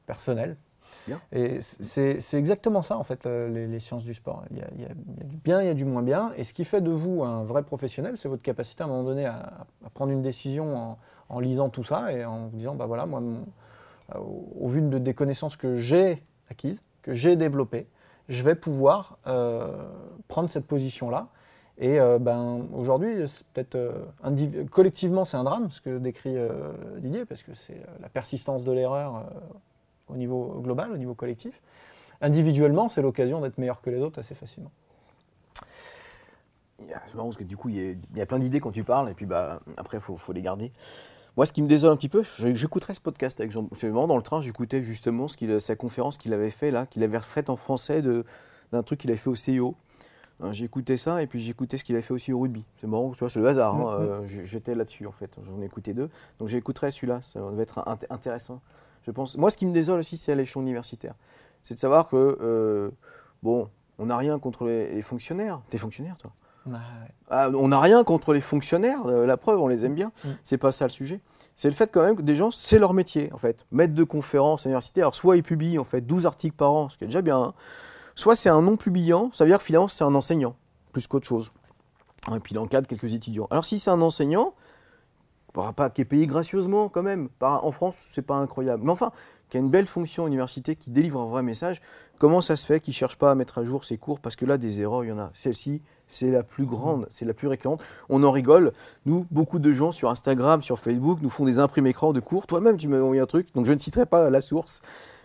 personnel. 0.06 0.56
Et 1.32 1.58
c'est 1.60 2.34
exactement 2.34 2.82
ça, 2.82 2.96
en 2.96 3.02
fait, 3.02 3.26
euh, 3.26 3.66
les, 3.66 3.80
sciences 3.80 4.04
du 4.04 4.14
sport. 4.14 4.44
Il 4.50 4.58
y, 4.58 4.62
a, 4.62 4.94
du 5.24 5.36
bien, 5.36 5.60
il 5.60 5.66
y 5.66 5.70
a 5.70 5.74
du 5.74 5.84
moins 5.84 6.02
bien. 6.02 6.32
Et 6.36 6.44
ce 6.44 6.54
qui 6.54 6.64
fait 6.64 6.80
de 6.80 6.90
vous 6.90 7.22
un 7.22 7.44
vrai 7.44 7.62
professionnel, 7.62 8.16
c'est 8.16 8.28
votre 8.28 8.42
capacité 8.42 8.82
à 8.82 8.86
un 8.86 8.88
moment 8.88 9.04
donné 9.04 9.26
à, 9.26 9.66
prendre 9.94 10.12
une 10.12 10.22
décision 10.22 10.96
en, 11.28 11.40
lisant 11.40 11.68
tout 11.68 11.84
ça 11.84 12.12
et 12.12 12.24
en 12.24 12.46
vous 12.46 12.56
disant, 12.56 12.74
bah 12.74 12.86
voilà, 12.86 13.06
moi, 13.06 13.20
euh, 14.14 14.18
au, 14.60 14.68
vu 14.68 14.80
de, 14.80 14.98
des 14.98 15.14
connaissances 15.14 15.56
que 15.56 15.76
j'ai 15.76 16.22
acquises, 16.50 16.80
que 17.02 17.12
j'ai 17.14 17.36
développées, 17.36 17.86
je 18.28 18.42
vais 18.42 18.54
pouvoir 18.54 19.18
euh, 19.26 19.72
prendre 20.28 20.48
cette 20.48 20.66
position-là. 20.66 21.28
Et 21.76 21.98
ben, 22.20 22.68
aujourd'hui, 22.72 23.16
peut-être 23.52 23.76
collectivement, 24.70 25.24
c'est 25.24 25.36
un 25.36 25.42
drame, 25.42 25.72
ce 25.72 25.80
que 25.80 25.98
décrit 25.98 26.36
Didier, 26.98 27.24
parce 27.24 27.42
que 27.42 27.52
c'est 27.52 27.82
la 28.00 28.08
persistance 28.08 28.62
de 28.62 28.70
l'erreur 28.70 29.24
au 30.08 30.16
niveau 30.16 30.60
global, 30.62 30.92
au 30.92 30.96
niveau 30.96 31.14
collectif. 31.14 31.60
Individuellement, 32.20 32.88
c'est 32.88 33.02
l'occasion 33.02 33.40
d'être 33.40 33.58
meilleur 33.58 33.80
que 33.80 33.90
les 33.90 34.00
autres 34.00 34.18
assez 34.18 34.34
facilement. 34.34 34.70
C'est 36.78 37.14
marrant 37.14 37.28
parce 37.28 37.36
que 37.36 37.44
du 37.44 37.56
coup, 37.56 37.68
il 37.68 37.76
y 37.76 37.80
a, 37.80 37.92
il 37.92 38.18
y 38.18 38.20
a 38.20 38.26
plein 38.26 38.38
d'idées 38.38 38.60
quand 38.60 38.72
tu 38.72 38.84
parles, 38.84 39.08
et 39.10 39.14
puis 39.14 39.26
bah, 39.26 39.60
après, 39.76 39.98
il 39.98 40.00
faut, 40.00 40.16
faut 40.16 40.32
les 40.32 40.42
garder. 40.42 40.72
Moi, 41.36 41.46
ce 41.46 41.52
qui 41.52 41.62
me 41.62 41.68
désole 41.68 41.92
un 41.92 41.96
petit 41.96 42.08
peu, 42.08 42.22
je- 42.22 42.54
j'écouterai 42.54 42.94
ce 42.94 43.00
podcast 43.00 43.40
avec 43.40 43.50
Jean. 43.52 43.68
C'est 43.72 43.88
vraiment 43.88 44.06
dans 44.06 44.16
le 44.16 44.22
train, 44.22 44.40
j'écoutais 44.42 44.82
justement 44.82 45.26
ce 45.28 45.36
qu'il- 45.36 45.60
sa 45.60 45.76
conférence 45.76 46.18
qu'il 46.18 46.32
avait 46.32 46.50
fait 46.50 46.70
là, 46.70 46.86
qu'il 46.86 47.02
avait 47.02 47.18
refaite 47.18 47.50
en 47.50 47.56
français 47.56 48.02
de- 48.02 48.24
d'un 48.72 48.82
truc 48.82 49.00
qu'il 49.00 49.10
avait 49.10 49.16
fait 49.18 49.30
au 49.30 49.34
CIO. 49.34 49.74
Hein, 50.40 50.52
J'écoutais 50.52 50.96
ça 50.96 51.22
et 51.22 51.26
puis 51.28 51.40
j'écoutais 51.40 51.78
ce 51.78 51.84
qu'il 51.84 51.94
avait 51.94 52.02
fait 52.02 52.12
aussi 52.14 52.32
au 52.32 52.40
rugby. 52.40 52.64
C'est 52.80 52.86
marrant, 52.88 53.10
tu 53.12 53.18
vois, 53.20 53.30
c'est 53.30 53.38
le 53.40 53.46
hasard. 53.48 53.74
hein, 53.76 53.98
Mhm. 53.98 54.06
euh, 54.06 54.26
j- 54.26 54.44
J'étais 54.44 54.74
là-dessus 54.74 55.06
en 55.06 55.12
fait. 55.12 55.36
J'en 55.42 55.60
ai 55.62 55.64
écouté 55.64 55.92
deux. 55.94 56.10
Donc 56.38 56.48
j'écouterai 56.48 56.90
celui-là. 56.90 57.20
Ça 57.22 57.40
va 57.40 57.62
être 57.62 57.78
int- 57.80 58.06
intéressant. 58.10 58.60
Je 59.04 59.10
pense. 59.10 59.36
Moi, 59.36 59.50
ce 59.50 59.56
qui 59.56 59.66
me 59.66 59.72
désole 59.72 60.00
aussi, 60.00 60.16
c'est 60.16 60.32
à 60.32 60.34
l'échelon 60.34 60.62
universitaire. 60.62 61.14
C'est 61.62 61.74
de 61.74 61.78
savoir 61.78 62.08
que, 62.08 62.38
euh, 62.40 62.90
bon, 63.42 63.68
on 63.98 64.06
n'a 64.06 64.16
rien 64.16 64.38
contre 64.38 64.64
les, 64.64 64.94
les 64.94 65.02
fonctionnaires. 65.02 65.60
T'es 65.70 65.78
fonctionnaire, 65.78 66.16
toi 66.16 66.32
ah, 67.30 67.50
on 67.54 67.68
n'a 67.68 67.80
rien 67.80 68.04
contre 68.04 68.32
les 68.32 68.40
fonctionnaires, 68.40 69.06
euh, 69.06 69.26
la 69.26 69.36
preuve, 69.36 69.60
on 69.60 69.68
les 69.68 69.84
aime 69.84 69.94
bien. 69.94 70.12
Mm. 70.24 70.28
C'est 70.42 70.58
pas 70.58 70.72
ça 70.72 70.84
le 70.84 70.90
sujet. 70.90 71.20
C'est 71.54 71.68
le 71.68 71.74
fait 71.74 71.90
quand 71.90 72.02
même 72.02 72.16
que 72.16 72.22
des 72.22 72.34
gens, 72.34 72.50
c'est 72.50 72.78
leur 72.78 72.94
métier 72.94 73.30
en 73.32 73.38
fait. 73.38 73.66
Maître 73.70 73.94
de 73.94 74.04
conférence 74.04 74.62
à 74.62 74.68
l'université, 74.68 75.00
alors 75.02 75.14
soit 75.14 75.36
ils 75.36 75.42
publient 75.42 75.78
en 75.78 75.84
fait 75.84 76.00
12 76.00 76.26
articles 76.26 76.56
par 76.56 76.72
an, 76.72 76.88
ce 76.88 76.96
qui 76.96 77.04
est 77.04 77.06
déjà 77.06 77.22
bien, 77.22 77.38
hein. 77.38 77.54
soit 78.14 78.34
c'est 78.34 78.48
un 78.48 78.62
non 78.62 78.76
publiant, 78.76 79.30
ça 79.32 79.44
veut 79.44 79.50
dire 79.50 79.58
que 79.58 79.64
finalement 79.64 79.88
c'est 79.88 80.04
un 80.04 80.14
enseignant, 80.14 80.56
plus 80.92 81.06
qu'autre 81.06 81.26
chose. 81.26 81.52
Et 82.34 82.40
puis 82.40 82.54
il 82.54 82.58
encadre 82.58 82.88
quelques 82.88 83.14
étudiants. 83.14 83.46
Alors 83.50 83.64
si 83.64 83.78
c'est 83.78 83.90
un 83.90 84.00
enseignant, 84.00 84.54
qui 85.94 86.00
est 86.00 86.04
payé 86.04 86.26
gracieusement 86.26 86.88
quand 86.88 87.02
même, 87.02 87.28
en 87.40 87.70
France 87.70 87.96
c'est 87.98 88.22
pas 88.22 88.36
incroyable, 88.36 88.82
mais 88.84 88.90
enfin, 88.90 89.12
qui 89.48 89.56
a 89.56 89.60
une 89.60 89.70
belle 89.70 89.86
fonction 89.86 90.24
à 90.24 90.26
l'université, 90.26 90.74
qui 90.74 90.90
délivre 90.90 91.20
un 91.20 91.26
vrai 91.26 91.42
message, 91.42 91.80
comment 92.18 92.40
ça 92.40 92.56
se 92.56 92.66
fait 92.66 92.80
qu'il 92.80 92.92
ne 92.92 92.96
cherche 92.96 93.16
pas 93.16 93.30
à 93.30 93.34
mettre 93.34 93.58
à 93.58 93.64
jour 93.64 93.84
ses 93.84 93.98
cours? 93.98 94.18
Parce 94.18 94.36
que 94.36 94.44
là, 94.44 94.58
des 94.58 94.80
erreurs, 94.80 95.04
il 95.04 95.08
y 95.08 95.12
en 95.12 95.18
a. 95.18 95.30
Celle-ci, 95.32 95.82
c'est 96.06 96.30
la 96.30 96.42
plus 96.42 96.66
grande, 96.66 97.06
c'est 97.10 97.24
la 97.24 97.34
plus 97.34 97.48
récurrente. 97.48 97.82
On 98.08 98.22
en 98.24 98.30
rigole. 98.30 98.72
Nous, 99.06 99.26
beaucoup 99.30 99.58
de 99.58 99.72
gens 99.72 99.92
sur 99.92 100.10
Instagram, 100.10 100.62
sur 100.62 100.78
Facebook, 100.78 101.20
nous 101.22 101.30
font 101.30 101.44
des 101.44 101.58
imprimes 101.58 101.86
écrans 101.86 102.12
de 102.12 102.20
cours. 102.20 102.46
Toi-même, 102.46 102.76
tu 102.76 102.88
m'as 102.88 103.00
envoyé 103.00 103.20
un 103.20 103.26
truc, 103.26 103.54
donc 103.54 103.66
je 103.66 103.72
ne 103.72 103.78
citerai 103.78 104.06
pas 104.06 104.30
la 104.30 104.40
source. 104.40 104.80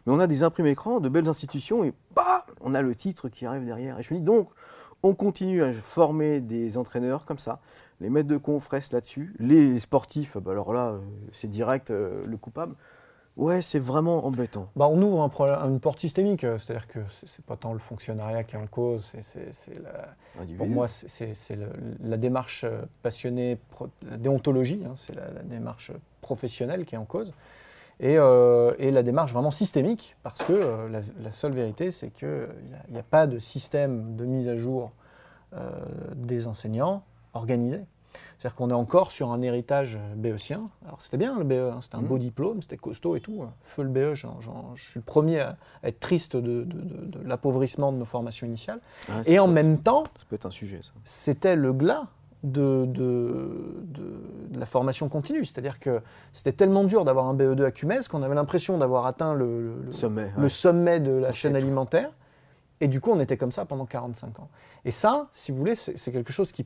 Mais 0.05 0.13
on 0.13 0.19
a 0.19 0.27
des 0.27 0.43
imprimes 0.43 0.67
écrans 0.67 0.99
de 0.99 1.09
belles 1.09 1.27
institutions 1.27 1.83
et 1.83 1.93
bah, 2.15 2.45
on 2.61 2.73
a 2.73 2.81
le 2.81 2.95
titre 2.95 3.29
qui 3.29 3.45
arrive 3.45 3.65
derrière. 3.65 3.99
Et 3.99 4.03
je 4.03 4.13
me 4.13 4.19
dis 4.19 4.25
donc, 4.25 4.49
on 5.01 5.13
continue 5.13 5.63
à 5.63 5.71
former 5.73 6.39
des 6.41 6.77
entraîneurs 6.77 7.25
comme 7.25 7.39
ça, 7.39 7.59
les 8.01 8.09
maîtres 8.09 8.27
de 8.29 8.37
conf 8.37 8.67
restent 8.67 8.93
là-dessus, 8.93 9.33
les 9.39 9.77
sportifs, 9.79 10.37
bah 10.37 10.51
alors 10.51 10.73
là, 10.73 10.95
c'est 11.31 11.49
direct 11.49 11.91
euh, 11.91 12.25
le 12.25 12.37
coupable. 12.37 12.75
Ouais, 13.37 13.61
c'est 13.61 13.79
vraiment 13.79 14.25
embêtant. 14.25 14.69
Bah, 14.75 14.89
on 14.89 15.01
ouvre 15.01 15.21
un 15.21 15.29
problème- 15.29 15.59
une 15.63 15.79
porte 15.79 15.99
systémique, 15.99 16.43
euh, 16.43 16.57
c'est-à-dire 16.57 16.87
que 16.87 16.99
c'est- 17.25 17.43
pas 17.45 17.55
tant 17.55 17.71
le 17.71 17.79
fonctionnariat 17.79 18.43
qui 18.43 18.55
est 18.55 18.59
en 18.59 18.67
cause, 18.67 19.13
c'est- 19.21 19.51
Pour 20.57 20.67
moi, 20.67 20.87
c'est- 20.89 21.57
la 22.03 22.17
démarche 22.17 22.65
euh, 22.65 22.81
passionnée, 23.01 23.57
pro- 23.71 23.87
la 24.09 24.17
déontologie, 24.17 24.81
hein, 24.85 24.95
c'est 24.97 25.15
la, 25.15 25.31
la 25.31 25.43
démarche 25.43 25.91
professionnelle 26.21 26.85
qui 26.85 26.95
est 26.95 26.97
en 26.97 27.05
cause, 27.05 27.33
et, 28.01 28.17
euh, 28.17 28.73
et 28.77 28.91
la 28.91 29.03
démarche 29.03 29.31
vraiment 29.31 29.51
systémique, 29.51 30.17
parce 30.21 30.43
que 30.43 30.51
euh, 30.53 30.89
la, 30.89 30.99
la 31.21 31.31
seule 31.31 31.53
vérité, 31.53 31.91
c'est 31.91 32.09
qu'il 32.09 32.47
n'y 32.89 32.99
a, 32.99 33.03
pas 33.03 33.25
de 33.25 33.39
système 33.39 34.17
de 34.17 34.25
mise 34.25 34.49
à 34.49 34.57
jour 34.57 34.91
euh, 35.53 35.71
des 36.15 36.45
enseignants 36.45 37.03
organisé. 37.33 37.81
C'est-à-dire 38.37 38.55
qu'on 38.55 38.69
est 38.69 38.73
encore 38.73 39.11
sur 39.11 39.31
un 39.31 39.41
héritage 39.41 39.99
béotien. 40.15 40.69
Alors 40.85 41.01
c'était 41.01 41.17
bien 41.17 41.37
le 41.37 41.43
BE, 41.43 41.73
hein, 41.73 41.79
c'était 41.81 41.95
un 41.97 42.01
Mhm. 42.01 42.07
beau 42.07 42.17
diplôme, 42.17 42.61
c'était 42.61 42.77
costaud 42.77 43.15
et 43.15 43.21
tout. 43.21 43.43
Feu 43.65 43.83
le 43.83 43.89
BE, 43.89 44.13
je 44.15 44.25
suis 44.77 44.95
le 44.95 45.01
premier 45.01 45.41
à, 45.41 45.57
être 45.83 45.99
triste 45.99 46.35
de, 46.35 46.63
de- 46.63 46.63
de- 46.63 47.05
de 47.19 47.27
l'appauvrissement 47.27 47.91
de 47.91 47.97
nos 47.97 48.05
formations 48.05 48.47
initiales. 48.47 48.79
Ah, 49.09 49.21
Et 49.27 49.39
en 49.39 49.45
être- 49.47 49.53
même 49.53 49.77
temps, 49.79 50.03
Ça 50.15 50.25
peut 50.29 50.35
être 50.35 50.45
un 50.45 50.51
sujet, 50.51 50.79
c'était 51.05 51.55
le 51.55 51.73
glas 51.73 52.07
de, 52.43 52.85
de- 52.87 53.83
de- 53.83 54.21
de 54.53 54.59
la 54.59 54.65
formation 54.65 55.09
continue. 55.09 55.43
C'est-à-dire 55.43 55.77
que 55.79 56.01
c'était 56.31 56.53
tellement 56.53 56.85
dur 56.85 57.03
d'avoir 57.03 57.27
un 57.27 57.33
BE2 57.35 57.65
à 57.65 57.71
Cumès 57.71 58.07
qu'on 58.07 58.23
avait 58.23 58.35
l'impression 58.35 58.77
d'avoir 58.77 59.05
atteint 59.05 59.33
le, 59.33 59.81
Sommet. 59.91 60.31
le 60.37 60.43
ouais. 60.43 60.49
sommet 60.49 60.99
de 61.01 61.11
la 61.11 61.29
On 61.29 61.31
chaîne 61.33 61.51
tout. 61.51 61.57
alimentaire. 61.57 62.11
Et 62.81 62.87
du 62.87 63.01
coup, 63.01 63.11
on 63.11 63.19
était 63.19 63.35
comme 63.35 63.51
ça 63.51 63.65
pendant 63.65 63.85
45 63.85 64.39
ans. 64.39 64.47
Et 64.85 64.91
ça, 64.91 65.27
si 65.33 65.51
vous 65.51 65.57
voulez, 65.57 65.75
c'est 65.75 66.11
quelque 66.13 66.31
chose 66.31 66.53
qui 66.53 66.65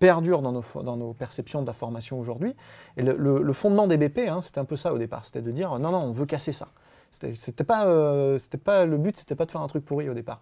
perdure 0.00 0.42
dans 0.42 0.50
nos, 0.50 0.64
dans 0.82 0.96
nos 0.96 1.12
perceptions 1.12 1.62
de 1.62 1.66
la 1.68 1.72
formation 1.72 2.18
aujourd'hui. 2.18 2.56
Et 2.96 3.02
le, 3.02 3.16
le- 3.16 3.42
le 3.42 3.52
fondement 3.52 3.86
des 3.86 3.96
BP, 3.96 4.28
hein, 4.28 4.40
c'était 4.40 4.58
un 4.58 4.64
peu 4.64 4.74
ça 4.76 4.92
au 4.92 4.98
départ. 4.98 5.24
C'était 5.24 5.42
de 5.42 5.50
dire, 5.52 5.78
non, 5.78 5.92
non, 5.92 5.98
on 5.98 6.10
veut 6.12 6.26
casser 6.26 6.50
ça. 6.52 6.66
C'était 7.12 7.64
pas, 7.64 7.86
euh, 7.86 8.38
pas, 8.64 8.84
le 8.86 8.96
but, 8.96 9.16
c'était 9.18 9.34
pas 9.36 9.44
de 9.46 9.50
faire 9.52 9.60
un 9.60 9.68
truc 9.68 9.84
pourri 9.84 10.08
au 10.08 10.14
départ. 10.14 10.40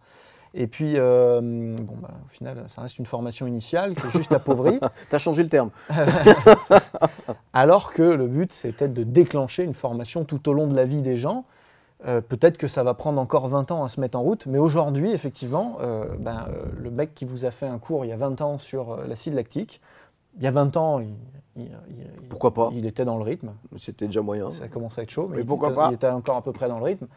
Et 0.55 0.67
puis, 0.67 0.95
euh, 0.97 1.41
bon, 1.79 1.97
bah, 2.01 2.11
au 2.25 2.29
final, 2.29 2.65
ça 2.75 2.81
reste 2.83 2.99
une 2.99 3.05
formation 3.07 3.47
initiale 3.47 3.95
qui 3.95 4.07
est 4.07 4.11
juste 4.13 4.33
appauvrie. 4.33 4.81
T'as 5.11 5.19
changé 5.19 5.43
le 5.43 5.49
terme. 5.51 5.71
Alors 7.53 7.93
que 7.93 8.03
le 8.03 8.27
but, 8.27 8.53
c'était 8.53 8.89
de 8.89 9.03
déclencher 9.03 9.65
une 9.65 9.75
formation 9.75 10.25
tout 10.25 10.49
au 10.49 10.53
long 10.53 10.67
de 10.67 10.75
la 10.75 10.85
vie 10.85 11.03
des 11.03 11.17
gens. 11.19 11.45
Euh, 12.07 12.21
Peut-être 12.21 12.59
que 12.59 12.69
ça 12.69 12.83
va 12.85 12.95
prendre 12.95 13.21
encore 13.21 13.49
20 13.49 13.71
ans 13.73 13.83
à 13.85 13.89
se 13.89 14.01
mettre 14.01 14.17
en 14.17 14.23
route, 14.23 14.47
mais 14.47 14.59
aujourd'hui, 14.59 15.11
effectivement, 15.13 15.79
euh, 15.81 16.05
ben, 16.19 16.47
euh, 16.49 16.65
le 16.77 16.91
mec 16.91 17.15
qui 17.15 17.25
vous 17.25 17.45
a 17.45 17.51
fait 17.51 17.67
un 17.67 17.79
cours 17.79 18.05
il 18.05 18.09
y 18.09 18.13
a 18.13 18.17
20 18.17 18.41
ans 18.41 18.59
sur 18.59 18.97
l'acide 19.07 19.35
lactique, 19.35 19.81
il 20.37 20.45
y 20.45 20.47
a 20.47 20.53
20 20.53 20.77
ans, 20.77 21.01
il, 21.01 21.09
il- 21.57 21.65
il- 21.89 22.29
Pourquoi 22.29 22.55
pas? 22.55 22.71
il 22.73 22.87
était 22.87 23.05
dans 23.05 23.17
le 23.17 23.25
rythme. 23.25 23.51
C'était 23.77 24.07
déjà 24.07 24.23
moyen. 24.23 24.53
Ça 24.53 24.69
commence 24.69 24.97
à 24.99 25.03
être 25.03 25.11
chaud, 25.11 25.29
mais, 25.29 25.43
pourquoi 25.43 25.69
était, 25.71 25.77
pas? 25.77 25.89
il 25.91 25.95
était 25.95 26.09
encore 26.09 26.37
à 26.37 26.43
peu 26.43 26.53
près 26.53 26.69
dans 26.69 26.79
le 26.79 26.85
rythme. 26.85 27.09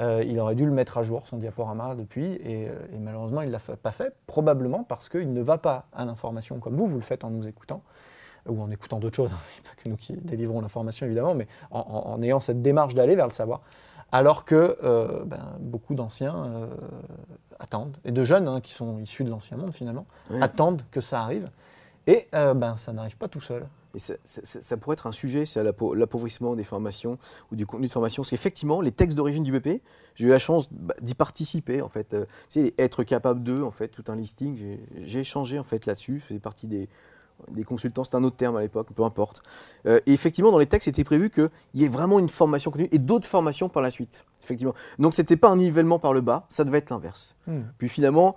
Il 0.00 0.38
aurait 0.40 0.54
dû 0.56 0.64
le 0.64 0.72
mettre 0.72 0.98
à 0.98 1.02
jour, 1.04 1.22
son 1.26 1.36
diaporama, 1.38 1.94
depuis, 1.96 2.24
et, 2.34 2.64
et 2.64 2.98
malheureusement, 3.00 3.42
il 3.42 3.48
ne 3.48 3.52
l'a 3.52 3.60
pas 3.60 3.92
fait, 3.92 4.12
probablement 4.26 4.82
parce 4.84 5.08
qu'il 5.08 5.32
ne 5.32 5.40
va 5.40 5.56
pas 5.58 5.86
à 5.92 6.04
l'information 6.04 6.58
comme 6.58 6.74
vous, 6.76 6.86
vous 6.86 6.96
le 6.96 7.02
faites 7.02 7.22
en 7.24 7.30
nous 7.30 7.46
écoutant, 7.46 7.80
ou 8.48 8.60
en 8.60 8.70
écoutant 8.70 8.98
d'autres 8.98 9.14
choses, 9.16 9.30
a 9.32 9.68
pas 9.68 9.82
que 9.82 9.88
nous 9.88 9.96
qui 9.96 10.12
délivrons 10.14 10.60
l'information, 10.60 11.06
évidemment, 11.06 11.34
mais 11.34 11.46
en, 11.70 11.78
en- 11.80 12.12
en 12.12 12.22
ayant 12.22 12.40
cette 12.40 12.60
démarche 12.62 12.94
d'aller 12.94 13.14
vers 13.16 13.26
le 13.28 13.32
savoir. 13.32 13.60
Alors 14.14 14.44
que 14.44 14.76
euh, 14.84 15.24
ben, 15.24 15.56
beaucoup 15.58 15.96
d'anciens 15.96 16.36
euh, 16.46 16.66
attendent, 17.58 17.96
et 18.04 18.12
de 18.12 18.22
jeunes 18.22 18.46
hein, 18.46 18.60
qui 18.60 18.72
sont 18.72 19.00
issus 19.00 19.24
de 19.24 19.30
l'ancien 19.30 19.56
monde 19.56 19.72
finalement, 19.74 20.06
Ouais. 20.30 20.40
attendent 20.40 20.82
que 20.92 21.00
ça 21.00 21.20
arrive, 21.20 21.50
et 22.06 22.28
euh, 22.32 22.54
ben, 22.54 22.76
ça 22.76 22.92
n'arrive 22.92 23.16
pas 23.16 23.26
tout 23.26 23.40
seul. 23.40 23.66
Et 23.96 23.98
ça, 23.98 24.14
ça- 24.24 24.76
pourrait 24.76 24.94
être 24.94 25.06
un 25.08 25.12
sujet, 25.12 25.46
c'est 25.46 25.62
l'appauvrissement 25.64 26.54
des 26.54 26.62
formations 26.64 27.16
ou 27.50 27.56
du 27.56 27.64
contenu 27.66 27.86
de 27.88 27.92
formation. 27.92 28.22
Parce 28.22 28.30
qu'effectivement, 28.30 28.80
les 28.80 28.90
textes 28.92 29.16
d'origine 29.16 29.42
du 29.44 29.52
BP, 29.52 29.82
j'ai 30.16 30.26
eu 30.26 30.30
la 30.30 30.38
chance 30.40 30.68
bah, 30.72 30.94
d'y 31.00 31.14
participer. 31.14 31.80
En 31.82 31.88
fait, 31.88 32.12
Euh, 32.14 32.24
tu 32.48 32.60
sais, 32.60 32.62
les 32.62 32.74
être 32.78 33.02
capable 33.04 33.42
d'eux, 33.44 33.62
en 33.62 33.70
fait, 33.72 33.88
tout 33.88 34.04
un 34.08 34.16
listing. 34.16 34.56
j'ai- 34.56 34.80
J'ai 34.96 35.20
échangé 35.20 35.58
en 35.60 35.64
fait 35.64 35.86
là-dessus. 35.86 36.18
Je 36.18 36.24
faisais 36.24 36.40
partie 36.40 36.66
des, 36.66 36.88
des 37.50 37.64
consultants, 37.64 38.04
c'est 38.04 38.16
un 38.16 38.24
autre 38.24 38.36
terme 38.36 38.56
à 38.56 38.60
l'époque, 38.60 38.88
peu 38.94 39.04
importe. 39.04 39.42
Euh, 39.86 40.00
et 40.06 40.12
effectivement, 40.12 40.50
dans 40.50 40.58
les 40.58 40.66
textes, 40.66 40.86
c'était 40.86 41.04
prévu 41.04 41.30
qu'il 41.30 41.50
y 41.74 41.84
ait 41.84 41.88
vraiment 41.88 42.18
une 42.18 42.28
formation 42.28 42.70
continue 42.70 42.88
et 42.92 42.98
d'autres 42.98 43.26
formations 43.26 43.68
par 43.68 43.82
la 43.82 43.90
suite. 43.90 44.24
Effectivement. 44.42 44.74
Donc, 44.98 45.14
c'était 45.14 45.36
pas 45.36 45.50
un 45.50 45.56
nivellement 45.56 45.98
par 45.98 46.12
le 46.12 46.20
bas, 46.20 46.46
ça 46.48 46.64
devait 46.64 46.78
être 46.78 46.90
l'inverse. 46.90 47.36
Hmm. 47.46 47.62
Puis 47.78 47.88
finalement, 47.88 48.36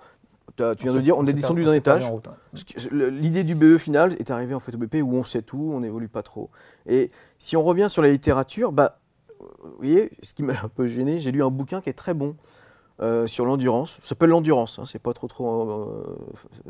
tu 0.56 0.64
viens 0.84 0.94
de 0.94 1.02
dire, 1.02 1.18
on 1.18 1.26
est 1.26 1.34
descendu 1.34 1.64
d'un 1.64 1.74
étage. 1.74 2.04
hein. 2.06 2.22
L'idée 2.92 3.44
du 3.44 3.56
BE 3.56 3.78
final 3.78 4.14
est 4.20 4.32
arrivée 4.32 4.54
en 4.54 4.60
fait 4.60 4.74
au 4.74 4.78
BP 4.78 4.96
où 5.04 5.16
on 5.16 5.24
sait 5.24 5.42
tout, 5.42 5.72
on 5.74 5.82
n'évolue 5.82 6.08
pas 6.08 6.24
trop. 6.24 6.50
Et 6.88 7.12
si 7.38 7.56
on 7.56 7.64
revient 7.64 7.88
sur 7.90 8.02
la 8.02 8.10
littérature, 8.10 8.72
bah, 8.72 9.00
vous 9.40 9.78
voyez, 9.78 10.12
ce 10.24 10.34
qui 10.34 10.44
m'a 10.44 10.54
un 10.64 10.70
peu 10.70 10.88
gêné, 10.88 11.20
j'ai 11.20 11.32
lu 11.32 11.44
un 11.44 11.52
bouquin 11.52 11.82
qui 11.82 11.90
est 11.90 11.94
très 11.94 12.14
bon 12.14 12.36
euh, 13.02 13.28
sur 13.28 13.46
l'endurance. 13.46 13.98
Ça 14.02 14.10
s'appelle 14.10 14.30
l'endurance, 14.30 14.80
hein, 14.80 14.86
c'est 14.86 15.00
pas 15.00 15.14
trop 15.14 15.28
trop 15.28 15.70
euh, 15.70 16.16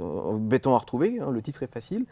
euh, 0.01 0.37
béton 0.37 0.73
à 0.75 0.77
retrouver, 0.77 1.19
hein, 1.19 1.31
le 1.31 1.41
titre 1.41 1.63
est 1.63 1.71
facile. 1.73 2.05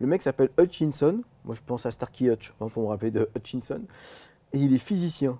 Le 0.00 0.06
mec 0.06 0.22
s'appelle 0.22 0.50
Hutchinson, 0.58 1.22
moi 1.44 1.54
je 1.54 1.60
pense 1.64 1.86
à 1.86 1.90
Starkey 1.90 2.26
Hutch 2.26 2.52
hein, 2.60 2.68
pour 2.68 2.82
me 2.82 2.88
rappeler 2.88 3.10
de 3.10 3.28
Hutchinson, 3.36 3.80
et 4.52 4.58
il 4.58 4.74
est 4.74 4.78
physicien. 4.78 5.38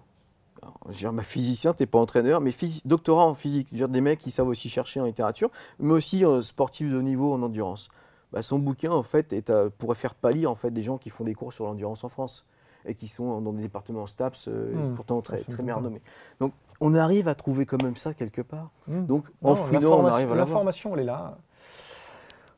Alors, 0.62 0.78
je 0.86 0.92
veux 0.92 0.98
dire, 1.00 1.12
bah, 1.12 1.22
physicien, 1.22 1.74
t'es 1.74 1.84
pas 1.86 1.98
entraîneur, 1.98 2.40
mais 2.40 2.50
doctorat 2.86 3.26
en 3.26 3.34
physique. 3.34 3.66
Je 3.68 3.74
veux 3.74 3.78
dire, 3.80 3.88
des 3.90 4.00
mecs 4.00 4.18
qui 4.20 4.30
savent 4.30 4.48
aussi 4.48 4.70
chercher 4.70 4.98
en 5.00 5.04
littérature, 5.04 5.50
mais 5.78 5.92
aussi 5.92 6.24
sportifs 6.40 6.90
de 6.90 6.96
haut 6.96 7.02
niveau 7.02 7.34
en 7.34 7.42
endurance. 7.42 7.90
Bah, 8.32 8.40
son 8.42 8.58
bouquin, 8.58 8.90
en 8.90 9.02
fait, 9.02 9.32
est 9.34 9.50
à- 9.50 9.68
pourrait 9.68 9.94
faire 9.94 10.14
pâlir 10.14 10.50
en 10.50 10.54
fait, 10.54 10.70
des 10.70 10.82
gens 10.82 10.96
qui 10.96 11.10
font 11.10 11.24
des 11.24 11.34
cours 11.34 11.52
sur 11.52 11.66
l'endurance 11.66 12.02
en 12.04 12.08
France 12.08 12.46
et 12.86 12.94
qui 12.94 13.08
sont 13.08 13.40
dans 13.42 13.52
des 13.52 13.62
départements 13.62 14.06
STAPS, 14.06 14.48
Hmm, 14.48 14.94
pourtant 14.94 15.20
très, 15.20 15.36
très 15.38 15.62
bien 15.62 15.74
renommés. 15.74 16.00
Donc, 16.40 16.52
on 16.80 16.94
arrive 16.94 17.28
à 17.28 17.34
trouver 17.34 17.66
quand 17.66 17.82
même 17.82 17.96
ça 17.96 18.14
quelque 18.14 18.42
part. 18.42 18.70
Hmm. 18.88 19.06
Donc, 19.06 19.24
Non, 19.42 19.50
en 19.50 19.56
fouinant, 19.56 20.00
on 20.00 20.06
arrive 20.06 20.32
à 20.32 20.34
l'avoir. 20.34 20.46
L'information, 20.46 20.94
elle 20.94 21.00
est 21.00 21.04
là. 21.04 21.36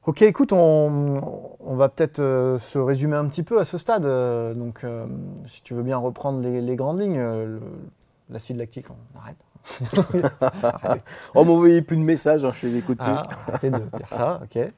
Ok, 0.05 0.23
écoute, 0.23 0.53
on, 0.53 1.57
on 1.59 1.75
va 1.75 1.89
peut-être 1.89 2.21
euh, 2.21 2.59
se 2.61 2.79
résumer 2.79 3.17
un 3.17 3.27
petit 3.27 3.43
peu 3.43 3.59
à 3.59 3.65
ce 3.65 3.77
stade. 3.77 4.07
euh, 4.07 4.55
donc, 4.55 4.85
euh, 4.85 5.07
si 5.47 5.63
tu 5.63 5.75
veux 5.75 5.83
bien 5.83 5.97
reprendre 5.99 6.41
les, 6.41 6.61
les 6.61 6.77
grandes 6.77 7.01
lignes, 7.01 7.21
l'acide 8.31 8.57
lactique, 8.57 8.87
on 8.91 9.19
arrête. 9.19 9.37
Arrête. 10.63 11.03
Oh, 11.35 11.45
m'envoyez 11.45 11.83
plus 11.83 11.97
de 11.97 12.03
messages, 12.03 12.45
hein, 12.45 12.53
je 12.53 12.67
les 12.69 12.77
écoute 12.77 12.99
plus. 12.99 13.07
Ah, 13.11 13.25
arrêtez 13.49 13.71
de 13.71 13.79
dire 13.79 14.09
ça, 14.11 14.41
ok. 14.45 14.73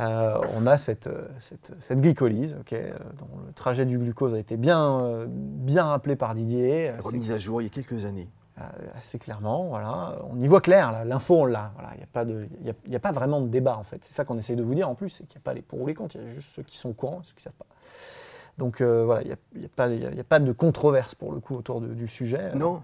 Euh, 0.00 0.38
on 0.56 0.66
a 0.66 0.76
cette, 0.76 1.06
euh, 1.06 1.28
cette, 1.40 1.70
cette 1.82 2.00
glycolyse, 2.00 2.56
euh, 2.72 2.92
dont 3.16 3.28
le 3.46 3.52
trajet 3.52 3.86
du 3.86 3.96
glucose 3.98 4.34
a 4.34 4.38
été 4.38 4.56
bien, 4.56 5.24
bien 5.28 5.84
rappelé 5.84 6.16
par 6.16 6.34
Didier. 6.34 6.90
Remise 7.00 7.30
à 7.30 7.38
jour 7.38 7.62
il 7.62 7.64
y 7.64 7.66
a 7.68 7.70
quelques 7.70 8.04
années. 8.04 8.28
assez 8.96 9.18
clairement, 9.18 9.64
voilà. 9.68 10.18
On 10.30 10.40
y 10.40 10.46
voit 10.48 10.60
clair, 10.60 11.04
l'info 11.04 11.42
on 11.42 11.44
l'a. 11.46 11.70
Voilà. 11.74 11.90
Il 11.94 11.98
n'y 11.98 12.02
a, 12.04 12.08
pas 12.12 12.24
de- 12.24 12.46
y 12.64 12.70
a, 12.70 12.72
il 12.86 12.92
y 12.92 12.96
a 12.96 13.00
pas 13.00 13.12
vraiment 13.12 13.40
de 13.40 13.48
débat 13.48 13.76
en 13.76 13.82
fait. 13.84 14.00
C'est 14.04 14.14
ça 14.14 14.24
qu'on 14.24 14.38
essaye 14.38 14.56
de 14.56 14.62
vous 14.64 14.74
dire 14.74 14.88
en 14.88 14.94
plus, 14.96 15.10
c'est 15.10 15.24
qu'il 15.28 15.38
n'y 15.38 15.42
a 15.42 15.44
pas 15.44 15.54
les 15.54 15.62
pour 15.62 15.80
ou 15.80 15.86
les 15.86 15.94
contre, 15.94 16.16
il 16.16 16.22
y 16.22 16.24
a 16.28 16.32
juste 16.34 16.50
ceux 16.50 16.62
qui 16.62 16.76
sont 16.78 16.90
au 16.90 16.92
courant 16.92 17.20
et 17.20 17.24
ceux 17.26 17.32
qui 17.34 17.40
ne 17.40 17.42
savent 17.42 17.52
pas. 17.58 17.66
Donc 18.58 18.80
euh, 18.80 19.04
voilà, 19.04 19.22
il 19.22 19.26
n'y 19.26 19.32
a, 19.32 19.36
il 19.56 19.62
y 19.62 19.64
a 19.64 19.68
pas- 19.68 19.88
il 19.88 20.02
y 20.02 20.06
a- 20.06 20.10
il 20.10 20.16
y 20.16 20.20
a 20.20 20.24
pas 20.24 20.38
de 20.40 20.52
controverse 20.52 21.14
pour 21.16 21.32
le 21.32 21.40
coup 21.40 21.54
autour 21.56 21.80
de- 21.80 21.94
du 21.94 22.08
sujet. 22.08 22.52
Non, 22.54 22.82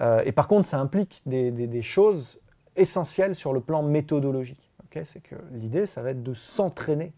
Euh, 0.00 0.22
et 0.24 0.30
par 0.32 0.46
contre, 0.46 0.68
ça 0.68 0.78
implique 0.78 1.20
des, 1.26 1.50
des- 1.50 1.66
des 1.66 1.82
choses 1.82 2.38
essentielles 2.76 3.34
sur 3.34 3.52
le 3.52 3.60
plan 3.60 3.82
méthodologique. 3.82 4.69
C'est 5.04 5.22
que 5.22 5.36
l'idée, 5.52 5.86
ça 5.86 6.02
va 6.02 6.10
être 6.10 6.22
de 6.22 6.34
s'entraîner 6.34 7.12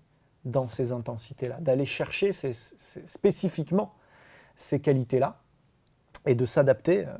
dans 0.45 0.69
ces 0.69 0.93
intensités-là, 0.93 1.59
d'aller 1.61 1.87
chercher 1.87 2.33
spécifiquement 2.33 3.95
ces 4.57 4.81
qualités-là 4.81 5.39
et 6.27 6.35
de 6.35 6.45
s'adapter, 6.47 7.07
euh, 7.07 7.17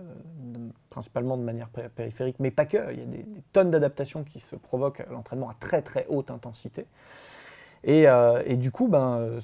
principalement 0.91 1.37
de 1.37 1.43
manière 1.43 1.69
pé- 1.69 1.89
périphérique, 1.89 2.37
mais 2.39 2.51
pas 2.51 2.67
que. 2.67 2.93
Il 2.93 2.99
y 2.99 3.03
a 3.03 3.07
des, 3.07 3.27
tonnes 3.53 3.71
d'adaptations 3.71 4.25
qui 4.25 4.41
se 4.41 4.57
provoquent 4.57 5.01
à 5.01 5.07
l'entraînement 5.07 5.51
à 5.51 5.55
très 5.59 5.83
très 5.83 6.07
haute 6.09 6.31
intensité. 6.31 6.87
Et, 7.85 8.09
euh, 8.09 8.43
du 8.57 8.71
coup, 8.71 8.89
ben, 8.89 9.19
euh, 9.19 9.41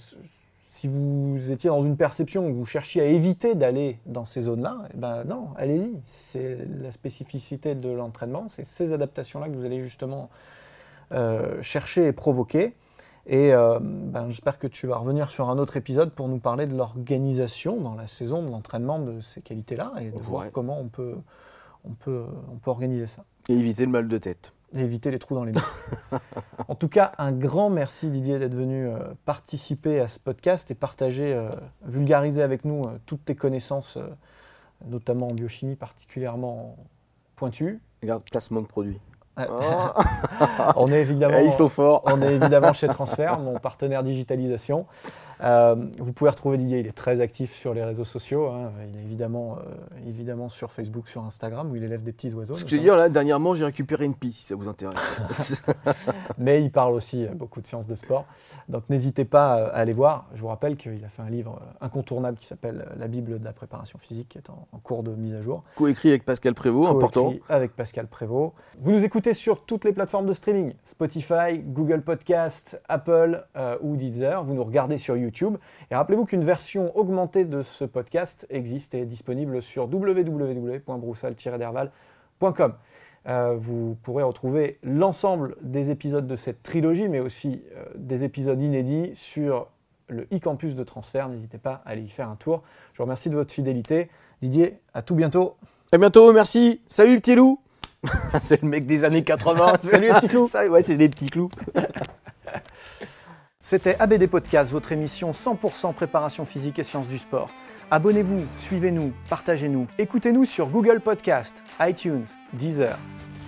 si 0.73 0.87
vous 0.87 1.51
étiez 1.51 1.71
dans 1.71 1.83
une 1.83 1.97
perception 1.97 2.47
où 2.47 2.55
vous 2.55 2.67
cherchiez 2.67 3.03
à 3.03 3.07
éviter 3.07 3.57
d'aller 3.57 3.99
dans 4.07 4.25
ces 4.25 4.43
zones-là, 4.43 4.79
eh 4.95 4.97
ben 4.97 5.25
non, 5.25 5.49
allez-y. 5.57 5.93
C'est 6.07 6.59
la 6.81 6.93
spécificité 6.93 7.75
de 7.75 7.89
l'entraînement, 7.89 8.47
c'est 8.49 8.65
ces 8.65 8.93
adaptations-là 8.93 9.49
que 9.49 9.57
vous 9.57 9.65
allez 9.65 9.81
justement 9.81 10.31
euh, 11.13 11.61
chercher 11.63 12.07
et 12.07 12.13
provoquer. 12.13 12.75
Et 13.27 13.53
euh, 13.53 13.79
ben, 13.83 14.29
j'espère 14.31 14.59
que 14.59 14.67
tu 14.67 14.87
vas 14.87 14.97
revenir 14.97 15.31
sur 15.31 15.51
un 15.51 15.59
autre 15.59 15.77
épisode 15.77 16.13
pour 16.13 16.29
nous 16.29 16.39
parler 16.39 16.67
de 16.67 16.75
l'organisation 16.77 17.79
dans 17.81 17.95
la 17.95 18.07
saison 18.07 18.43
de 18.43 18.51
l'entraînement 18.51 18.99
de 18.99 19.21
ces 19.21 19.43
qualités-là 19.43 19.93
et 20.01 20.11
de 20.11 20.17
Ouais. 20.17 20.23
voir 20.23 20.51
comment 20.51 20.81
on 20.81 20.89
peut, 20.89 21.15
on, 21.85 21.91
peut, 21.93 22.25
on 22.51 22.57
peut 22.57 22.71
organiser 22.71 23.07
ça 23.07 23.25
et 23.51 23.53
éviter 23.55 23.85
le 23.85 23.91
mal 23.93 24.09
de 24.09 24.17
tête. 24.19 24.53
et 24.75 24.81
éviter 24.81 25.11
les 25.11 25.19
trous 25.19 25.35
dans 25.35 25.45
les 25.45 25.53
murs. 25.53 26.21
en 26.69 26.75
tout 26.75 26.89
cas, 26.89 27.13
un 27.19 27.33
grand 27.33 27.69
merci 27.69 28.09
Didier 28.11 28.39
d'être 28.39 28.55
venu 28.55 28.87
euh, 28.89 28.99
participer 29.27 30.01
à 30.01 30.09
ce 30.09 30.19
podcast 30.19 30.71
et 30.71 30.75
partager, 30.75 31.35
euh, 31.35 31.51
vulgariser 31.85 32.43
avec 32.43 32.65
nous 32.65 32.85
toutes 33.05 33.25
tes 33.27 33.35
connaissances, 33.37 33.99
notamment 34.87 35.29
en 35.29 35.35
biochimie 35.35 35.77
particulièrement 35.77 36.77
pointues. 37.37 37.81
Regarde, 38.03 38.23
placement 38.31 38.63
de 38.63 38.67
produits. 38.67 39.01
Oh, 39.51 40.03
on 40.77 40.89
est 40.89 41.01
évidemment, 41.01 41.39
ils 41.39 41.51
sont 41.51 41.69
forts. 41.69 42.03
on 42.05 42.21
est 42.23 42.35
évidemment 42.35 42.73
chez 42.73 42.89
Transfert, 42.89 43.39
mon 43.39 43.59
partenaire 43.59 44.03
digitalisation. 44.03 44.87
Euh, 45.41 45.77
vous 45.99 46.13
pouvez 46.13 46.31
retrouver 46.31 46.59
Didier, 46.59 46.81
il 46.81 46.87
est 46.87 46.93
très 46.97 47.21
actif 47.21 47.55
sur 47.55 47.75
les 47.75 47.85
réseaux 47.85 48.05
sociaux. 48.05 48.49
hein. 48.49 48.73
Il 48.93 48.99
est 48.99 49.03
évidemment, 49.03 49.59
euh, 49.59 50.09
évidemment 50.09 50.49
sur 50.49 50.73
Facebook, 50.73 51.09
sur 51.09 51.25
Instagram, 51.25 51.71
où 51.71 51.77
il 51.77 51.85
élève 51.85 52.03
des 52.03 52.13
petits 52.13 52.33
oiseaux. 52.35 52.55
Ce 52.55 52.65
que 52.65 52.71
je 52.71 52.77
veux 52.77 52.83
dire, 52.83 52.97
là, 52.97 53.09
dernièrement, 53.09 53.55
j'ai 53.55 53.65
récupéré 53.65 54.05
une 54.05 54.15
pie, 54.15 54.33
si 54.33 54.43
ça 54.43 54.55
vous 54.57 54.69
intéresse. 54.69 55.65
mais 56.39 56.63
il 56.63 56.71
parle 56.71 56.95
aussi 56.95 57.25
euh, 57.27 57.35
beaucoup 57.35 57.61
de 57.61 57.67
sciences 57.67 57.87
de 57.87 57.95
sport. 57.95 58.25
Donc 58.69 58.89
n'hésitez 58.89 59.25
pas 59.25 59.55
à 59.55 59.79
aller 59.79 59.93
voir. 59.93 60.27
Je 60.35 60.41
vous 60.41 60.49
rappelle 60.49 60.77
qu'il 60.77 61.05
a 61.05 61.09
fait 61.09 61.23
un 61.23 61.31
livre 61.31 61.61
incontournable 61.81 62.39
qui 62.39 62.47
s'appelle 62.47 62.87
La 62.99 63.09
Bible 63.09 63.39
de 63.39 63.45
la 63.45 63.53
préparation 63.53 63.99
physique, 63.99 64.31
qui 64.31 64.39
est 64.39 64.51
en, 64.51 64.67
en 64.73 64.79
cours 64.79 65.03
de 65.03 65.13
mise 65.13 65.35
à 65.35 65.43
jour. 65.43 65.63
Coécrit 65.77 66.09
avec 66.11 66.25
Pascal 66.25 66.55
Prévost, 66.55 66.91
important. 66.91 67.33
Avec 67.49 67.75
Pascal 67.77 68.07
Prévost. 68.07 68.53
Vous 68.81 68.91
nous 68.93 69.05
écoutez 69.05 69.35
sur 69.35 69.65
toutes 69.65 69.85
les 69.85 69.93
plateformes 69.93 70.27
de 70.27 70.33
streaming 70.33 70.73
Spotify, 70.85 71.59
Google 71.59 72.03
Podcast, 72.03 72.81
Apple 72.89 73.45
euh, 73.57 73.77
ou 73.83 73.97
Deezer. 73.97 74.45
Vous 74.45 74.55
nous 74.55 74.65
regardez 74.65 74.99
sur 74.99 75.17
YouTube. 75.29 75.57
Et 75.91 75.95
rappelez-vous 75.95 76.25
qu'une 76.25 76.45
version 76.45 76.97
augmentée 76.97 77.45
de 77.45 77.63
ce 77.63 77.85
podcast 77.85 78.47
existe 78.51 78.95
et 78.95 79.03
est 79.03 79.07
disponible 79.07 79.63
sur 79.63 79.85
www.broussal-derval.com. 79.85 82.75
Euh, 83.27 83.57
vous 83.59 83.97
pourrez 84.03 84.23
retrouver 84.23 84.79
l'ensemble 84.83 85.57
des 85.61 85.91
épisodes 85.91 86.27
de 86.27 86.37
cette 86.37 86.63
trilogie, 86.63 87.09
mais 87.09 87.21
aussi 87.21 87.63
euh, 87.77 87.85
des 87.95 88.25
épisodes 88.25 88.63
inédits 88.63 89.11
sur 89.15 89.69
le 90.09 90.23
e-campus 90.33 90.77
de 90.77 90.85
transfert. 90.85 91.29
N'hésitez 91.29 91.59
pas 91.59 91.83
à 91.85 91.91
aller 91.91 92.01
y 92.03 92.09
faire 92.09 92.31
un 92.31 92.37
tour. 92.37 92.63
Je 92.95 92.99
vous 92.99 93.05
remercie 93.05 93.29
de 93.29 93.35
votre 93.35 93.53
fidélité. 93.53 94.09
Didier, 94.41 94.79
à 94.95 95.03
tout 95.03 95.15
bientôt. 95.15 95.57
À 95.93 95.99
bientôt, 95.99 96.33
merci. 96.33 96.81
Salut, 96.87 97.21
petit 97.21 97.35
loup. 97.35 97.61
c'est 98.41 98.63
le 98.63 98.69
mec 98.69 98.87
des 98.87 99.05
années 99.05 99.25
80. 99.25 99.75
Salut, 99.81 100.09
les 100.09 100.15
petits 100.15 100.29
clous. 100.29 100.45
Salut, 100.45 100.71
ouais, 100.71 100.83
c'est 100.83 100.97
des 100.97 101.09
petits 101.09 101.27
clous. 101.27 101.51
C'était 103.71 103.97
ABD 103.99 104.29
Podcast, 104.29 104.73
votre 104.73 104.93
émission 104.93 105.33
100% 105.33 105.93
préparation 105.93 106.47
physique 106.47 106.79
et 106.79 106.85
sciences 106.85 107.07
du 107.07 107.19
sport. 107.19 107.51
Abonnez-vous, 107.91 108.47
suivez-nous, 108.57 109.13
partagez-nous. 109.29 109.87
Écoutez-nous 109.99 110.47
sur 110.47 110.71
Google 110.71 111.03
Podcast, 111.03 111.55
iTunes, 111.79 112.25
Deezer, 112.55 112.99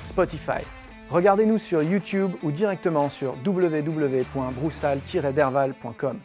Spotify. 0.05 0.63
Regardez-nous 1.09 1.57
sur 1.57 1.83
YouTube 1.83 2.33
ou 2.43 2.53
directement 2.53 3.09
sur 3.09 3.35
www.broussal-derval.com. 3.47 6.21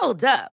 Hold 0.00 0.24
up. 0.24 0.55